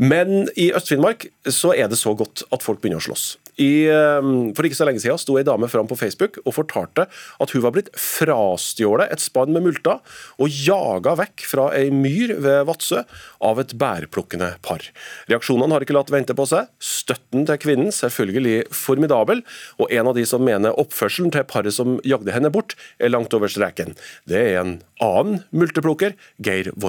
Men 0.00 0.48
i 0.56 0.70
Øst-Finnmark 0.72 1.28
så 1.52 1.74
er 1.76 1.90
det 1.92 1.98
så 2.00 2.14
godt 2.16 2.46
at 2.52 2.64
folk 2.64 2.80
begynner 2.80 3.02
å 3.02 3.06
slåss. 3.08 3.34
I, 3.56 3.88
ehm, 3.88 4.52
for 4.56 4.68
ikke 4.68 4.76
så 4.76 4.84
lenge 4.84 5.00
siden 5.00 5.20
sto 5.20 5.38
ei 5.40 5.44
dame 5.46 5.68
fram 5.72 5.88
på 5.88 5.96
Facebook 5.96 6.36
og 6.42 6.54
fortalte 6.58 7.06
at 7.08 7.52
hun 7.54 7.62
var 7.64 7.72
blitt 7.72 7.88
frastjålet 7.96 9.12
et 9.12 9.22
spann 9.22 9.52
med 9.54 9.64
multer 9.64 10.02
og 10.36 10.52
jaga 10.52 11.14
vekk 11.22 11.46
fra 11.48 11.70
ei 11.76 11.88
myr 11.88 12.34
ved 12.44 12.66
Vadsø 12.68 13.02
av 13.40 13.60
et 13.62 13.72
bærplukkende 13.80 14.50
par. 14.64 14.84
Reaksjonene 15.30 15.72
har 15.72 15.84
ikke 15.84 15.96
latt 15.96 16.12
vente 16.12 16.36
på 16.36 16.48
seg. 16.48 16.68
Støtten 16.80 17.48
til 17.48 17.60
kvinnen 17.62 17.92
selvfølgelig 17.94 18.68
formidabel, 18.76 19.42
og 19.80 19.92
en 19.92 20.12
av 20.12 20.16
de 20.18 20.26
som 20.28 20.44
mener 20.44 20.76
oppførselen 20.76 21.32
til 21.32 21.46
paret 21.48 21.76
som 21.76 21.96
jagde 22.04 22.34
henne 22.36 22.52
bort, 22.52 22.76
er 23.00 23.12
langt 23.12 23.32
over 23.36 23.52
streken. 23.52 23.96
Det 24.28 24.42
er 24.52 24.60
en 24.60 24.76
annen 25.02 25.44
multeplukker, 25.56 26.16
Geir 26.44 26.72
Våren. 26.76 26.85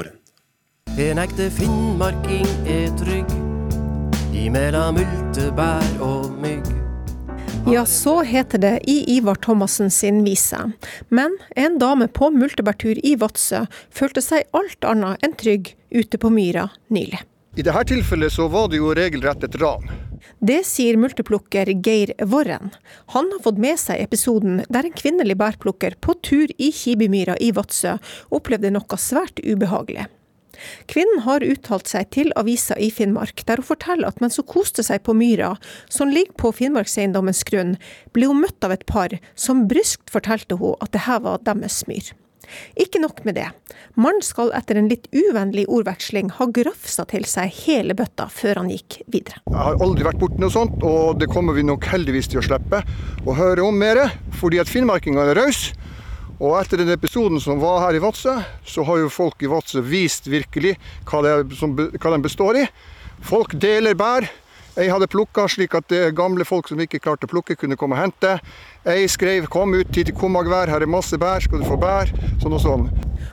En 0.97 1.19
ekte 1.21 1.45
finnmarking 1.53 2.47
er 2.65 2.87
trygg 2.97 3.29
imellom 4.33 4.95
multebær 4.97 5.85
og 6.01 6.31
mygg. 6.41 6.71
Ja, 7.69 7.83
så 7.85 8.23
heter 8.25 8.63
det 8.63 8.71
i 8.89 8.95
Ivar 9.13 9.37
Thomassen 9.37 9.93
sin 9.93 10.23
vise. 10.25 10.57
Men 11.13 11.37
en 11.53 11.77
dame 11.77 12.07
på 12.09 12.31
multebærtur 12.33 12.97
i 13.05 13.13
Vadsø 13.13 13.67
følte 13.93 14.25
seg 14.25 14.49
alt 14.57 14.89
annet 14.89 15.21
enn 15.21 15.37
trygg 15.37 15.75
ute 15.93 16.17
på 16.17 16.33
myra 16.33 16.65
nylig. 16.89 17.21
I 17.53 17.61
dette 17.61 17.85
tilfellet 17.93 18.33
så 18.33 18.49
var 18.49 18.73
det 18.73 18.81
jo 18.81 18.89
regelrett 18.97 19.45
et 19.45 19.61
ran. 19.61 19.85
Det 20.41 20.63
sier 20.65 20.97
multeplukker 20.97 21.75
Geir 21.77 22.17
Worren. 22.25 22.73
Han 23.13 23.29
har 23.35 23.45
fått 23.45 23.61
med 23.61 23.77
seg 23.77 24.01
episoden 24.01 24.63
der 24.65 24.89
en 24.89 24.97
kvinnelig 24.97 25.37
bærplukker 25.37 26.01
på 26.01 26.17
tur 26.25 26.49
i 26.57 26.73
Kibimyra 26.73 27.37
i 27.37 27.53
Vadsø 27.53 27.99
opplevde 28.33 28.73
noe 28.73 28.97
svært 28.97 29.45
ubehagelig. 29.45 30.09
Kvinnen 30.91 31.24
har 31.26 31.45
uttalt 31.45 31.89
seg 31.91 32.12
til 32.16 32.32
avisa 32.39 32.78
i 32.80 32.91
Finnmark, 32.93 33.45
der 33.47 33.62
hun 33.62 33.70
forteller 33.72 34.10
at 34.10 34.22
mens 34.24 34.39
hun 34.41 34.49
koste 34.49 34.86
seg 34.86 35.03
på 35.08 35.16
myra, 35.18 35.55
som 35.89 36.12
ligger 36.14 36.38
på 36.39 36.53
Finnmarkseiendommens 36.60 37.43
grunn, 37.47 37.76
ble 38.16 38.30
hun 38.30 38.43
møtt 38.43 38.64
av 38.66 38.76
et 38.76 38.88
par 38.89 39.18
som 39.36 39.68
bryskt 39.72 40.12
fortalte 40.14 40.60
hun 40.62 40.78
at 40.84 40.93
det 40.95 41.05
her 41.08 41.22
var 41.26 41.43
deres 41.45 41.84
myr. 41.89 42.14
Ikke 42.80 43.01
nok 43.01 43.24
med 43.28 43.36
det. 43.36 43.47
Mannen 43.99 44.24
skal 44.24 44.53
etter 44.55 44.80
en 44.80 44.89
litt 44.91 45.08
uvennlig 45.16 45.66
ordveksling 45.68 46.30
ha 46.38 46.47
grafsa 46.53 47.03
til 47.10 47.26
seg 47.28 47.51
hele 47.66 47.95
bøtta 47.97 48.30
før 48.32 48.62
han 48.62 48.72
gikk 48.72 49.01
videre. 49.12 49.41
Jeg 49.49 49.58
har 49.58 49.82
aldri 49.84 50.08
vært 50.08 50.22
borti 50.22 50.39
noe 50.41 50.53
sånt, 50.53 50.78
og 50.86 51.20
det 51.22 51.30
kommer 51.32 51.58
vi 51.58 51.66
nok 51.68 51.88
heldigvis 51.91 52.32
til 52.32 52.41
å 52.41 52.45
slippe 52.45 52.84
å 53.28 53.36
høre 53.38 53.66
om 53.68 53.76
mer, 53.78 54.05
fordi 54.39 54.62
at 54.64 54.72
finnmarkingene 54.72 55.34
er 55.34 55.41
rause. 55.41 55.76
Og 56.38 56.53
etter 56.59 56.77
den 56.83 56.93
episoden 56.93 57.41
som 57.41 57.57
var 57.57 57.79
her 57.88 57.97
i 57.97 58.01
Vadsø, 58.01 58.35
så 58.65 58.83
har 58.85 58.99
jo 59.01 59.09
folk 59.09 59.41
i 59.41 59.49
Vadsø 59.49 59.81
vist 59.81 60.27
virkelig 60.29 60.75
hva, 61.09 61.39
som, 61.57 61.73
hva 61.73 62.11
den 62.13 62.25
består 62.25 62.59
i. 62.61 62.67
Folk 63.25 63.55
deler 63.57 63.97
bær. 63.97 64.27
Jeg 64.77 64.91
hadde 64.93 65.07
plukka 65.09 65.47
slik 65.49 65.73
at 65.73 65.89
gamle 66.13 66.45
folk 66.45 66.67
som 66.69 66.77
ikke 66.77 66.99
klarte 67.01 67.25
å 67.25 67.31
plukke, 67.31 67.55
kunne 67.57 67.73
komme 67.79 67.97
og 67.97 68.03
hente. 68.03 68.35
Jeg 68.85 69.09
skrev 69.09 69.47
'kom 69.49 69.73
ut 69.73 69.89
hit 69.95 70.05
til 70.05 70.15
Komagvær, 70.15 70.69
her 70.69 70.81
er 70.81 70.85
masse 70.85 71.17
bær, 71.17 71.41
skal 71.41 71.59
du 71.59 71.65
få 71.65 71.79
bær'? 71.81 72.13
Sånn 72.38 72.53
og 72.53 72.61
sånn. 72.61 72.85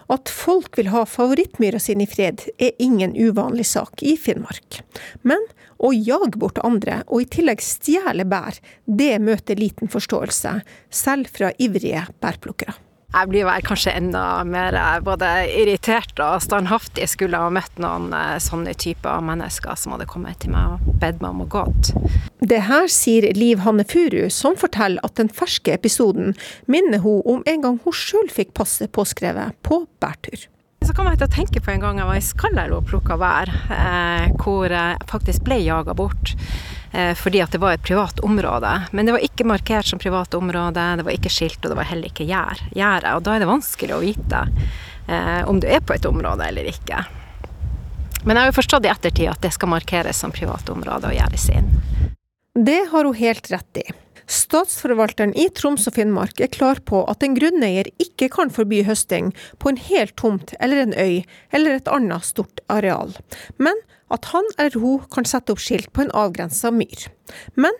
At 0.08 0.28
folk 0.28 0.76
vil 0.78 0.88
ha 0.88 1.04
favorittmyra 1.04 1.78
sin 1.78 2.00
i 2.00 2.06
fred, 2.06 2.48
er 2.58 2.72
ingen 2.78 3.12
uvanlig 3.12 3.66
sak 3.66 4.02
i 4.02 4.16
Finnmark. 4.16 4.80
Men 5.22 5.44
å 5.78 5.92
jage 5.92 6.38
bort 6.38 6.58
andre, 6.64 7.02
og 7.08 7.20
i 7.20 7.24
tillegg 7.26 7.60
stjele 7.60 8.24
bær, 8.24 8.58
det 8.86 9.20
møter 9.20 9.56
liten 9.60 9.88
forståelse, 9.88 10.62
selv 10.90 11.28
fra 11.28 11.52
ivrige 11.58 12.06
bærplukkere. 12.22 12.83
Jeg 13.14 13.30
blir 13.30 13.46
vel 13.46 13.62
kanskje 13.62 13.92
enda 13.94 14.22
mer 14.48 14.74
eh, 14.74 14.96
både 15.06 15.28
irritert 15.46 16.18
og 16.22 16.42
standhaftig 16.42 17.06
skulle 17.12 17.38
ha 17.38 17.50
møtt 17.54 17.78
noen 17.82 18.08
eh, 18.16 18.38
sånne 18.42 18.74
typer 18.74 19.22
mennesker 19.22 19.78
som 19.78 19.94
hadde 19.94 20.08
kommet 20.10 20.40
til 20.42 20.50
meg 20.54 20.74
og 20.74 20.96
bedt 21.02 21.22
meg 21.22 21.30
om 21.30 21.44
å 21.44 21.50
gå. 21.52 21.62
Det 22.42 22.64
her 22.66 22.88
sier 22.90 23.28
Liv 23.38 23.62
Hanne 23.62 23.86
Furu, 23.86 24.26
som 24.34 24.58
forteller 24.58 25.04
at 25.06 25.14
den 25.20 25.30
ferske 25.30 25.76
episoden 25.76 26.34
minner 26.66 27.04
hun 27.04 27.22
om 27.22 27.46
en 27.46 27.62
gang 27.62 27.78
hun 27.84 27.94
sjøl 27.94 28.26
fikk 28.32 28.50
passet 28.58 28.90
påskrevet 28.94 29.54
på 29.62 29.84
bærtur. 30.02 30.48
Så 30.84 30.92
kom 30.92 31.06
jeg 31.08 31.16
til 31.22 31.30
å 31.30 31.32
tenke 31.32 31.62
på 31.64 31.70
en 31.72 31.80
gang 31.80 32.02
jeg 32.02 32.08
var 32.10 32.18
i 32.18 32.24
Skallelo 32.24 32.82
og 32.82 32.88
plukka 32.90 33.16
bær, 33.20 33.48
eh, 33.72 34.26
hvor 34.42 34.68
jeg 34.68 34.98
faktisk 35.08 35.46
ble 35.46 35.62
jaga 35.62 35.94
bort. 35.96 36.34
Eh, 36.94 37.14
fordi 37.14 37.40
at 37.42 37.50
det 37.50 37.58
var 37.58 37.74
et 37.74 37.82
privat 37.82 38.20
område. 38.20 38.70
Men 38.90 39.06
det 39.06 39.12
var 39.12 39.24
ikke 39.26 39.44
markert 39.44 39.86
som 39.86 39.98
privat 39.98 40.34
område, 40.34 40.96
det 40.96 41.06
var 41.06 41.16
ikke 41.16 41.32
skilt, 41.32 41.58
og 41.64 41.72
det 41.72 41.78
var 41.80 41.88
heller 41.90 42.10
ikke 42.10 42.26
gjerde. 42.28 43.16
Og 43.16 43.24
da 43.26 43.34
er 43.34 43.42
det 43.42 43.50
vanskelig 43.50 43.96
å 43.96 44.02
vite 44.04 44.44
eh, 45.08 45.42
om 45.50 45.58
du 45.60 45.66
er 45.66 45.82
på 45.82 45.96
et 45.96 46.06
område 46.06 46.46
eller 46.46 46.70
ikke. 46.70 47.02
Men 48.24 48.36
jeg 48.36 48.44
har 48.44 48.52
jo 48.52 48.60
forstått 48.60 48.86
i 48.86 48.92
ettertid 48.92 49.32
at 49.32 49.42
det 49.42 49.50
skal 49.56 49.72
markeres 49.74 50.22
som 50.22 50.32
privat 50.32 50.70
område 50.70 51.10
og 51.10 51.18
gjerdes 51.18 51.48
inn. 51.52 51.68
Det 52.54 52.84
har 52.92 53.04
hun 53.04 53.18
helt 53.18 53.50
rett 53.50 53.82
i. 53.82 53.84
Statsforvalteren 54.30 55.34
i 55.36 55.48
Troms 55.52 55.88
og 55.90 55.96
Finnmark 55.98 56.38
er 56.40 56.52
klar 56.54 56.78
på 56.88 57.02
at 57.10 57.26
en 57.26 57.34
grunneier 57.36 57.90
ikke 58.00 58.30
kan 58.32 58.54
forby 58.54 58.84
høsting 58.86 59.34
på 59.60 59.72
en 59.72 59.80
hel 59.82 60.14
tomt 60.16 60.54
eller 60.60 60.80
en 60.80 60.94
øy 60.94 61.26
eller 61.50 61.74
et 61.74 61.90
annet 61.92 62.24
stort 62.24 62.62
areal, 62.72 63.12
men 63.58 63.82
at 64.14 64.30
han 64.32 64.46
eller 64.56 64.78
hun 64.80 65.04
kan 65.12 65.26
sette 65.28 65.54
opp 65.54 65.62
skilt 65.62 65.90
på 65.92 66.04
en 66.04 66.14
avgrensa 66.14 66.70
myr. 66.74 67.08
Men 67.58 67.74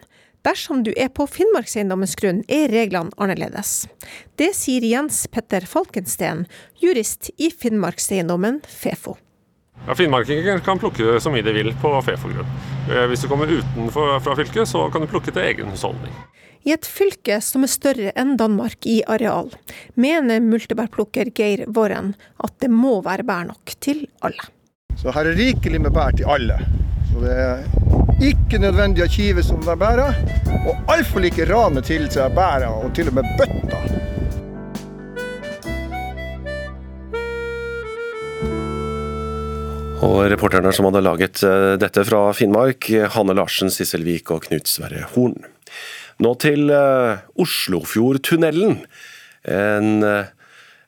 dersom 0.44 0.82
du 0.84 0.92
er 0.96 1.10
på 1.14 1.26
Finnmarkseiendommens 1.30 2.16
grunn, 2.20 2.42
er 2.48 2.68
reglene 2.72 3.14
annerledes. 3.16 3.86
Det 4.36 4.52
sier 4.56 4.84
Jens 4.84 5.24
Petter 5.32 5.66
Falkensten, 5.68 6.44
jurist 6.82 7.30
i 7.38 7.50
Finnmarkseiendommen 7.50 8.60
Fefo. 8.68 9.16
Ja, 9.84 9.94
Finnmarkinger 9.96 10.60
kan 10.64 10.78
plukke 10.80 11.18
så 11.20 11.32
mye 11.32 11.44
de 11.44 11.52
vil 11.56 11.74
på 11.82 11.90
Fefo-grunn. 12.06 12.48
Eh, 12.88 13.04
hvis 13.10 13.24
du 13.24 13.28
kommer 13.28 13.50
utenfor 13.50 14.16
fra 14.24 14.36
fylket, 14.38 14.68
så 14.70 14.86
kan 14.92 15.04
du 15.04 15.10
plukke 15.10 15.34
til 15.34 15.44
egen 15.44 15.72
husholdning. 15.72 16.14
I 16.64 16.72
et 16.72 16.86
fylke 16.88 17.36
som 17.44 17.66
er 17.66 17.72
større 17.72 18.12
enn 18.16 18.38
Danmark 18.40 18.86
i 18.88 19.02
areal, 19.10 19.50
mener 20.00 20.40
multebærplukker 20.40 21.28
Geir 21.36 21.66
Våren 21.68 22.14
at 22.40 22.56
det 22.64 22.70
må 22.72 23.02
være 23.04 23.26
bær 23.28 23.50
nok 23.50 23.74
til 23.84 24.06
alle. 24.24 24.53
Så 25.00 25.12
her 25.14 25.28
er 25.30 25.38
rikelig 25.38 25.80
med 25.84 25.94
bær 25.94 26.14
til 26.16 26.28
alle. 26.30 26.58
Så 27.10 27.22
det 27.24 27.34
er 27.34 27.64
ikke 28.24 28.60
nødvendig 28.62 29.04
å 29.04 29.10
kive 29.10 29.42
som 29.44 29.60
det 29.64 29.76
bærer, 29.80 30.16
og 30.64 30.90
altfor 30.92 31.24
like 31.24 31.46
rane 31.50 31.82
til 31.84 32.06
seg 32.12 32.34
bæra, 32.36 32.70
og 32.70 32.94
til 32.96 33.10
og 33.10 33.18
med 33.18 33.28
bøtta. 33.38 33.80
Og 40.04 40.20
reporterne 40.28 40.72
som 40.74 40.88
hadde 40.88 41.02
laget 41.04 41.40
eh, 41.46 41.74
dette 41.80 42.04
fra 42.04 42.26
Finnmark, 42.36 42.90
Hanne 43.14 43.36
Larsen, 43.36 43.72
Sissel 43.72 44.04
Vik 44.04 44.30
og 44.34 44.44
Knut 44.48 44.68
Sverre 44.68 45.06
Horn. 45.14 45.38
Nå 46.22 46.30
til 46.38 46.68
uh, 46.70 47.24
Oslofjordtunnelen. 47.42 48.76
En, 49.50 49.88
uh, 50.06 50.28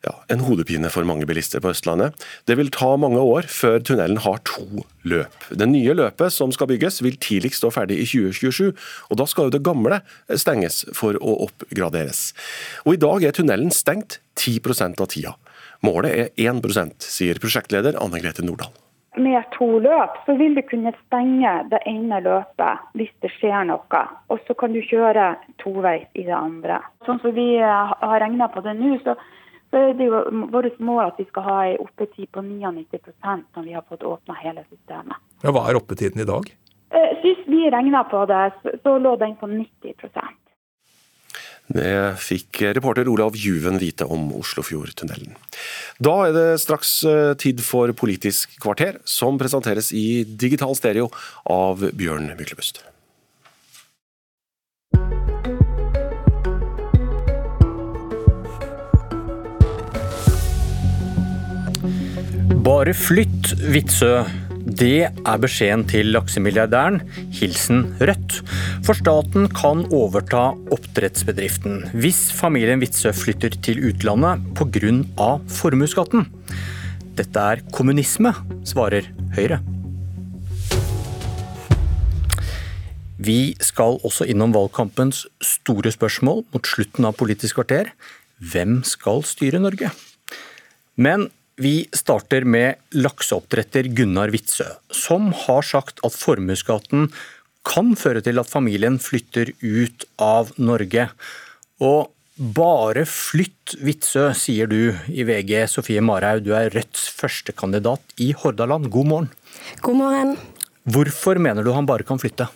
ja, 0.05 0.13
en 0.33 0.43
hodepine 0.45 0.89
for 0.93 1.07
mange 1.07 1.27
bilister 1.29 1.61
på 1.63 1.71
Østlandet. 1.73 2.15
Det 2.49 2.57
vil 2.59 2.71
ta 2.73 2.93
mange 2.99 3.21
år 3.21 3.49
før 3.51 3.79
tunnelen 3.81 4.21
har 4.23 4.41
to 4.47 4.83
løp. 5.07 5.49
Det 5.49 5.69
nye 5.69 5.95
løpet 5.97 6.33
som 6.33 6.53
skal 6.55 6.69
bygges 6.71 7.01
vil 7.05 7.19
tidligst 7.21 7.63
stå 7.63 7.71
ferdig 7.73 7.99
i 8.03 8.07
2027, 8.09 8.73
og 9.09 9.21
da 9.21 9.27
skal 9.29 9.47
jo 9.47 9.55
det 9.57 9.65
gamle 9.65 10.01
stenges 10.35 10.83
for 10.97 11.19
å 11.19 11.37
oppgraderes. 11.47 12.31
Og 12.85 12.97
I 12.97 13.03
dag 13.03 13.27
er 13.27 13.37
tunnelen 13.37 13.73
stengt 13.73 14.19
10% 14.37 15.01
av 15.01 15.13
tida. 15.13 15.37
Målet 15.85 16.33
er 16.37 16.51
1% 16.51 17.05
sier 17.05 17.39
prosjektleder 17.41 17.99
Anne 18.01 18.21
Grete 18.23 18.45
Nordahl 18.45 18.73
med 19.17 19.43
to 19.57 19.79
løp, 19.81 20.17
så 20.25 20.35
vil 20.37 20.55
du 20.55 20.61
kunne 20.65 20.93
stenge 21.05 21.53
det 21.71 21.79
ene 21.89 22.19
løpet 22.23 22.85
hvis 22.97 23.13
det 23.25 23.31
skjer 23.37 23.65
noe. 23.69 24.03
Og 24.31 24.41
så 24.47 24.55
kan 24.57 24.75
du 24.75 24.81
kjøre 24.85 25.31
toveis 25.61 26.05
i 26.13 26.27
det 26.27 26.35
andre. 26.37 26.79
Sånn 27.07 27.21
som 27.23 27.33
vi 27.35 27.49
har 27.61 28.21
regna 28.21 28.49
på 28.53 28.63
det 28.65 28.77
nå, 28.77 28.95
så, 29.05 29.17
så, 29.71 29.83
er 29.89 30.01
jo 30.07 30.23
vårt 30.53 30.79
mål 30.79 31.03
at 31.09 31.19
vi 31.19 31.27
skal 31.27 31.43
ha 31.47 31.57
en 31.67 31.83
oppetid 31.83 32.29
på 32.31 32.43
99% 32.45 33.57
når 33.57 33.67
vi 33.67 33.75
har 33.75 33.85
fått 33.89 34.05
åpna 34.07 34.37
hele 34.41 34.63
systemet. 34.69 35.19
Ja, 35.43 35.51
Hva 35.51 35.67
er 35.67 35.79
oppetiden 35.79 36.23
i 36.23 36.27
dag? 36.27 36.49
Eh, 36.95 37.13
sist 37.23 37.47
vi 37.51 37.67
regna 37.71 38.03
på 38.07 38.23
det, 38.29 38.43
så 38.83 38.97
lå 38.97 39.15
den 39.19 39.35
på 39.39 39.49
90% 39.51 40.47
det 41.67 42.15
fikk 42.23 42.61
reporter 42.77 43.09
Olav 43.11 43.35
Juven 43.35 43.77
vite 43.81 44.07
om 44.07 44.29
Oslofjordtunnelen. 44.39 45.35
Da 45.99 46.13
er 46.27 46.35
det 46.35 46.45
straks 46.63 46.91
eh, 47.03 47.33
tid 47.39 47.59
for 47.65 47.91
Politisk 47.97 48.55
kvarter, 48.63 49.01
som 49.03 49.39
presenteres 49.39 49.91
i 49.91 50.23
digital 50.23 50.77
stereo 50.79 51.09
av 51.51 51.83
Bjørn 51.97 52.31
Myklebust. 52.37 52.85
Bare 62.67 62.91
flytt, 62.91 63.53
Vitsø. 63.71 64.25
Det 64.67 65.05
er 65.07 65.37
beskjeden 65.39 65.85
til 65.87 66.09
laksemilliardæren. 66.11 66.97
Hilsen 67.31 67.85
Rødt. 68.01 68.41
For 68.83 68.97
staten 68.97 69.45
kan 69.55 69.85
overta 69.95 70.49
oppdrettsbedriften 70.75 71.85
hvis 71.95 72.25
familien 72.35 72.83
Witzøe 72.83 73.13
flytter 73.15 73.55
til 73.63 73.79
utlandet 73.87 74.43
pga. 74.59 75.29
formuesskatten. 75.47 76.27
Dette 77.15 77.39
er 77.39 77.63
kommunisme, 77.71 78.35
svarer 78.67 79.07
Høyre. 79.39 79.61
Vi 83.17 83.55
skal 83.63 83.95
også 84.03 84.27
innom 84.27 84.51
valgkampens 84.51 85.23
store 85.39 85.95
spørsmål 85.95 86.43
mot 86.51 86.67
slutten 86.67 87.07
av 87.07 87.15
Politisk 87.15 87.61
kvarter. 87.61 87.95
Hvem 88.43 88.83
skal 88.83 89.23
styre 89.23 89.63
Norge? 89.63 89.95
Men 90.97 91.29
vi 91.57 91.87
starter 91.95 92.45
med 92.45 92.77
lakseoppdretter 92.93 93.89
Gunnar 93.97 94.29
Witzøe, 94.33 94.77
som 94.93 95.31
har 95.45 95.65
sagt 95.65 96.03
at 96.05 96.13
formuesskatten 96.13 97.09
kan 97.67 97.95
føre 97.99 98.21
til 98.23 98.39
at 98.39 98.49
familien 98.49 98.99
flytter 99.01 99.51
ut 99.61 100.05
av 100.21 100.53
Norge. 100.61 101.09
Og 101.83 102.13
bare 102.37 103.07
flytt 103.09 103.75
Witzøe, 103.81 104.29
sier 104.37 104.69
du 104.69 104.93
i 105.09 105.25
VG. 105.25 105.65
Sofie 105.71 106.03
Marhaug, 106.05 106.45
du 106.45 106.53
er 106.55 106.69
Rødts 106.73 107.09
førstekandidat 107.17 108.21
i 108.21 108.31
Hordaland. 108.37 108.91
God 108.93 109.09
morgen. 109.09 109.31
God 109.81 109.99
morgen. 110.03 110.37
Hvorfor 110.87 111.41
mener 111.41 111.65
du 111.65 111.73
han 111.75 111.89
bare 111.89 112.05
kan 112.07 112.21
flytte? 112.21 112.47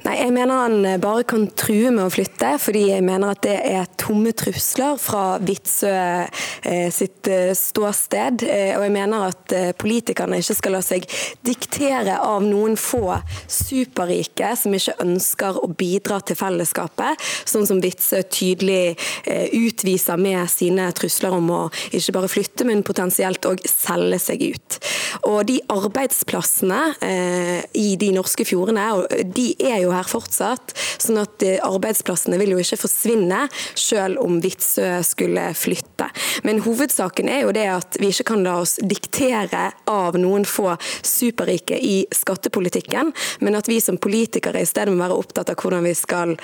Nei, 0.00 0.14
Jeg 0.16 0.32
mener 0.32 0.62
han 0.62 0.84
eh, 0.88 0.98
bare 1.00 1.26
kan 1.28 1.42
true 1.58 1.90
med 1.92 2.06
å 2.06 2.12
flytte, 2.12 2.54
fordi 2.62 2.86
jeg 2.88 3.04
mener 3.04 3.34
at 3.34 3.42
det 3.44 3.56
er 3.68 3.88
tomme 4.00 4.32
trusler 4.32 4.96
fra 5.00 5.36
Vitsø 5.44 5.90
eh, 5.92 6.86
sitt 6.94 7.28
eh, 7.28 7.50
ståsted. 7.56 8.46
Og 8.48 8.84
jeg 8.86 8.94
mener 8.94 9.26
at 9.28 9.54
politikerne 9.80 10.38
ikke 10.40 10.56
skal 10.56 10.74
la 10.76 10.80
seg 10.84 11.04
diktere 11.44 12.16
av 12.22 12.40
noen 12.46 12.78
få 12.80 13.18
superrike 13.50 14.54
som 14.56 14.76
ikke 14.76 14.96
ønsker 15.04 15.58
å 15.60 15.68
bidra 15.68 16.20
til 16.24 16.38
fellesskapet, 16.38 17.20
sånn 17.48 17.68
som 17.68 17.82
Vitsø 17.82 18.22
tydelig 18.30 18.96
utviser 19.56 20.20
med 20.20 20.48
sine 20.52 20.88
trusler 20.96 21.36
om 21.36 21.50
å 21.52 21.60
ikke 21.96 22.14
bare 22.16 22.30
flytte, 22.30 22.66
men 22.68 22.84
potensielt 22.86 23.44
òg 23.50 23.62
selge 23.68 24.20
seg 24.22 24.46
ut. 24.54 24.80
Og 25.28 25.42
de 25.50 25.58
arbeidsplassene 25.72 26.80
i 27.76 27.88
de 28.00 28.12
norske 28.14 28.46
fjordene, 28.48 28.86
de 29.34 29.50
er 29.58 29.82
jo 29.84 29.89
her 29.94 30.08
fortsatt. 30.08 30.74
sånn 31.00 31.20
at 31.20 31.42
arbeidsplassene 31.64 32.38
vil 32.40 32.54
jo 32.54 32.62
ikke 32.62 32.80
forsvinne, 32.82 33.46
selv 33.78 34.20
om 34.22 34.40
Vitsø 34.42 35.00
skulle 35.06 35.50
flytte. 35.56 36.10
Men 36.46 36.60
hovedsaken 36.64 37.28
er 37.28 37.44
jo 37.44 37.54
det 37.56 37.66
at 37.72 37.98
vi 38.00 38.10
ikke 38.12 38.30
kan 38.32 38.44
la 38.44 38.58
oss 38.62 38.78
diktere 38.82 39.70
av 39.90 40.18
noen 40.20 40.46
få 40.48 40.74
superrike 41.06 41.78
i 41.78 42.04
skattepolitikken, 42.14 43.12
men 43.40 43.58
at 43.58 43.68
vi 43.68 43.80
som 43.80 43.98
politikere 44.00 44.62
i 44.62 44.68
stedet 44.68 44.92
må 44.92 45.02
være 45.04 45.18
opptatt 45.20 45.52
av 45.52 45.60
hvordan 45.60 45.86
vi 45.86 45.94
skal 45.96 46.36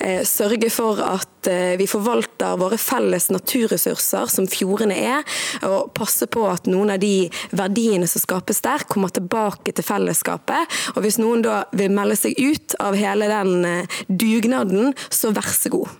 eh, 0.00 0.22
sørge 0.28 0.70
for 0.72 1.00
at 1.04 1.50
eh, 1.50 1.74
vi 1.80 1.88
forvalter 1.90 2.58
våre 2.60 2.78
felles 2.80 3.28
naturressurser, 3.32 4.30
som 4.32 4.48
fjordene 4.50 4.96
er, 4.98 5.26
og 5.68 5.92
passe 5.96 6.28
på 6.30 6.44
at 6.50 6.68
noen 6.70 6.94
av 6.94 7.02
de 7.02 7.28
verdiene 7.50 8.08
som 8.10 8.22
skapes 8.22 8.62
der, 8.64 8.86
kommer 8.88 9.12
tilbake 9.12 9.74
til 9.74 9.86
fellesskapet. 9.86 10.80
Og 10.96 11.02
hvis 11.04 11.20
noen 11.22 11.44
da 11.44 11.62
vil 11.76 11.92
melde 11.94 12.18
seg 12.18 12.38
ut 12.38 12.76
av 12.82 12.91
hele 12.98 13.28
den 13.30 13.66
eh, 13.68 14.00
dugnaden, 14.08 14.92
så 15.10 15.32
vær 15.34 15.48
så 15.54 15.72
god. 15.72 15.92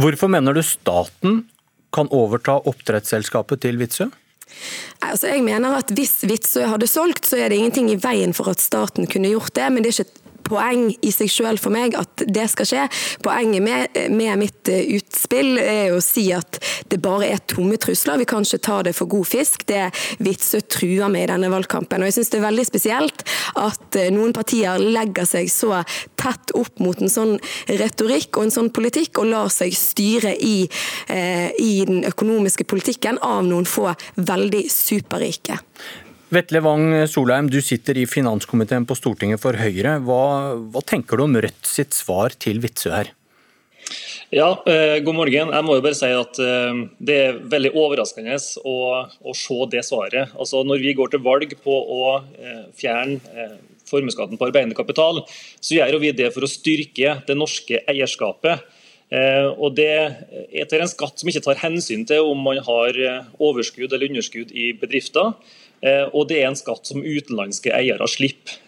Hvorfor 0.00 0.30
mener 0.32 0.56
du 0.56 0.62
staten 0.66 1.44
kan 1.92 2.08
overta 2.10 2.58
oppdrettsselskapet 2.68 3.62
til 3.64 3.78
Vitsø? 3.80 4.08
Altså, 5.02 5.30
jeg 5.32 5.42
mener 5.44 5.78
at 5.78 5.90
Hvis 5.96 6.22
Vitsø 6.28 6.66
hadde 6.68 6.88
solgt, 6.90 7.26
så 7.26 7.38
er 7.40 7.50
det 7.50 7.58
ingenting 7.58 7.90
i 7.92 8.00
veien 8.00 8.34
for 8.36 8.52
at 8.52 8.60
staten 8.60 9.08
kunne 9.10 9.32
gjort 9.32 9.54
det. 9.56 9.68
Men 9.72 9.84
det 9.84 9.92
er 9.92 10.04
ikke 10.04 10.21
poeng 10.46 10.90
i 11.02 11.12
seg 11.14 11.30
selv 11.32 11.62
for 11.62 11.74
meg 11.74 11.96
at 11.98 12.24
det 12.26 12.48
skal 12.52 12.68
skje. 12.68 12.86
Poenget 13.24 13.64
med, 13.64 13.98
med 14.12 14.40
mitt 14.40 14.70
utspill 14.70 15.60
er 15.62 15.94
å 15.94 16.02
si 16.04 16.28
at 16.34 16.60
det 16.90 17.00
bare 17.02 17.30
er 17.32 17.44
tomme 17.50 17.78
trusler. 17.80 18.20
Vi 18.20 18.28
kan 18.28 18.46
ikke 18.46 18.62
ta 18.62 18.80
det 18.86 18.94
for 18.98 19.10
god 19.10 19.28
fisk. 19.28 19.66
Det 19.68 19.88
Witzøe 20.22 20.64
truer 20.66 21.12
med 21.12 21.26
i 21.26 21.32
denne 21.32 21.50
valgkampen. 21.52 22.02
Og 22.02 22.10
jeg 22.10 22.18
synes 22.18 22.32
det 22.32 22.40
er 22.40 22.46
veldig 22.48 22.66
spesielt 22.68 23.26
at 23.60 24.00
noen 24.14 24.34
partier 24.36 24.82
legger 24.82 25.28
seg 25.28 25.50
så 25.52 25.82
tett 26.20 26.54
opp 26.58 26.82
mot 26.82 27.00
en 27.02 27.10
sånn 27.12 27.36
retorikk 27.70 28.36
og 28.36 28.46
en 28.46 28.54
sånn 28.54 28.70
politikk, 28.74 29.22
og 29.22 29.30
lar 29.32 29.50
seg 29.52 29.74
styre 29.76 30.34
i, 30.36 30.68
eh, 31.08 31.50
i 31.58 31.84
den 31.88 32.04
økonomiske 32.08 32.64
politikken 32.64 33.18
av 33.22 33.44
noen 33.46 33.68
få 33.68 33.92
veldig 34.16 34.64
superrike. 34.70 35.58
Vetle 36.32 36.62
Wang 36.64 36.94
Solheim, 37.12 37.50
du 37.52 37.58
sitter 37.60 37.98
i 38.00 38.06
finanskomiteen 38.08 38.86
på 38.88 38.96
Stortinget 38.96 39.42
for 39.42 39.52
Høyre. 39.60 39.98
Hva, 40.00 40.22
hva 40.72 40.80
tenker 40.80 41.20
du 41.20 41.26
om 41.26 41.34
Rødt 41.36 41.68
sitt 41.68 41.92
svar 41.92 42.32
til 42.40 42.62
Witzøe 42.62 42.94
her? 42.94 43.10
Ja, 44.32 44.46
eh, 44.64 44.96
God 45.04 45.18
morgen. 45.18 45.52
Jeg 45.52 45.66
må 45.66 45.76
jo 45.76 45.84
bare 45.84 45.98
si 45.98 46.08
at 46.08 46.40
eh, 46.40 46.80
Det 47.04 47.18
er 47.26 47.40
veldig 47.52 47.74
overraskende 47.76 48.38
å, 48.64 48.76
å 49.04 49.36
se 49.36 49.58
det 49.74 49.84
svaret. 49.84 50.32
Altså, 50.32 50.62
når 50.64 50.80
vi 50.80 50.96
går 50.96 51.12
til 51.12 51.20
valg 51.26 51.52
på 51.60 51.76
å 51.98 52.02
eh, 52.16 52.64
fjerne 52.80 53.50
formuesskatten 53.90 54.40
på 54.40 54.48
arbeidende 54.48 54.78
kapital, 54.78 55.20
så 55.60 55.76
gjør 55.76 56.00
vi 56.00 56.14
det 56.16 56.32
for 56.32 56.46
å 56.46 56.48
styrke 56.48 57.18
det 57.28 57.36
norske 57.36 57.82
eierskapet. 57.92 58.64
Og 59.60 59.74
Det 59.76 59.90
er 59.92 60.78
en 60.78 60.88
skatt 60.88 61.20
som 61.20 61.28
ikke 61.28 61.42
tar 61.44 61.58
hensyn 61.60 62.06
til 62.08 62.24
om 62.24 62.38
man 62.40 62.62
har 62.64 62.96
overskudd 63.36 63.92
eller 63.92 64.08
underskudd 64.08 64.54
i 64.56 64.70
bedrifter. 64.80 65.34
Eh, 65.82 66.06
og 66.14 66.28
det 66.30 66.38
er 66.40 66.48
en 66.48 66.58
skatt 66.58 66.86
som 66.86 67.02
utenlandske 67.02 67.72
eiere 67.74 68.06
slipper. 68.10 68.60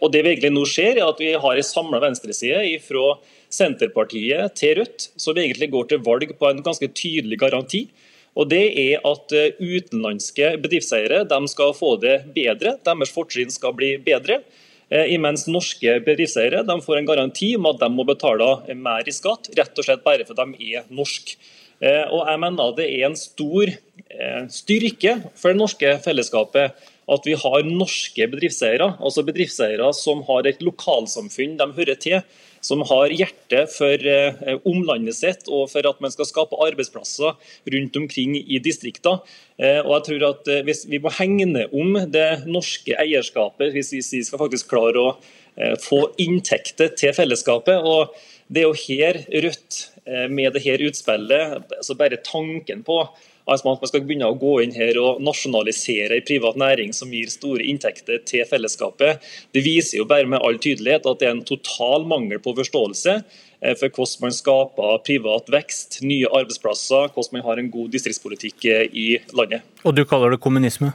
Og 0.00 0.12
det 0.14 0.22
vi 0.24 0.34
egentlig 0.34 0.52
nå 0.54 0.64
ser, 0.70 0.96
er 0.96 1.08
at 1.08 1.20
vi 1.20 1.32
har 1.34 1.58
en 1.58 1.66
samla 1.66 2.00
venstreside 2.02 2.78
fra 2.84 3.16
Senterpartiet 3.50 4.54
til 4.58 4.78
Rødt, 4.78 5.10
som 5.18 5.38
egentlig 5.38 5.72
går 5.72 5.90
til 5.90 6.04
valg 6.06 6.30
på 6.38 6.50
en 6.50 6.62
ganske 6.62 6.86
tydelig 6.94 7.40
garanti. 7.42 7.88
Og 8.38 8.46
det 8.52 8.62
er 8.78 9.02
at 9.02 9.34
Utenlandske 9.58 10.54
bedriftseiere 10.62 11.24
skal 11.50 11.74
få 11.74 11.96
det 12.00 12.20
bedre, 12.36 12.76
deres 12.86 13.10
fortrinn 13.10 13.50
skal 13.50 13.74
bli 13.74 13.96
bedre. 14.06 14.38
Eh, 14.90 15.12
imens 15.14 15.46
norske 15.46 16.00
bedriftseiere 16.02 16.64
får 16.82 16.98
en 16.98 17.06
garanti 17.06 17.52
om 17.54 17.68
at 17.70 17.78
de 17.78 17.88
må 17.94 18.02
betale 18.08 18.74
mer 18.74 19.06
i 19.06 19.14
skatt, 19.14 19.52
rett 19.54 19.78
og 19.78 19.86
slett 19.86 20.02
bare 20.02 20.26
fordi 20.26 20.46
de 20.50 20.70
er 20.74 20.88
norske. 20.90 21.36
Eh, 21.80 22.04
og 22.12 22.28
jeg 22.28 22.40
mener 22.42 22.76
det 22.76 22.86
er 22.92 23.06
en 23.08 23.16
stor 23.16 23.70
eh, 23.72 24.42
styrke 24.52 25.16
for 25.32 25.52
det 25.52 25.60
norske 25.62 25.94
fellesskapet 26.04 26.86
at 27.10 27.26
vi 27.26 27.34
har 27.40 27.64
norske 27.66 28.26
bedriftseiere, 28.30 28.92
altså 29.00 29.24
bedriftseiere 29.26 29.88
som 29.96 30.20
har 30.28 30.46
et 30.46 30.60
lokalsamfunn 30.62 31.56
de 31.58 31.66
hører 31.78 31.98
til 31.98 32.20
som 32.60 32.84
har 32.84 33.14
hjerte 33.16 33.62
for 33.72 34.04
eh, 34.12 34.58
omlandet 34.68 35.16
sitt 35.16 35.48
og 35.48 35.70
for 35.72 35.88
at 35.88 36.02
man 36.04 36.12
skal 36.12 36.28
skape 36.28 36.58
arbeidsplasser 36.68 37.32
rundt 37.72 37.96
omkring 37.96 38.36
i 38.36 38.60
distriktene. 38.60 39.24
Og 39.60 39.90
jeg 39.92 40.04
tror 40.06 40.22
at 40.30 40.46
hvis 40.64 40.86
Vi 40.88 41.00
må 41.00 41.10
hegne 41.12 41.66
om 41.76 41.96
det 42.08 42.46
norske 42.48 42.94
eierskapet 42.96 43.72
hvis 43.74 43.92
vi 43.92 44.22
skal 44.24 44.40
faktisk 44.40 44.70
klare 44.72 45.00
å 45.00 45.10
få 45.84 45.98
inntekter 46.20 46.94
til 46.96 47.12
fellesskapet. 47.12 47.76
og 47.84 48.14
Det 48.48 48.62
er 48.62 48.68
jo 48.68 48.78
her 48.88 49.20
Rødt 49.44 49.80
med 50.30 50.56
det 50.56 50.64
her 50.64 50.82
utspillet, 50.82 51.60
altså 51.76 51.94
bare 51.98 52.18
tanken 52.26 52.80
på 52.86 53.04
at 53.50 53.64
man 53.66 53.78
skal 53.88 54.04
begynne 54.04 54.28
å 54.30 54.38
gå 54.38 54.56
inn 54.64 54.74
her 54.74 54.98
og 55.00 55.20
nasjonalisere 55.24 56.18
en 56.18 56.26
privat 56.26 56.58
næring 56.60 56.94
som 56.96 57.12
gir 57.14 57.30
store 57.32 57.66
inntekter 57.66 58.22
til 58.28 58.46
fellesskapet. 58.48 59.22
Det 59.54 59.64
viser 59.64 60.00
jo 60.00 60.08
bare 60.10 60.28
med 60.30 60.42
all 60.44 60.60
tydelighet 60.62 61.08
at 61.08 61.22
det 61.22 61.28
er 61.28 61.36
en 61.36 61.46
total 61.46 62.06
mangel 62.08 62.42
på 62.42 62.54
forståelse 62.58 63.16
eh, 63.18 63.74
for 63.74 63.88
hvordan 63.88 64.26
man 64.26 64.36
skaper 64.36 65.04
privat 65.06 65.50
vekst, 65.52 66.00
nye 66.06 66.30
arbeidsplasser, 66.30 67.10
hvordan 67.14 67.38
man 67.38 67.46
har 67.48 67.62
en 67.62 67.70
god 67.72 67.94
distriktspolitikk 67.94 68.68
eh, 68.70 68.86
i 68.92 69.08
landet. 69.36 69.66
Og 69.84 69.96
du 69.96 70.04
kaller 70.08 70.36
det 70.36 70.42
kommunisme? 70.44 70.92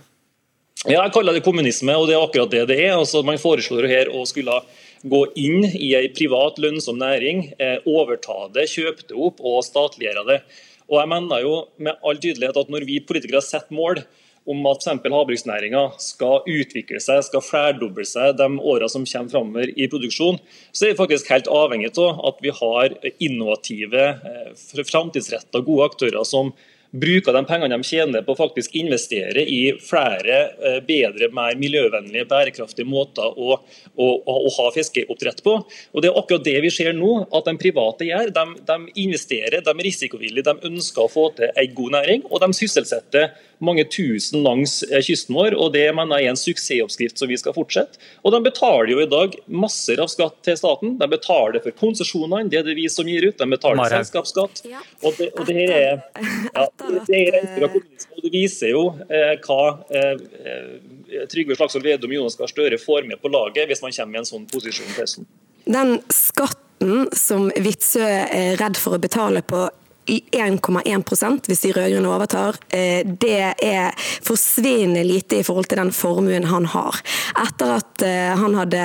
Ja, 0.85 0.99
jeg 0.99 1.15
kaller 1.15 1.33
det 1.33 1.41
kommunisme, 1.41 1.95
og 1.97 2.05
det 2.05 2.13
er 2.13 2.21
akkurat 2.21 2.51
det 2.53 2.59
det 2.69 2.75
er. 2.83 2.91
Altså, 2.93 3.23
man 3.25 3.39
foreslår 3.41 3.87
her 3.89 4.11
å 4.13 4.19
skulle 4.29 4.59
gå 5.01 5.21
inn 5.41 5.63
i 5.65 5.95
en 5.97 6.11
privat 6.13 6.59
lønnsom 6.61 6.99
næring, 7.01 7.55
eh, 7.57 7.79
overta 7.89 8.51
det, 8.53 8.67
kjøpe 8.69 9.07
det 9.09 9.17
opp 9.17 9.41
og 9.41 9.63
statliggjøre 9.65 10.25
det. 10.27 10.37
Og 10.85 10.99
jeg 11.01 11.09
mener 11.09 11.41
jo 11.41 11.55
med 11.81 11.97
all 12.05 12.21
tydelighet 12.21 12.59
at 12.61 12.69
Når 12.69 12.85
vi 12.85 12.99
politikere 13.01 13.41
setter 13.41 13.73
mål 13.73 14.03
om 14.45 14.61
at 14.69 14.85
f.eks. 14.85 15.01
havbruksnæringa 15.09 15.81
skal 15.97 16.45
utvikle 16.45 17.01
seg, 17.01 17.23
skal 17.25 17.41
flerdoble 17.41 18.05
seg 18.05 18.37
de 18.37 18.45
årene 18.45 18.89
som 18.89 19.09
kommer 19.09 19.33
framover 19.33 19.73
i 19.73 19.89
produksjon, 19.89 20.37
så 20.71 20.85
er 20.85 20.93
vi 20.93 21.01
faktisk 21.01 21.33
helt 21.33 21.49
avhengig 21.49 21.97
av 21.97 22.21
at 22.29 22.37
vi 22.45 22.53
har 22.53 22.93
innovative, 23.17 24.05
eh, 24.21 24.53
framtidsretta, 24.85 25.65
gode 25.65 25.89
aktører 25.89 26.23
som 26.23 26.53
bruker 26.99 27.35
de 27.35 27.43
pengene 27.47 27.75
de 27.75 27.87
tjener 27.87 28.23
på 28.25 28.33
å 28.33 28.39
faktisk 28.39 28.75
investere 28.79 29.43
i 29.43 29.61
flere 29.83 30.37
eh, 30.55 30.77
bedre, 30.85 31.29
mer 31.35 31.57
miljøvennlige, 31.59 32.27
bærekraftige 32.29 32.87
måter 32.89 33.35
å, 33.35 33.59
å, 33.95 34.07
å, 34.19 34.37
ha 34.57 34.67
fiskeoppdrett 34.75 35.43
på. 35.45 35.57
Og 35.93 36.03
Det 36.03 36.11
er 36.11 36.19
akkurat 36.19 36.45
det 36.47 36.57
vi 36.65 36.73
ser 36.73 36.93
nå 36.97 37.25
at 37.25 37.49
de 37.49 37.55
private 37.61 38.07
gjør. 38.07 38.31
De, 38.35 38.45
de 38.69 38.79
investerer, 39.05 39.61
de 39.65 39.73
er 39.73 39.87
risikovillige, 39.87 40.47
de 40.47 40.71
ønsker 40.71 41.05
å 41.05 41.11
få 41.11 41.29
til 41.37 41.51
en 41.51 41.75
god 41.77 41.97
næring, 41.99 42.25
og 42.29 42.43
de 42.43 42.51
sysselsetter 42.55 43.33
mange 43.63 43.85
tusen 43.91 44.43
langs 44.43 44.81
eh, 44.83 45.01
kysten 45.03 45.35
vår. 45.35 45.55
og 45.55 45.73
Det 45.75 45.85
mener 45.95 46.19
jeg 46.19 46.27
er 46.27 46.33
en 46.33 46.39
suksessoppskrift 46.39 47.19
som 47.19 47.31
vi 47.31 47.37
skal 47.39 47.55
fortsette. 47.55 47.99
Og 48.23 48.33
De 48.35 48.41
betaler 48.45 48.91
jo 48.93 49.01
i 49.03 49.09
dag 49.09 49.35
masser 49.47 50.01
av 50.03 50.11
skatt 50.11 50.41
til 50.45 50.57
staten. 50.59 50.95
De 50.99 51.09
betaler 51.11 51.63
for 51.63 51.75
konsesjonene, 51.79 52.49
det 52.51 52.61
er 52.61 52.67
det 52.67 52.77
vi 52.79 52.87
som 52.91 53.07
gir 53.07 53.29
ut. 53.29 53.37
De 53.39 53.49
betaler 53.51 53.81
Mare. 53.81 54.01
selskapsskatt. 54.01 54.63
Og 55.03 55.19
det, 55.19 55.31
og 55.35 55.47
det 55.47 55.57
her 55.59 55.75
er, 55.75 56.03
ja, 56.51 56.67
det 57.07 57.21
er 57.29 57.65
og 57.65 58.23
det 58.23 58.31
viser 58.33 58.71
jo 58.71 58.83
eh, 59.09 59.35
hva 59.45 59.61
eh, 59.89 60.13
eh, 60.45 61.23
Trygve 61.31 61.57
Slagsvold 61.57 61.85
Vedum 61.85 62.11
og 62.11 62.19
Jonas 62.19 62.37
Gahr 62.39 62.51
Støre 62.51 62.79
får 62.81 63.07
med 63.09 63.21
på 63.21 63.31
laget 63.31 63.69
hvis 63.69 63.83
man 63.83 63.95
kommer 63.95 64.19
i 64.19 64.21
en 64.23 64.29
sånn 64.29 64.47
posisjon 64.51 64.91
til 64.91 65.01
høsten. 65.03 65.27
Den 65.65 65.97
skatten 66.13 67.07
som 67.17 67.49
Witzøe 67.55 68.25
er 68.29 68.59
redd 68.61 68.79
for 68.79 68.97
å 68.97 69.01
betale 69.01 69.41
på 69.45 69.65
1,1 70.05 71.47
hvis 71.47 71.63
de 71.63 71.71
rød-grønne 71.73 72.09
overtar. 72.09 72.57
Eh, 72.69 73.01
det 73.05 73.55
er 73.63 73.95
forsvinnende 74.25 75.03
lite 75.03 75.39
i 75.39 75.45
forhold 75.45 75.69
til 75.69 75.81
den 75.81 75.91
formuen 75.95 76.45
han 76.49 76.67
har. 76.69 76.99
Etter 77.41 77.75
at 77.79 78.05
eh, 78.05 78.33
han 78.37 78.57
hadde 78.59 78.83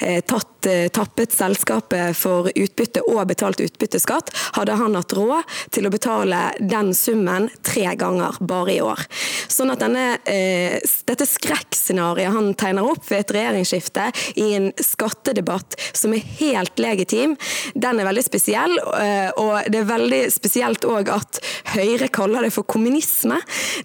eh, 0.00 0.20
tatt, 0.22 0.46
tappet 0.92 1.32
selskapet 1.32 2.16
for 2.18 2.50
utbytte 2.52 3.00
og 3.08 3.22
betalt 3.30 3.62
utbytteskatt, 3.64 4.28
hadde 4.58 4.76
han 4.76 4.98
hatt 4.98 5.14
råd 5.16 5.54
til 5.72 5.88
å 5.88 5.92
betale 5.92 6.40
den 6.60 6.92
summen 6.94 7.48
tre 7.64 7.94
ganger 7.96 8.36
bare 8.44 8.74
i 8.74 8.82
år. 8.84 9.00
Sånn 9.48 9.72
at 9.72 9.80
denne, 9.80 10.18
dette 11.08 11.26
skrekkscenarioet 11.26 12.34
han 12.36 12.52
tegner 12.60 12.84
opp 12.84 13.08
ved 13.08 13.24
et 13.24 13.32
regjeringsskifte 13.38 14.10
i 14.42 14.50
en 14.58 14.68
skattedebatt 14.84 15.78
som 15.96 16.12
er 16.12 16.28
helt 16.42 16.76
legitim, 16.82 17.38
den 17.72 18.02
er 18.02 18.10
veldig 18.10 18.26
spesiell. 18.26 18.76
og 19.40 19.72
det 19.72 19.80
er 19.80 19.88
veldig 19.88 20.22
spesielt 20.28 20.59
spesielt 20.60 20.84
òg 20.84 21.08
at 21.14 21.38
Høyre 21.70 22.08
kaller 22.10 22.42
det 22.44 22.50
for 22.52 22.66
kommunisme. 22.66 23.36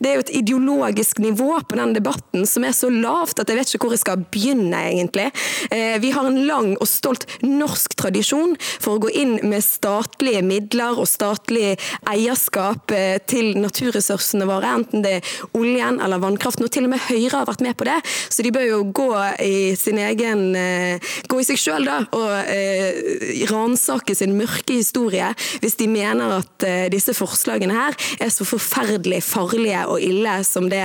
Det 0.02 0.10
er 0.10 0.16
jo 0.18 0.24
et 0.24 0.32
ideologisk 0.40 1.20
nivå 1.22 1.60
på 1.70 1.78
den 1.78 1.94
debatten 1.94 2.48
som 2.50 2.66
er 2.66 2.74
så 2.74 2.90
lavt 2.90 3.40
at 3.40 3.52
jeg 3.52 3.60
vet 3.60 3.74
ikke 3.76 3.86
hvor 3.86 3.94
jeg 3.94 4.02
skal 4.02 4.24
begynne, 4.34 4.80
egentlig. 4.90 5.28
Eh, 5.70 6.00
vi 6.02 6.10
har 6.16 6.26
en 6.26 6.40
lang 6.48 6.72
og 6.80 6.90
stolt 6.90 7.28
norsk 7.46 7.94
tradisjon 8.00 8.56
for 8.74 8.96
å 8.96 9.04
gå 9.06 9.12
inn 9.22 9.36
med 9.46 9.64
statlige 9.64 10.42
midler 10.46 10.98
og 10.98 11.08
statlig 11.10 11.76
eierskap 12.10 12.92
eh, 12.96 13.20
til 13.30 13.54
naturressursene 13.62 14.48
våre, 14.50 14.74
enten 14.80 15.06
det 15.06 15.20
er 15.20 15.32
oljen 15.56 16.02
eller 16.02 16.24
vannkraften. 16.24 16.66
Og 16.66 16.74
til 16.74 16.90
og 16.90 16.96
med 16.96 17.06
Høyre 17.06 17.44
har 17.44 17.50
vært 17.52 17.64
med 17.66 17.78
på 17.78 17.88
det, 17.88 18.00
så 18.34 18.46
de 18.46 18.54
bør 18.56 18.68
jo 18.72 18.82
gå 18.98 19.12
i 19.46 19.56
sin 19.80 20.02
egen 20.02 20.48
eh, 20.58 21.14
Gå 21.30 21.40
i 21.42 21.46
seg 21.48 21.60
sjøl, 21.60 21.86
da, 21.88 22.02
og 22.16 23.46
ransake 23.50 24.16
sin 24.18 24.36
mørke 24.38 24.78
historie 24.78 25.28
hvis 25.62 25.78
de 25.80 25.88
mener 25.90 26.38
at 26.38 26.65
Eh, 26.66 26.88
disse 26.94 27.14
forslagene 27.16 27.76
her 27.76 27.96
er 28.22 28.32
så 28.34 28.46
forferdelig 28.48 29.22
farlige 29.26 29.84
og 29.92 30.02
ille 30.04 30.36
som 30.48 30.70
det 30.72 30.84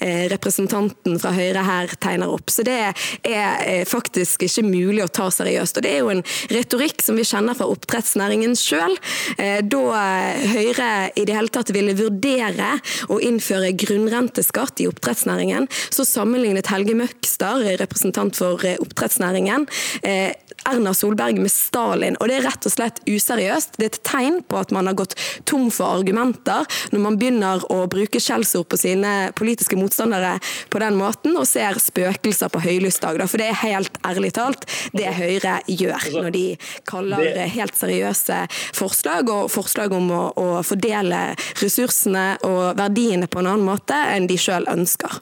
eh, 0.00 0.26
representanten 0.32 1.18
fra 1.22 1.32
Høyre 1.36 1.64
her 1.66 1.94
tegner 2.02 2.32
opp. 2.32 2.52
Så 2.52 2.64
det 2.66 2.78
er 2.82 2.92
eh, 3.32 3.84
faktisk 3.88 4.44
ikke 4.46 4.66
mulig 4.66 5.02
å 5.04 5.10
ta 5.12 5.28
seriøst. 5.32 5.78
Og 5.78 5.86
det 5.86 5.92
er 5.92 6.02
jo 6.02 6.12
en 6.12 6.24
retorikk 6.52 7.04
som 7.04 7.18
vi 7.18 7.26
kjenner 7.26 7.56
fra 7.58 7.68
oppdrettsnæringen 7.72 8.56
sjøl. 8.58 8.96
Da 9.38 9.82
Høyre 10.52 10.90
i 11.18 11.24
det 11.26 11.34
hele 11.36 11.52
tatt 11.52 11.72
ville 11.74 11.94
vurdere 11.96 12.74
å 13.12 13.18
innføre 13.22 13.72
grunnrenteskatt 13.78 14.82
i 14.82 14.88
oppdrettsnæringen, 14.90 15.68
så 15.92 16.06
sammenlignet 16.06 16.70
Helge 16.72 16.94
Møgster, 16.98 17.64
representant 17.80 18.36
for 18.38 18.62
oppdrettsnæringen, 18.82 19.66
Erna 20.68 20.94
Solberg 20.94 21.40
med 21.42 21.50
Stalin. 21.52 22.16
Og 22.20 22.30
det 22.30 22.38
er 22.38 22.46
rett 22.46 22.68
og 22.68 22.74
slett 22.74 23.00
useriøst. 23.08 23.78
Det 23.78 23.86
er 23.86 23.92
et 23.92 24.02
tegn 24.06 24.40
på 24.46 24.60
at 24.60 24.72
man 24.74 24.88
har 24.90 24.96
gått 24.98 25.16
tom 25.48 25.70
for 25.74 25.98
argumenter 25.98 26.66
når 26.92 27.04
man 27.06 27.18
begynner 27.20 27.64
å 27.72 27.84
bruke 27.90 28.20
skjellsord 28.22 28.68
på 28.70 28.78
sine 28.80 29.32
politiske 29.38 29.78
motstandere 29.78 30.36
på 30.72 30.82
den 30.82 30.98
måten, 30.98 31.36
og 31.38 31.48
ser 31.48 31.78
spøkelser 31.82 32.52
på 32.52 32.62
høylysdag. 32.62 33.20
For 33.26 33.40
det 33.40 33.50
er 33.50 33.60
helt 33.64 33.98
ærlig 34.06 34.32
talt 34.38 34.66
det 34.96 35.10
Høyre 35.12 35.58
gjør 35.68 35.96
altså, 35.98 36.22
når 36.24 36.34
de 36.34 36.44
kaller 36.88 37.42
helt 37.52 37.76
seriøse 37.78 38.38
forslag 38.76 39.28
og 39.32 39.50
forslag 39.52 39.92
om 39.96 40.08
å, 40.14 40.22
å 40.36 40.46
fordele 40.66 41.24
ressursene 41.60 42.26
og 42.48 42.78
verdiene 42.78 43.28
på 43.28 43.42
en 43.42 43.52
annen 43.52 43.68
måte 43.68 43.98
enn 44.14 44.30
de 44.30 44.38
sjøl 44.40 44.68
ønsker. 44.72 45.20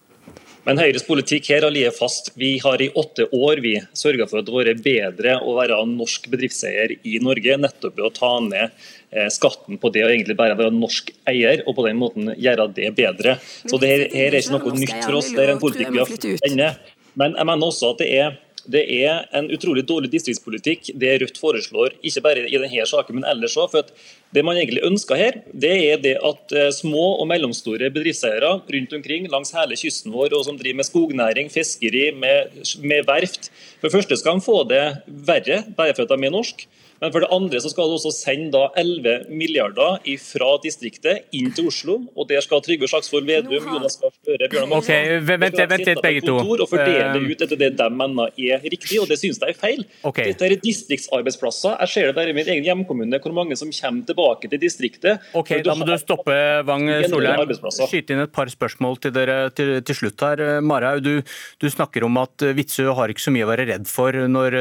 Men 0.66 0.80
Høyres 0.80 1.06
politikk 1.08 1.48
her 1.54 1.64
har 1.64 1.72
ligget 1.72 1.96
fast. 1.96 2.32
Vi 2.38 2.52
har 2.60 2.82
i 2.84 2.90
åtte 3.00 3.26
år 3.32 3.62
vi 3.64 3.74
sørga 3.96 4.26
for 4.28 4.40
at 4.40 4.46
det 4.48 4.52
har 4.54 4.68
vært 4.68 4.82
bedre 4.84 5.36
å 5.40 5.54
være 5.56 5.78
norsk 5.88 6.28
bedriftseier 6.32 6.98
i 7.00 7.16
Norge, 7.24 7.56
nettopp 7.62 7.96
ved 7.96 8.06
å 8.10 8.12
ta 8.12 8.32
ned 8.44 8.66
eh, 8.68 9.30
skatten 9.32 9.80
på 9.80 9.92
det 9.94 10.04
å 10.04 10.10
egentlig 10.12 10.36
bare 10.36 10.58
være 10.58 10.76
norsk 10.76 11.14
eier, 11.32 11.64
og 11.64 11.78
på 11.78 11.86
den 11.88 11.98
måten 12.00 12.34
gjøre 12.36 12.68
det 12.76 12.92
bedre. 12.98 13.38
Så 13.64 13.80
det 13.80 13.92
her, 13.94 14.06
her 14.12 14.34
er 14.34 14.40
ikke 14.42 14.58
noe 14.58 14.76
nytt 14.76 14.96
for 15.00 15.20
oss, 15.22 15.32
det 15.32 15.46
er 15.46 15.54
en 15.54 15.64
politikk 15.64 15.94
vi 15.94 16.02
har 16.02 16.12
fått 16.12 16.28
ende. 16.50 16.70
Men 17.18 17.34
jeg 17.40 17.48
mener 17.48 17.72
også 17.72 17.94
at 17.94 18.04
det 18.04 18.12
er 18.20 18.38
det 18.70 18.82
er 18.92 19.24
en 19.34 19.48
utrolig 19.50 19.86
dårlig 19.88 20.10
distriktspolitikk 20.12 20.90
det 21.00 21.14
Rødt 21.22 21.38
foreslår, 21.40 21.94
ikke 22.04 22.22
bare 22.24 22.44
i 22.44 22.58
denne 22.60 22.86
saken, 22.86 23.16
men 23.16 23.28
ellers 23.30 23.56
òg. 23.58 23.88
Det 24.30 24.44
man 24.46 24.58
egentlig 24.60 24.84
ønsker 24.86 25.18
her, 25.18 25.40
det 25.50 25.72
er 25.90 26.02
det 26.02 26.14
at 26.22 26.54
eh, 26.54 26.68
små 26.74 27.16
og 27.18 27.26
mellomstore 27.30 27.90
bedriftseiere 27.90 28.52
rundt 28.60 28.92
omkring 28.94 29.26
langs 29.32 29.50
hele 29.56 29.78
kysten 29.78 30.14
vår, 30.14 30.36
og 30.38 30.44
som 30.46 30.58
driver 30.58 30.78
med 30.78 30.86
skognæring, 30.86 31.50
fiskeri, 31.50 32.10
med, 32.14 32.62
med 32.84 33.08
verft, 33.08 33.50
for 33.80 33.88
det 33.88 33.96
første 33.96 34.20
skal 34.20 34.38
de 34.38 34.44
få 34.44 34.60
det 34.68 34.84
verre 35.26 35.62
bare 35.76 35.96
for 35.96 36.04
at 36.04 36.12
de 36.14 36.28
er 36.28 36.34
norske. 36.34 36.68
Men 37.00 37.12
for 37.14 37.24
det 37.24 37.30
andre 37.32 37.60
så 37.64 37.70
skal 37.72 37.88
du 37.88 37.96
også 37.96 38.10
sende 38.12 38.50
da 38.52 38.66
11 38.78 39.30
milliarder 39.32 40.02
fra 40.20 40.50
distriktet 40.60 41.30
inn 41.36 41.48
til 41.56 41.70
Oslo. 41.70 41.96
Og 42.12 42.28
der 42.28 42.44
skal 42.44 42.60
Trygve 42.64 42.88
Slagsvold 42.90 43.24
Vedum, 43.28 43.54
Jonas 43.56 43.96
Gahr 44.00 44.12
Støre, 44.12 44.48
Bjørnar 44.52 44.82
okay, 44.82 45.16
vent, 45.24 45.56
vent 45.56 45.86
litt, 45.86 46.02
begge 46.04 46.24
to. 46.26 46.36
Og 46.36 46.68
fordele 46.68 47.06
det 47.14 47.22
ut 47.24 47.44
etter 47.46 47.60
det 47.60 47.70
de 47.78 47.86
mener 47.96 48.34
er 48.36 48.66
riktig, 48.66 48.98
og 49.00 49.08
det 49.08 49.16
synes 49.20 49.40
jeg 49.40 49.54
er 49.54 49.56
feil. 49.56 49.86
Okay. 50.04 50.28
Dette 50.28 50.44
er 50.44 50.56
distriktsarbeidsplasser. 50.60 51.78
Jeg 51.80 51.92
ser 51.94 52.10
det 52.10 52.16
bare 52.18 52.34
i 52.34 52.36
min 52.36 52.52
egen 52.52 52.68
hjemkommune, 52.68 53.22
hvor 53.24 53.36
mange 53.38 53.56
som 53.56 53.72
kommer 53.72 54.04
tilbake 54.10 54.52
til 54.52 54.60
distriktet. 54.60 55.24
Ok, 55.32 55.54
Da 55.64 55.78
må 55.78 55.88
du 55.88 55.94
stoppe, 56.02 56.36
Wang 56.68 56.84
Solheim. 57.08 57.56
Skyte 57.80 58.16
inn 58.16 58.26
et 58.26 58.34
par 58.34 58.52
spørsmål 58.52 59.00
til 59.00 59.16
dere 59.16 59.38
til, 59.56 59.78
til 59.80 60.00
slutt 60.02 60.26
her. 60.26 60.44
Marhaug, 60.60 61.00
du, 61.06 61.24
du, 61.56 61.70
snakker 61.72 62.04
om 62.04 62.20
at 62.20 62.44
Vitsø 62.58 62.90
har 62.98 63.08
ikke 63.08 63.24
så 63.24 63.32
mye 63.32 63.48
å 63.48 63.52
være 63.54 63.69
redd 63.70 63.88
for 63.90 64.16
når, 64.30 64.58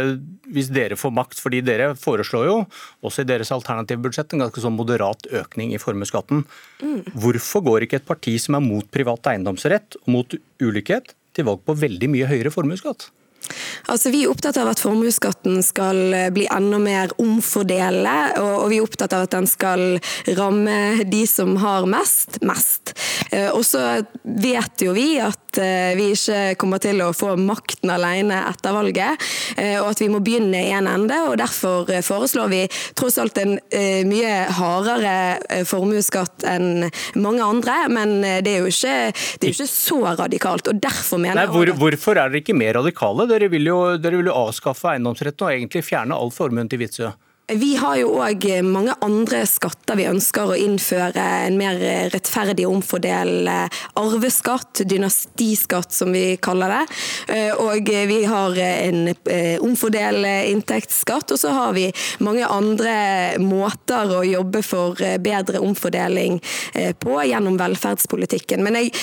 hvis 0.54 0.72
dere 0.74 0.98
får 1.00 1.16
makt, 1.20 1.42
fordi 1.44 1.64
dere 1.66 1.92
foreslår 2.00 2.20
foreslår 2.20 2.48
jo, 2.50 2.58
også 3.06 3.24
i 3.24 3.30
deres 3.30 3.52
alternative 3.52 4.04
budsjett, 4.04 4.34
en 4.34 4.46
ganske 4.46 4.64
sånn 4.64 4.78
moderat 4.78 5.28
økning 5.32 5.74
i 5.74 5.82
formuesskatten. 5.82 6.46
Mm. 6.82 7.00
Hvorfor 7.14 7.64
går 7.66 7.86
ikke 7.86 8.02
et 8.02 8.10
parti 8.10 8.38
som 8.40 8.58
er 8.58 8.66
mot 8.66 8.86
privat 8.92 9.32
eiendomsrett 9.32 10.00
og 10.04 10.12
mot 10.14 10.36
ulikhet, 10.62 11.16
til 11.34 11.46
valg 11.46 11.62
på 11.64 11.78
veldig 11.78 12.10
mye 12.10 12.28
høyere 12.30 12.52
formuesskatt? 12.52 13.10
Altså, 13.90 14.12
vi 14.14 14.24
er 14.24 14.32
opptatt 14.32 14.58
av 14.62 14.70
at 14.72 14.82
formuesskatten 14.82 15.64
skal 15.66 16.14
eh, 16.14 16.30
bli 16.34 16.46
enda 16.52 16.80
mer 16.82 17.14
omfordelende, 17.22 18.42
og, 18.44 18.68
vi 18.70 18.80
er 18.80 18.86
opptatt 18.86 19.16
av 19.18 19.26
at 19.26 19.34
den 19.34 19.48
skal 19.50 19.86
ramme 20.38 21.06
de 21.10 21.24
som 21.30 21.56
har 21.62 21.88
mest, 21.90 22.40
mest. 22.46 22.94
Eh, 23.32 23.50
og 23.50 23.64
så 23.66 24.04
vet 24.24 24.86
jo 24.86 24.94
vi 24.94 25.08
at 25.24 25.58
eh, 25.62 25.96
vi 25.98 26.12
ikke 26.14 26.54
kommer 26.62 26.82
til 26.84 27.02
å 27.02 27.12
få 27.18 27.34
makten 27.40 27.90
alene 27.94 28.44
etter 28.50 28.76
valget, 28.76 29.28
og 29.60 29.88
at 29.90 30.02
vi 30.02 30.08
må 30.12 30.20
begynne 30.24 30.60
i 30.62 30.72
en 30.76 30.88
ende. 30.88 31.16
og 31.28 31.38
Derfor 31.40 31.90
foreslår 32.06 32.52
vi 32.52 32.60
tross 32.98 33.18
alt 33.22 33.38
en 33.42 33.56
mye 34.08 34.34
hardere 34.56 35.64
formuesskatt 35.68 36.46
enn 36.48 36.88
mange 37.20 37.44
andre, 37.44 37.76
men 37.92 38.20
det 38.46 38.54
er 38.54 38.64
jo 38.64 38.72
ikke, 38.72 38.94
er 39.10 39.48
jo 39.50 39.56
ikke 39.56 39.70
så 39.72 40.00
radikalt. 40.20 40.70
og 40.70 40.82
derfor 40.82 41.22
mener 41.22 41.42
Nei, 41.42 41.48
hvor, 41.52 41.72
Hvorfor 41.80 42.18
er 42.18 42.32
dere 42.32 42.44
ikke 42.44 42.58
mer 42.58 42.78
radikale? 42.80 43.29
Dere 43.30 43.50
vil 43.52 43.68
jo, 43.70 43.80
dere 44.02 44.20
vil 44.20 44.32
jo 44.32 44.38
avskaffe 44.48 44.94
eiendomsretten 44.96 45.46
og 45.46 45.56
egentlig 45.56 45.86
fjerne 45.86 46.18
all 46.18 46.32
formuen 46.34 46.70
til 46.72 46.82
Witzøe. 46.82 47.14
Vi 47.50 47.72
har 47.82 47.96
jo 47.98 48.12
òg 48.22 48.44
mange 48.62 48.94
andre 49.02 49.40
skatter 49.50 49.98
vi 49.98 50.06
ønsker 50.06 50.52
å 50.52 50.58
innføre. 50.60 51.24
En 51.48 51.56
mer 51.58 51.80
rettferdig 52.14 52.68
og 52.68 52.76
omfordel 52.76 53.50
arveskatt, 53.98 54.84
dynastiskatt 54.86 55.96
som 55.96 56.14
vi 56.14 56.36
kaller 56.38 56.76
det. 56.76 57.00
Eh, 57.34 57.50
og 57.58 57.90
vi 57.90 58.20
har 58.30 58.60
en 58.66 59.10
eh, 59.10 59.58
omfordel 59.66 60.28
inntektsskatt. 60.52 61.34
Og 61.34 61.42
så 61.42 61.56
har 61.56 61.74
vi 61.74 61.88
mange 62.22 62.46
andre 62.46 62.94
måter 63.42 64.14
å 64.20 64.22
jobbe 64.28 64.62
for 64.66 65.02
bedre 65.18 65.64
omfordeling 65.66 66.38
eh, 66.76 66.94
på 66.94 67.18
gjennom 67.32 67.58
velferdspolitikken. 67.58 68.62
Men 68.62 68.78
jeg 68.78 68.94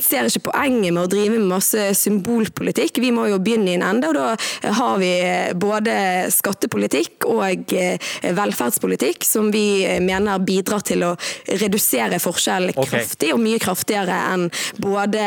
ser 0.00 0.28
ikke 0.28 0.46
poenget 0.50 0.94
med 0.94 1.02
å 1.02 1.10
drive 1.10 1.36
med 1.36 1.50
masse 1.50 1.88
symbolpolitikk. 1.98 3.00
Vi 3.02 3.12
må 3.14 3.26
jo 3.30 3.40
begynne 3.42 3.72
i 3.72 3.76
en 3.76 3.86
ende, 3.90 4.10
og 4.10 4.16
da 4.16 4.72
har 4.78 5.00
vi 5.02 5.12
både 5.58 5.94
skattepolitikk 6.32 7.26
og 7.28 7.74
eh, 7.76 8.12
velferdspolitikk 8.22 9.26
som 9.26 9.50
vi 9.52 9.84
mener 10.02 10.42
bidrar 10.42 10.84
til 10.86 11.04
å 11.06 11.14
redusere 11.60 12.20
forskjell 12.22 12.72
okay. 12.72 12.90
kraftig, 12.94 13.32
og 13.34 13.42
mye 13.42 13.60
kraftigere 13.62 14.20
enn 14.32 14.48
både 14.82 15.26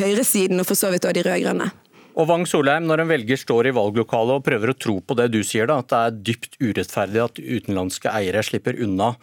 høyresiden 0.00 0.62
og 0.62 0.68
for 0.68 0.78
så 0.78 0.92
vidt 0.94 1.08
også 1.08 1.18
de 1.18 1.26
rød-grønne. 1.28 1.70
Og 2.14 2.28
Wang 2.30 2.44
Solheim, 2.46 2.84
når 2.86 3.02
en 3.02 3.10
velger 3.10 3.38
står 3.40 3.68
i 3.68 3.74
valglokalet 3.74 4.38
og 4.38 4.44
prøver 4.46 4.70
å 4.70 4.76
tro 4.78 5.00
på 5.02 5.16
det 5.18 5.32
du 5.34 5.40
sier, 5.42 5.66
da, 5.66 5.80
at 5.82 5.90
det 5.90 5.98
er 5.98 6.20
dypt 6.28 6.60
urettferdig 6.62 7.22
at 7.24 7.40
utenlandske 7.40 8.12
eiere 8.12 8.44
slipper 8.46 8.78
unna 8.84 9.16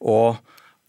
og 0.00 0.40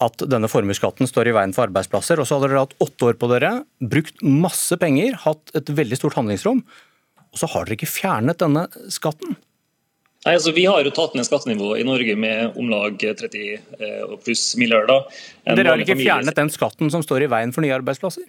at 0.02 0.24
denne 0.30 0.50
formuesskatten 0.52 1.10
står 1.10 1.30
i 1.30 1.36
veien 1.36 1.54
for 1.56 1.68
arbeidsplasser. 1.68 2.20
Og 2.22 2.28
så 2.28 2.38
hadde 2.38 2.50
dere 2.52 2.66
hatt 2.66 2.76
åtte 2.84 3.12
år 3.12 3.20
på 3.22 3.30
dere, 3.32 3.54
brukt 3.80 4.24
masse 4.26 4.78
penger, 4.82 5.16
hatt 5.26 5.54
et 5.58 5.72
veldig 5.78 6.00
stort 6.00 6.18
handlingsrom. 6.20 6.64
Og 7.32 7.40
så 7.40 7.50
har 7.54 7.66
dere 7.66 7.78
ikke 7.78 7.90
fjernet 7.90 8.42
denne 8.42 8.68
skatten. 8.92 9.38
Nei, 10.22 10.36
altså 10.36 10.54
Vi 10.54 10.68
har 10.70 10.84
jo 10.86 10.94
tatt 10.94 11.16
ned 11.18 11.26
skattenivået 11.26 11.82
i 11.82 11.86
Norge 11.88 12.16
med 12.20 12.58
om 12.60 12.70
lag 12.70 12.98
30 13.02 13.40
eh, 13.42 14.16
pluss 14.22 14.52
milliarder. 14.60 15.08
Dere 15.48 15.74
har 15.74 15.82
ikke 15.82 15.98
fjernet 15.98 16.38
den 16.38 16.52
skatten 16.54 16.94
som 16.94 17.02
står 17.06 17.26
i 17.26 17.32
veien 17.32 17.54
for 17.56 17.66
nye 17.66 17.74
arbeidsplasser? 17.80 18.28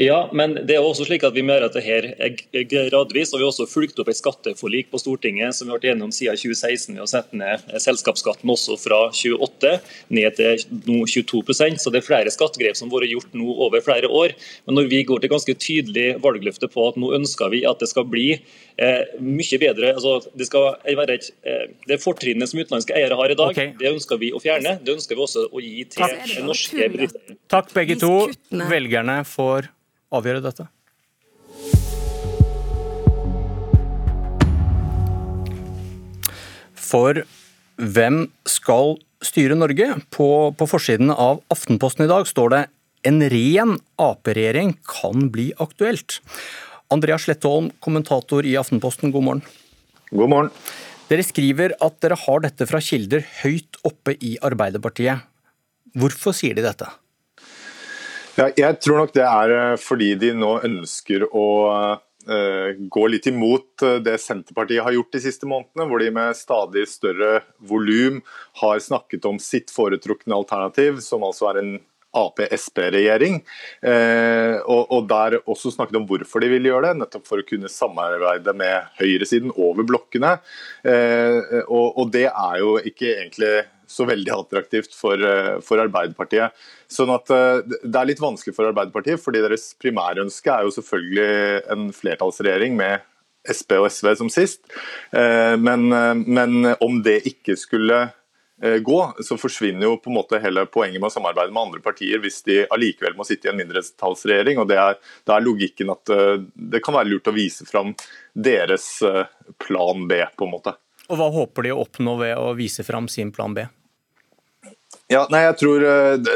Ja, 0.00 0.30
men 0.32 0.54
det 0.64 0.78
er 0.78 0.84
også 0.84 1.04
slik 1.04 1.26
at 1.28 1.34
vi 1.36 1.42
må 1.44 1.52
gjøre 1.52 1.68
det 1.74 1.82
her 1.84 2.06
er 2.16 2.36
gradvis. 2.70 3.34
og 3.34 3.40
Vi 3.40 3.44
har 3.44 3.50
også 3.50 3.66
fulgt 3.68 3.98
opp 4.00 4.08
et 4.08 4.16
skatteforlik 4.16 4.88
på 4.88 5.00
Stortinget 5.02 5.52
som 5.52 5.66
vi 5.66 5.74
har 5.74 5.76
vært 5.76 5.90
gjennom 5.90 6.12
siden 6.14 6.38
2016 6.40 6.94
ved 6.94 7.02
å 7.04 7.08
sette 7.10 7.36
ned 7.36 7.66
selskapsskatten 7.84 8.48
også 8.48 8.78
fra 8.80 9.02
28 9.12 9.74
ned 10.16 10.38
til 10.38 10.62
nå 10.88 11.02
22% 11.04 11.82
Så 11.82 11.92
det 11.92 12.00
er 12.00 12.06
flere 12.06 12.32
skattegrep 12.32 12.78
som 12.78 12.88
har 12.88 13.02
vært 13.02 13.12
gjort 13.12 13.36
nå 13.36 13.52
over 13.66 13.84
flere 13.84 14.08
år. 14.08 14.32
Men 14.64 14.78
når 14.78 14.88
vi 14.88 15.02
går 15.04 15.20
til 15.20 15.32
ganske 15.34 15.54
tydelig 15.66 16.06
valgløfte 16.24 16.70
på 16.72 16.86
at 16.88 16.96
nå 17.00 17.10
ønsker 17.18 17.52
vi 17.52 17.60
at 17.68 17.84
det 17.84 17.90
skal 17.90 18.06
bli 18.08 18.30
eh, 18.38 19.02
mye 19.20 19.58
bedre 19.60 19.90
altså 19.92 20.14
det, 20.32 20.48
skal 20.48 20.78
være 20.86 21.18
et, 21.18 21.28
eh, 21.44 21.66
det 21.90 21.98
fortrinnet 22.00 22.48
som 22.48 22.62
utenlandske 22.62 22.96
eiere 22.96 23.18
har 23.20 23.34
i 23.34 23.36
dag, 23.36 23.52
okay. 23.52 23.74
det 23.76 23.92
ønsker 23.92 24.22
vi 24.22 24.32
å 24.32 24.40
fjerne. 24.40 24.78
Det 24.80 24.96
ønsker 24.96 25.18
vi 25.18 25.26
også 25.26 25.44
å 25.52 25.60
gi 25.60 25.84
til 25.92 26.48
norske 26.48 26.88
bedrifter. 26.88 27.36
Takk 27.52 27.76
begge 27.76 27.98
to. 28.00 28.14
Velgerne 28.48 29.18
får 29.28 29.68
avgjøre 30.14 30.42
dette? 30.44 30.66
For 36.90 37.22
hvem 37.80 38.24
skal 38.48 38.96
styre 39.24 39.56
Norge? 39.58 39.92
På, 40.12 40.50
på 40.56 40.68
forsiden 40.68 41.12
av 41.14 41.42
Aftenposten 41.52 42.06
i 42.06 42.10
dag 42.10 42.26
står 42.28 42.54
det 42.54 42.62
en 43.08 43.22
ren 43.32 43.76
Ap-regjering 44.00 44.74
kan 44.88 45.30
bli 45.32 45.50
aktuelt. 45.62 46.18
Andreas 46.92 47.24
Slettholm, 47.24 47.70
kommentator 47.80 48.44
i 48.44 48.56
Aftenposten, 48.60 49.12
god 49.14 49.26
morgen. 49.26 49.44
God 50.10 50.32
morgen. 50.32 50.50
Dere 51.10 51.24
skriver 51.26 51.74
at 51.82 51.96
dere 52.02 52.18
har 52.18 52.42
dette 52.44 52.66
fra 52.70 52.80
kilder 52.82 53.24
høyt 53.40 53.78
oppe 53.86 54.16
i 54.18 54.34
Arbeiderpartiet. 54.46 55.24
Hvorfor 55.98 56.34
sier 56.36 56.58
de 56.58 56.66
dette? 56.66 56.86
Ja, 58.38 58.46
jeg 58.54 58.78
tror 58.84 59.02
nok 59.02 59.12
det 59.16 59.26
er 59.26 59.56
eh, 59.56 59.80
fordi 59.80 60.14
de 60.20 60.30
nå 60.38 60.52
ønsker 60.66 61.26
å 61.26 61.48
uh, 62.30 62.70
gå 62.94 63.04
litt 63.10 63.26
imot 63.30 63.82
eh, 63.86 63.98
det 64.04 64.16
Senterpartiet 64.22 64.84
har 64.86 64.94
gjort 64.94 65.12
de 65.16 65.22
siste 65.24 65.48
månedene, 65.50 65.86
hvor 65.90 66.02
de 66.02 66.10
med 66.14 66.38
stadig 66.38 66.86
større 66.90 67.40
volum 67.58 68.20
har 68.62 68.82
snakket 68.82 69.26
om 69.28 69.40
sitt 69.42 69.72
foretrukne 69.74 70.36
alternativ, 70.36 71.00
som 71.04 71.26
altså 71.26 71.50
er 71.50 71.62
en 71.62 71.72
Ap-Sp-regjering. 72.16 73.38
Eh, 73.86 74.56
og, 74.64 74.90
og, 74.90 75.04
der 75.10 75.38
også 75.44 75.72
snakket 75.74 76.00
om 76.00 76.06
hvorfor 76.08 76.42
de 76.42 76.50
vil 76.54 76.70
gjøre 76.70 76.88
det, 76.88 77.00
nettopp 77.02 77.28
for 77.28 77.42
å 77.42 77.46
kunne 77.46 77.70
samarbeide 77.70 78.54
med 78.58 78.90
høyresiden 78.98 79.54
over 79.54 79.86
blokkene. 79.86 80.36
Eh, 80.82 81.60
og, 81.66 81.86
og, 81.94 82.08
det 82.14 82.26
er 82.30 82.56
jo 82.62 82.74
ikke 82.82 83.12
egentlig 83.12 83.54
så 83.90 84.06
veldig 84.08 84.32
attraktivt 84.34 84.94
for, 84.96 85.18
eh, 85.18 85.58
for 85.64 85.82
Arbeiderpartiet. 85.82 86.54
Sånn 86.90 87.10
at 87.14 87.30
eh, 87.34 87.62
Det 87.66 87.96
er 87.96 88.08
litt 88.08 88.22
vanskelig 88.22 88.54
for 88.56 88.70
Arbeiderpartiet, 88.70 89.20
fordi 89.22 89.42
deres 89.42 89.72
primærønske 89.80 90.52
er 90.54 90.66
jo 90.66 90.74
selvfølgelig 90.78 91.70
en 91.74 91.90
flertallsregjering 91.94 92.78
med 92.78 93.06
Sp 93.50 93.78
og 93.80 93.88
SV 93.88 94.08
som 94.18 94.28
sist. 94.28 94.66
Men, 95.10 95.86
men 95.88 96.74
om 96.84 96.98
det 97.00 97.22
ikke 97.24 97.54
skulle 97.56 98.02
gå, 98.60 98.98
så 99.24 99.38
forsvinner 99.40 99.86
jo 99.86 99.94
på 99.96 100.12
en 100.12 100.18
måte 100.18 100.40
hele 100.44 100.66
poenget 100.68 101.00
med 101.00 101.08
å 101.08 101.14
samarbeide 101.14 101.48
med 101.56 101.62
andre 101.62 101.80
partier 101.80 102.20
hvis 102.20 102.42
de 102.44 102.58
allikevel 102.68 103.16
må 103.16 103.24
sitte 103.24 103.48
i 103.48 103.52
en 103.54 103.56
mindretallsregjering. 103.62 104.60
og 104.60 104.68
det 104.68 104.76
er, 104.82 105.00
det 105.24 105.32
er 105.32 105.46
logikken 105.46 105.94
at 105.96 106.12
det 106.52 106.84
kan 106.84 106.98
være 106.98 107.14
lurt 107.14 107.32
å 107.32 107.36
vise 107.38 107.64
fram 107.64 107.96
deres 108.36 108.90
plan 109.64 110.04
B, 110.04 110.20
på 110.36 110.44
en 110.44 110.54
måte. 110.58 110.76
Og 111.10 111.18
Hva 111.18 111.32
håper 111.34 111.66
de 111.66 111.72
å 111.74 111.80
oppnå 111.82 112.20
ved 112.20 112.36
å 112.38 112.52
vise 112.58 112.84
fram 112.86 113.08
sin 113.10 113.32
plan 113.32 113.56
B? 113.56 113.64
Ja, 115.10 115.24
nei, 115.30 115.40
jeg 115.42 115.56
tror, 115.58 115.84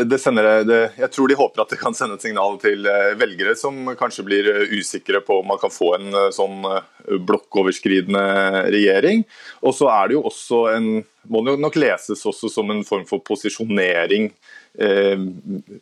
det 0.06 0.18
sender, 0.18 0.48
det, 0.66 0.78
jeg 0.98 1.10
tror, 1.14 1.30
de 1.30 1.36
håper 1.38 1.62
at 1.62 1.72
det 1.74 1.78
kan 1.78 1.94
sende 1.94 2.16
et 2.18 2.24
signal 2.26 2.56
til 2.62 2.86
eh, 2.90 3.12
velgere 3.18 3.54
som 3.58 3.76
kanskje 3.98 4.24
blir 4.26 4.48
eh, 4.50 4.74
usikre 4.74 5.20
på 5.26 5.40
om 5.40 5.46
man 5.50 5.60
kan 5.62 5.70
få 5.74 5.92
en 5.96 6.18
sånn 6.34 6.62
blokkoverskridende 7.26 8.24
regjering. 8.74 9.22
Og 9.62 9.76
så 9.78 9.90
er 9.94 10.10
det 10.10 10.18
jo 10.18 10.24
også 10.30 10.60
en 10.74 10.88
må 11.30 11.40
det 11.44 11.56
nok 11.60 11.76
leses 11.78 12.24
også 12.28 12.50
som 12.52 12.70
en 12.72 12.82
form 12.86 13.04
for 13.08 13.22
posisjonering 13.24 14.28
eh, 14.78 15.20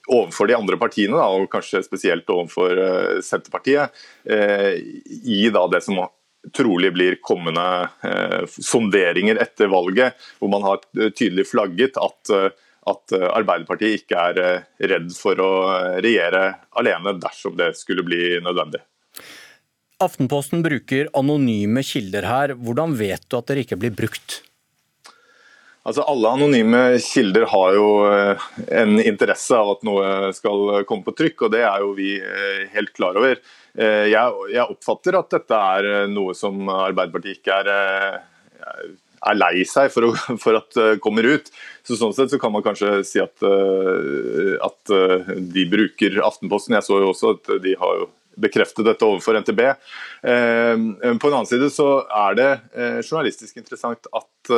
overfor 0.06 0.50
de 0.50 0.56
andre 0.58 0.78
partiene, 0.80 1.18
da, 1.18 1.28
og 1.34 1.50
kanskje 1.52 1.82
spesielt 1.86 2.30
overfor 2.30 2.78
eh, 2.78 3.20
Senterpartiet, 3.24 4.02
eh, 4.24 4.78
i 5.22 5.44
da 5.54 5.66
det 5.72 5.82
som 5.84 6.02
trolig 6.50 6.90
blir 6.94 7.14
kommende 7.22 7.64
sonderinger 8.50 9.38
etter 9.44 9.70
valget, 9.70 10.18
hvor 10.40 10.50
man 10.50 10.64
har 10.66 10.80
tydelig 11.14 11.46
flagget 11.52 12.00
at 12.02 12.32
at 12.90 13.14
eh, 13.14 13.28
Arbeiderpartiet 13.30 14.02
ikke 14.02 14.22
er 14.30 14.40
eh, 14.42 14.70
redd 14.90 15.10
for 15.14 15.38
å 15.42 15.50
eh, 15.70 15.98
regjere 16.04 16.44
alene 16.78 17.14
dersom 17.22 17.56
det 17.58 17.72
skulle 17.78 18.04
bli 18.06 18.38
nødvendig. 18.42 18.82
Aftenposten 20.02 20.64
bruker 20.64 21.10
anonyme 21.14 21.84
kilder 21.86 22.26
her. 22.26 22.56
Hvordan 22.58 22.96
vet 22.98 23.28
du 23.28 23.38
at 23.38 23.50
dere 23.50 23.62
ikke 23.62 23.78
blir 23.78 23.94
brukt? 23.94 24.40
Altså 25.86 26.02
Alle 26.06 26.30
anonyme 26.30 26.80
kilder 27.02 27.46
har 27.50 27.74
jo 27.74 27.86
en 28.70 29.00
interesse 29.02 29.54
av 29.54 29.72
at 29.72 29.80
noe 29.86 30.30
skal 30.34 30.84
komme 30.86 31.02
på 31.06 31.14
trykk, 31.18 31.46
og 31.46 31.54
det 31.54 31.64
er 31.66 31.82
jo 31.82 31.90
vi 31.96 32.12
helt 32.74 32.92
klar 32.94 33.18
over. 33.18 33.40
Jeg, 33.72 34.48
jeg 34.52 34.68
oppfatter 34.68 35.16
at 35.16 35.30
dette 35.32 35.58
er 35.76 36.08
noe 36.12 36.34
som 36.36 36.66
Arbeiderpartiet 36.68 37.38
ikke 37.38 37.60
er 37.62 37.70
er 39.22 39.38
lei 39.38 39.66
seg 39.68 39.90
for, 39.94 40.08
å, 40.08 40.14
for 40.42 40.58
at 40.58 40.80
kommer 41.04 41.26
ut. 41.28 41.52
Så 41.86 41.98
Sånn 41.98 42.14
sett 42.16 42.32
så 42.32 42.40
kan 42.42 42.54
man 42.54 42.64
kanskje 42.64 43.00
si 43.06 43.22
at, 43.22 43.36
eh, 43.46 44.56
at 44.62 44.94
eh, 44.94 45.36
de 45.54 45.68
bruker 45.70 46.20
Aftenposten. 46.24 46.76
Jeg 46.78 46.86
så 46.88 46.98
jo 47.02 47.12
også 47.12 47.36
at 47.36 47.54
de 47.64 47.76
har 47.78 48.02
jo 48.02 48.10
bekreftet 48.42 48.86
dette 48.88 49.04
overfor 49.04 49.36
NTB. 49.42 49.60
Eh, 49.68 50.74
på 51.20 51.28
en 51.28 51.34
annen 51.34 51.50
side 51.50 51.68
så 51.74 51.88
er 52.24 52.38
det 52.38 52.50
journalistisk 53.04 53.58
interessant 53.60 54.08
at 54.08 54.52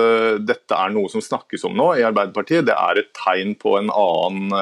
dette 0.46 0.76
er 0.78 0.92
noe 0.94 1.10
som 1.12 1.20
snakkes 1.24 1.66
om 1.68 1.74
nå 1.76 1.90
i 1.98 2.04
Arbeiderpartiet. 2.06 2.68
Det 2.68 2.76
er 2.76 3.02
et 3.02 3.10
tegn 3.18 3.56
på 3.60 3.74
en 3.80 3.90
annen 3.92 4.54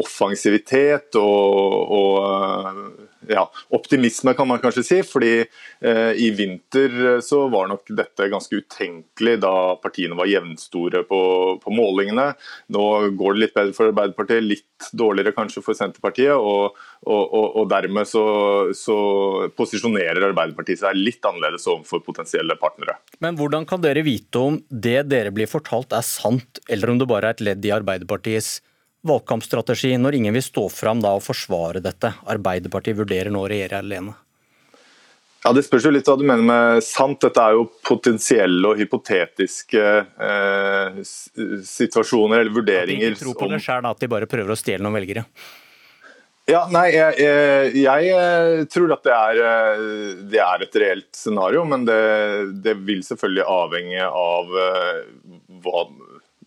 offensivitet 0.00 1.16
og, 1.16 1.94
og 1.96 3.10
ja, 3.28 3.44
optimisme, 3.68 4.34
kan 4.34 4.48
man 4.48 4.60
kanskje 4.62 4.84
si. 4.84 4.98
fordi 5.06 5.32
eh, 5.40 6.12
I 6.16 6.30
vinter 6.36 6.94
eh, 7.14 7.18
så 7.24 7.42
var 7.52 7.68
nok 7.70 7.90
dette 7.96 8.28
ganske 8.32 8.62
utenkelig 8.62 9.36
da 9.42 9.54
partiene 9.82 10.16
var 10.18 10.30
jevnstore 10.30 11.04
på, 11.08 11.20
på, 11.62 11.74
målingene. 11.74 12.30
Nå 12.74 12.86
går 13.18 13.36
det 13.36 13.44
litt 13.44 13.56
bedre 13.56 13.76
for 13.76 13.90
Arbeiderpartiet, 13.92 14.46
litt 14.46 14.90
dårligere 14.96 15.34
kanskje 15.36 15.64
for 15.64 15.78
Senterpartiet. 15.78 16.34
Og, 16.34 16.78
og, 17.06 17.44
og 17.60 17.68
dermed 17.70 18.08
så, 18.08 18.24
så, 18.76 18.96
posisjonerer 19.56 20.30
Arbeiderpartiet 20.30 20.82
seg 20.82 20.98
litt 20.98 21.24
annerledes 21.26 21.68
overfor 21.70 22.04
potensielle 22.06 22.56
partnere. 22.60 22.98
Men 23.20 23.38
hvordan 23.38 23.68
kan 23.68 23.84
dere 23.84 24.04
vite 24.06 24.40
om 24.40 24.58
det 24.70 25.04
dere 25.10 25.32
blir 25.34 25.50
fortalt 25.50 25.94
er 25.96 26.06
sant, 26.06 26.62
eller 26.68 26.92
om 26.92 27.00
det 27.00 27.08
bare 27.10 27.30
er 27.30 27.38
et 27.38 27.46
ledd 27.50 27.68
i 27.68 27.74
Arbeiderpartiets 27.74 28.58
valgkampstrategi 29.06 29.94
når 29.98 30.18
ingen 30.18 30.36
vil 30.36 30.44
stå 30.44 30.66
fram 30.72 31.00
da 31.02 31.14
og 31.16 31.24
forsvare 31.24 31.82
dette? 31.84 32.12
Arbeiderpartiet 32.30 32.98
vurderer 32.98 33.32
nå 33.32 33.44
å 33.44 33.48
regjere 33.50 33.80
alene. 33.80 34.16
Ja, 35.40 35.54
Det 35.56 35.62
spørs 35.64 35.86
jo 35.88 35.92
litt 35.94 36.08
hva 36.08 36.18
du 36.20 36.26
mener 36.28 36.44
med 36.44 36.84
sant. 36.84 37.22
Dette 37.24 37.40
er 37.40 37.56
jo 37.56 37.64
potensielle 37.86 38.74
og 38.74 38.80
hypotetiske 38.80 39.86
eh, 40.26 41.00
situasjoner 41.64 42.42
eller 42.42 42.52
vurderinger. 42.52 43.14
At 43.14 43.16
de 43.16 43.24
ikke 43.24 43.24
tror 43.24 43.40
på 43.40 43.50
det 43.54 43.62
sjøl, 43.64 43.88
at 43.88 44.04
de 44.04 44.10
bare 44.12 44.28
prøver 44.28 44.52
å 44.52 44.58
stjele 44.60 44.84
noen 44.84 44.98
velgere? 45.00 45.24
Ja, 46.50 46.64
nei, 46.72 46.90
jeg, 46.92 47.16
jeg, 47.22 47.72
jeg, 47.86 48.12
eh, 48.18 48.66
tror 48.68 48.92
at 48.92 49.06
det 49.06 49.16
er, 49.16 49.42
eh, 49.46 49.82
det 50.28 50.44
er, 50.44 50.66
et 50.66 50.78
reelt 50.82 51.10
scenario, 51.16 51.64
men 51.72 51.88
det, 51.88 52.00
det 52.60 52.76
vil 52.84 53.00
selvfølgelig 53.06 53.46
avhenge 53.48 54.08
av 54.10 54.56
hva, 55.64 55.86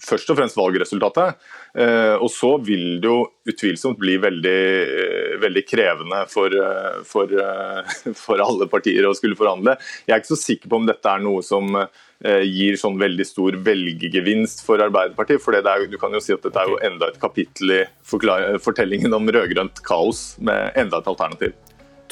først 0.06 0.30
og 0.30 0.38
fremst 0.38 0.60
valgresultatet. 0.60 1.42
Eh, 1.74 2.16
og 2.22 2.30
så 2.30 2.52
vil 2.62 3.00
det 3.02 3.10
jo 3.10 3.24
utvilsomt 3.50 3.98
bli 3.98 4.20
veldig, 4.22 4.60
eh, 4.84 5.38
veldig 5.42 5.64
krevende 5.66 6.20
for, 6.30 6.54
eh, 6.54 7.00
for, 7.10 7.34
for, 8.24 8.44
alle 8.46 8.68
partier 8.70 9.08
å 9.10 9.16
skulle 9.18 9.38
forhandle. 9.40 9.74
Jeg 10.06 10.14
er 10.14 10.22
ikke 10.22 10.36
så 10.36 10.42
sikker 10.44 10.70
på 10.70 10.82
om 10.82 10.90
dette 10.90 11.10
er 11.10 11.24
noe 11.24 11.44
som 11.46 11.78
gir 12.24 12.78
sånn 12.80 12.96
veldig 12.96 13.24
stor 13.28 13.58
velgergevinst 13.66 14.62
for 14.64 14.80
Arbeiderpartiet. 14.80 15.42
For 15.44 15.58
er, 15.58 15.88
du 15.92 15.98
kan 16.00 16.14
jo 16.16 16.22
si 16.24 16.32
at 16.32 16.46
dette 16.46 16.56
er 16.56 16.70
jo 16.72 16.78
enda 16.80 17.10
et 17.12 17.20
kapittel 17.20 17.74
i 17.76 17.82
fortellingen 18.08 19.12
om 19.18 19.28
rød-grønt 19.28 19.82
kaos 19.84 20.38
med 20.40 20.72
enda 20.80 21.02
et 21.04 21.10
alternativ. 21.12 21.52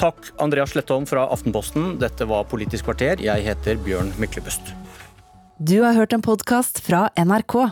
Takk 0.02 0.34
Andreas 0.44 0.76
Slettholm 0.76 1.08
fra 1.08 1.30
Aftenposten. 1.32 1.94
Dette 2.02 2.28
var 2.28 2.44
Politisk 2.52 2.90
kvarter. 2.90 3.24
Jeg 3.24 3.48
heter 3.48 3.80
Bjørn 3.86 4.12
Myklebust. 4.20 4.74
Du 5.64 5.78
har 5.80 5.96
hørt 5.96 6.12
en 6.12 6.26
podkast 6.26 6.84
fra 6.84 7.06
NRK. 7.16 7.72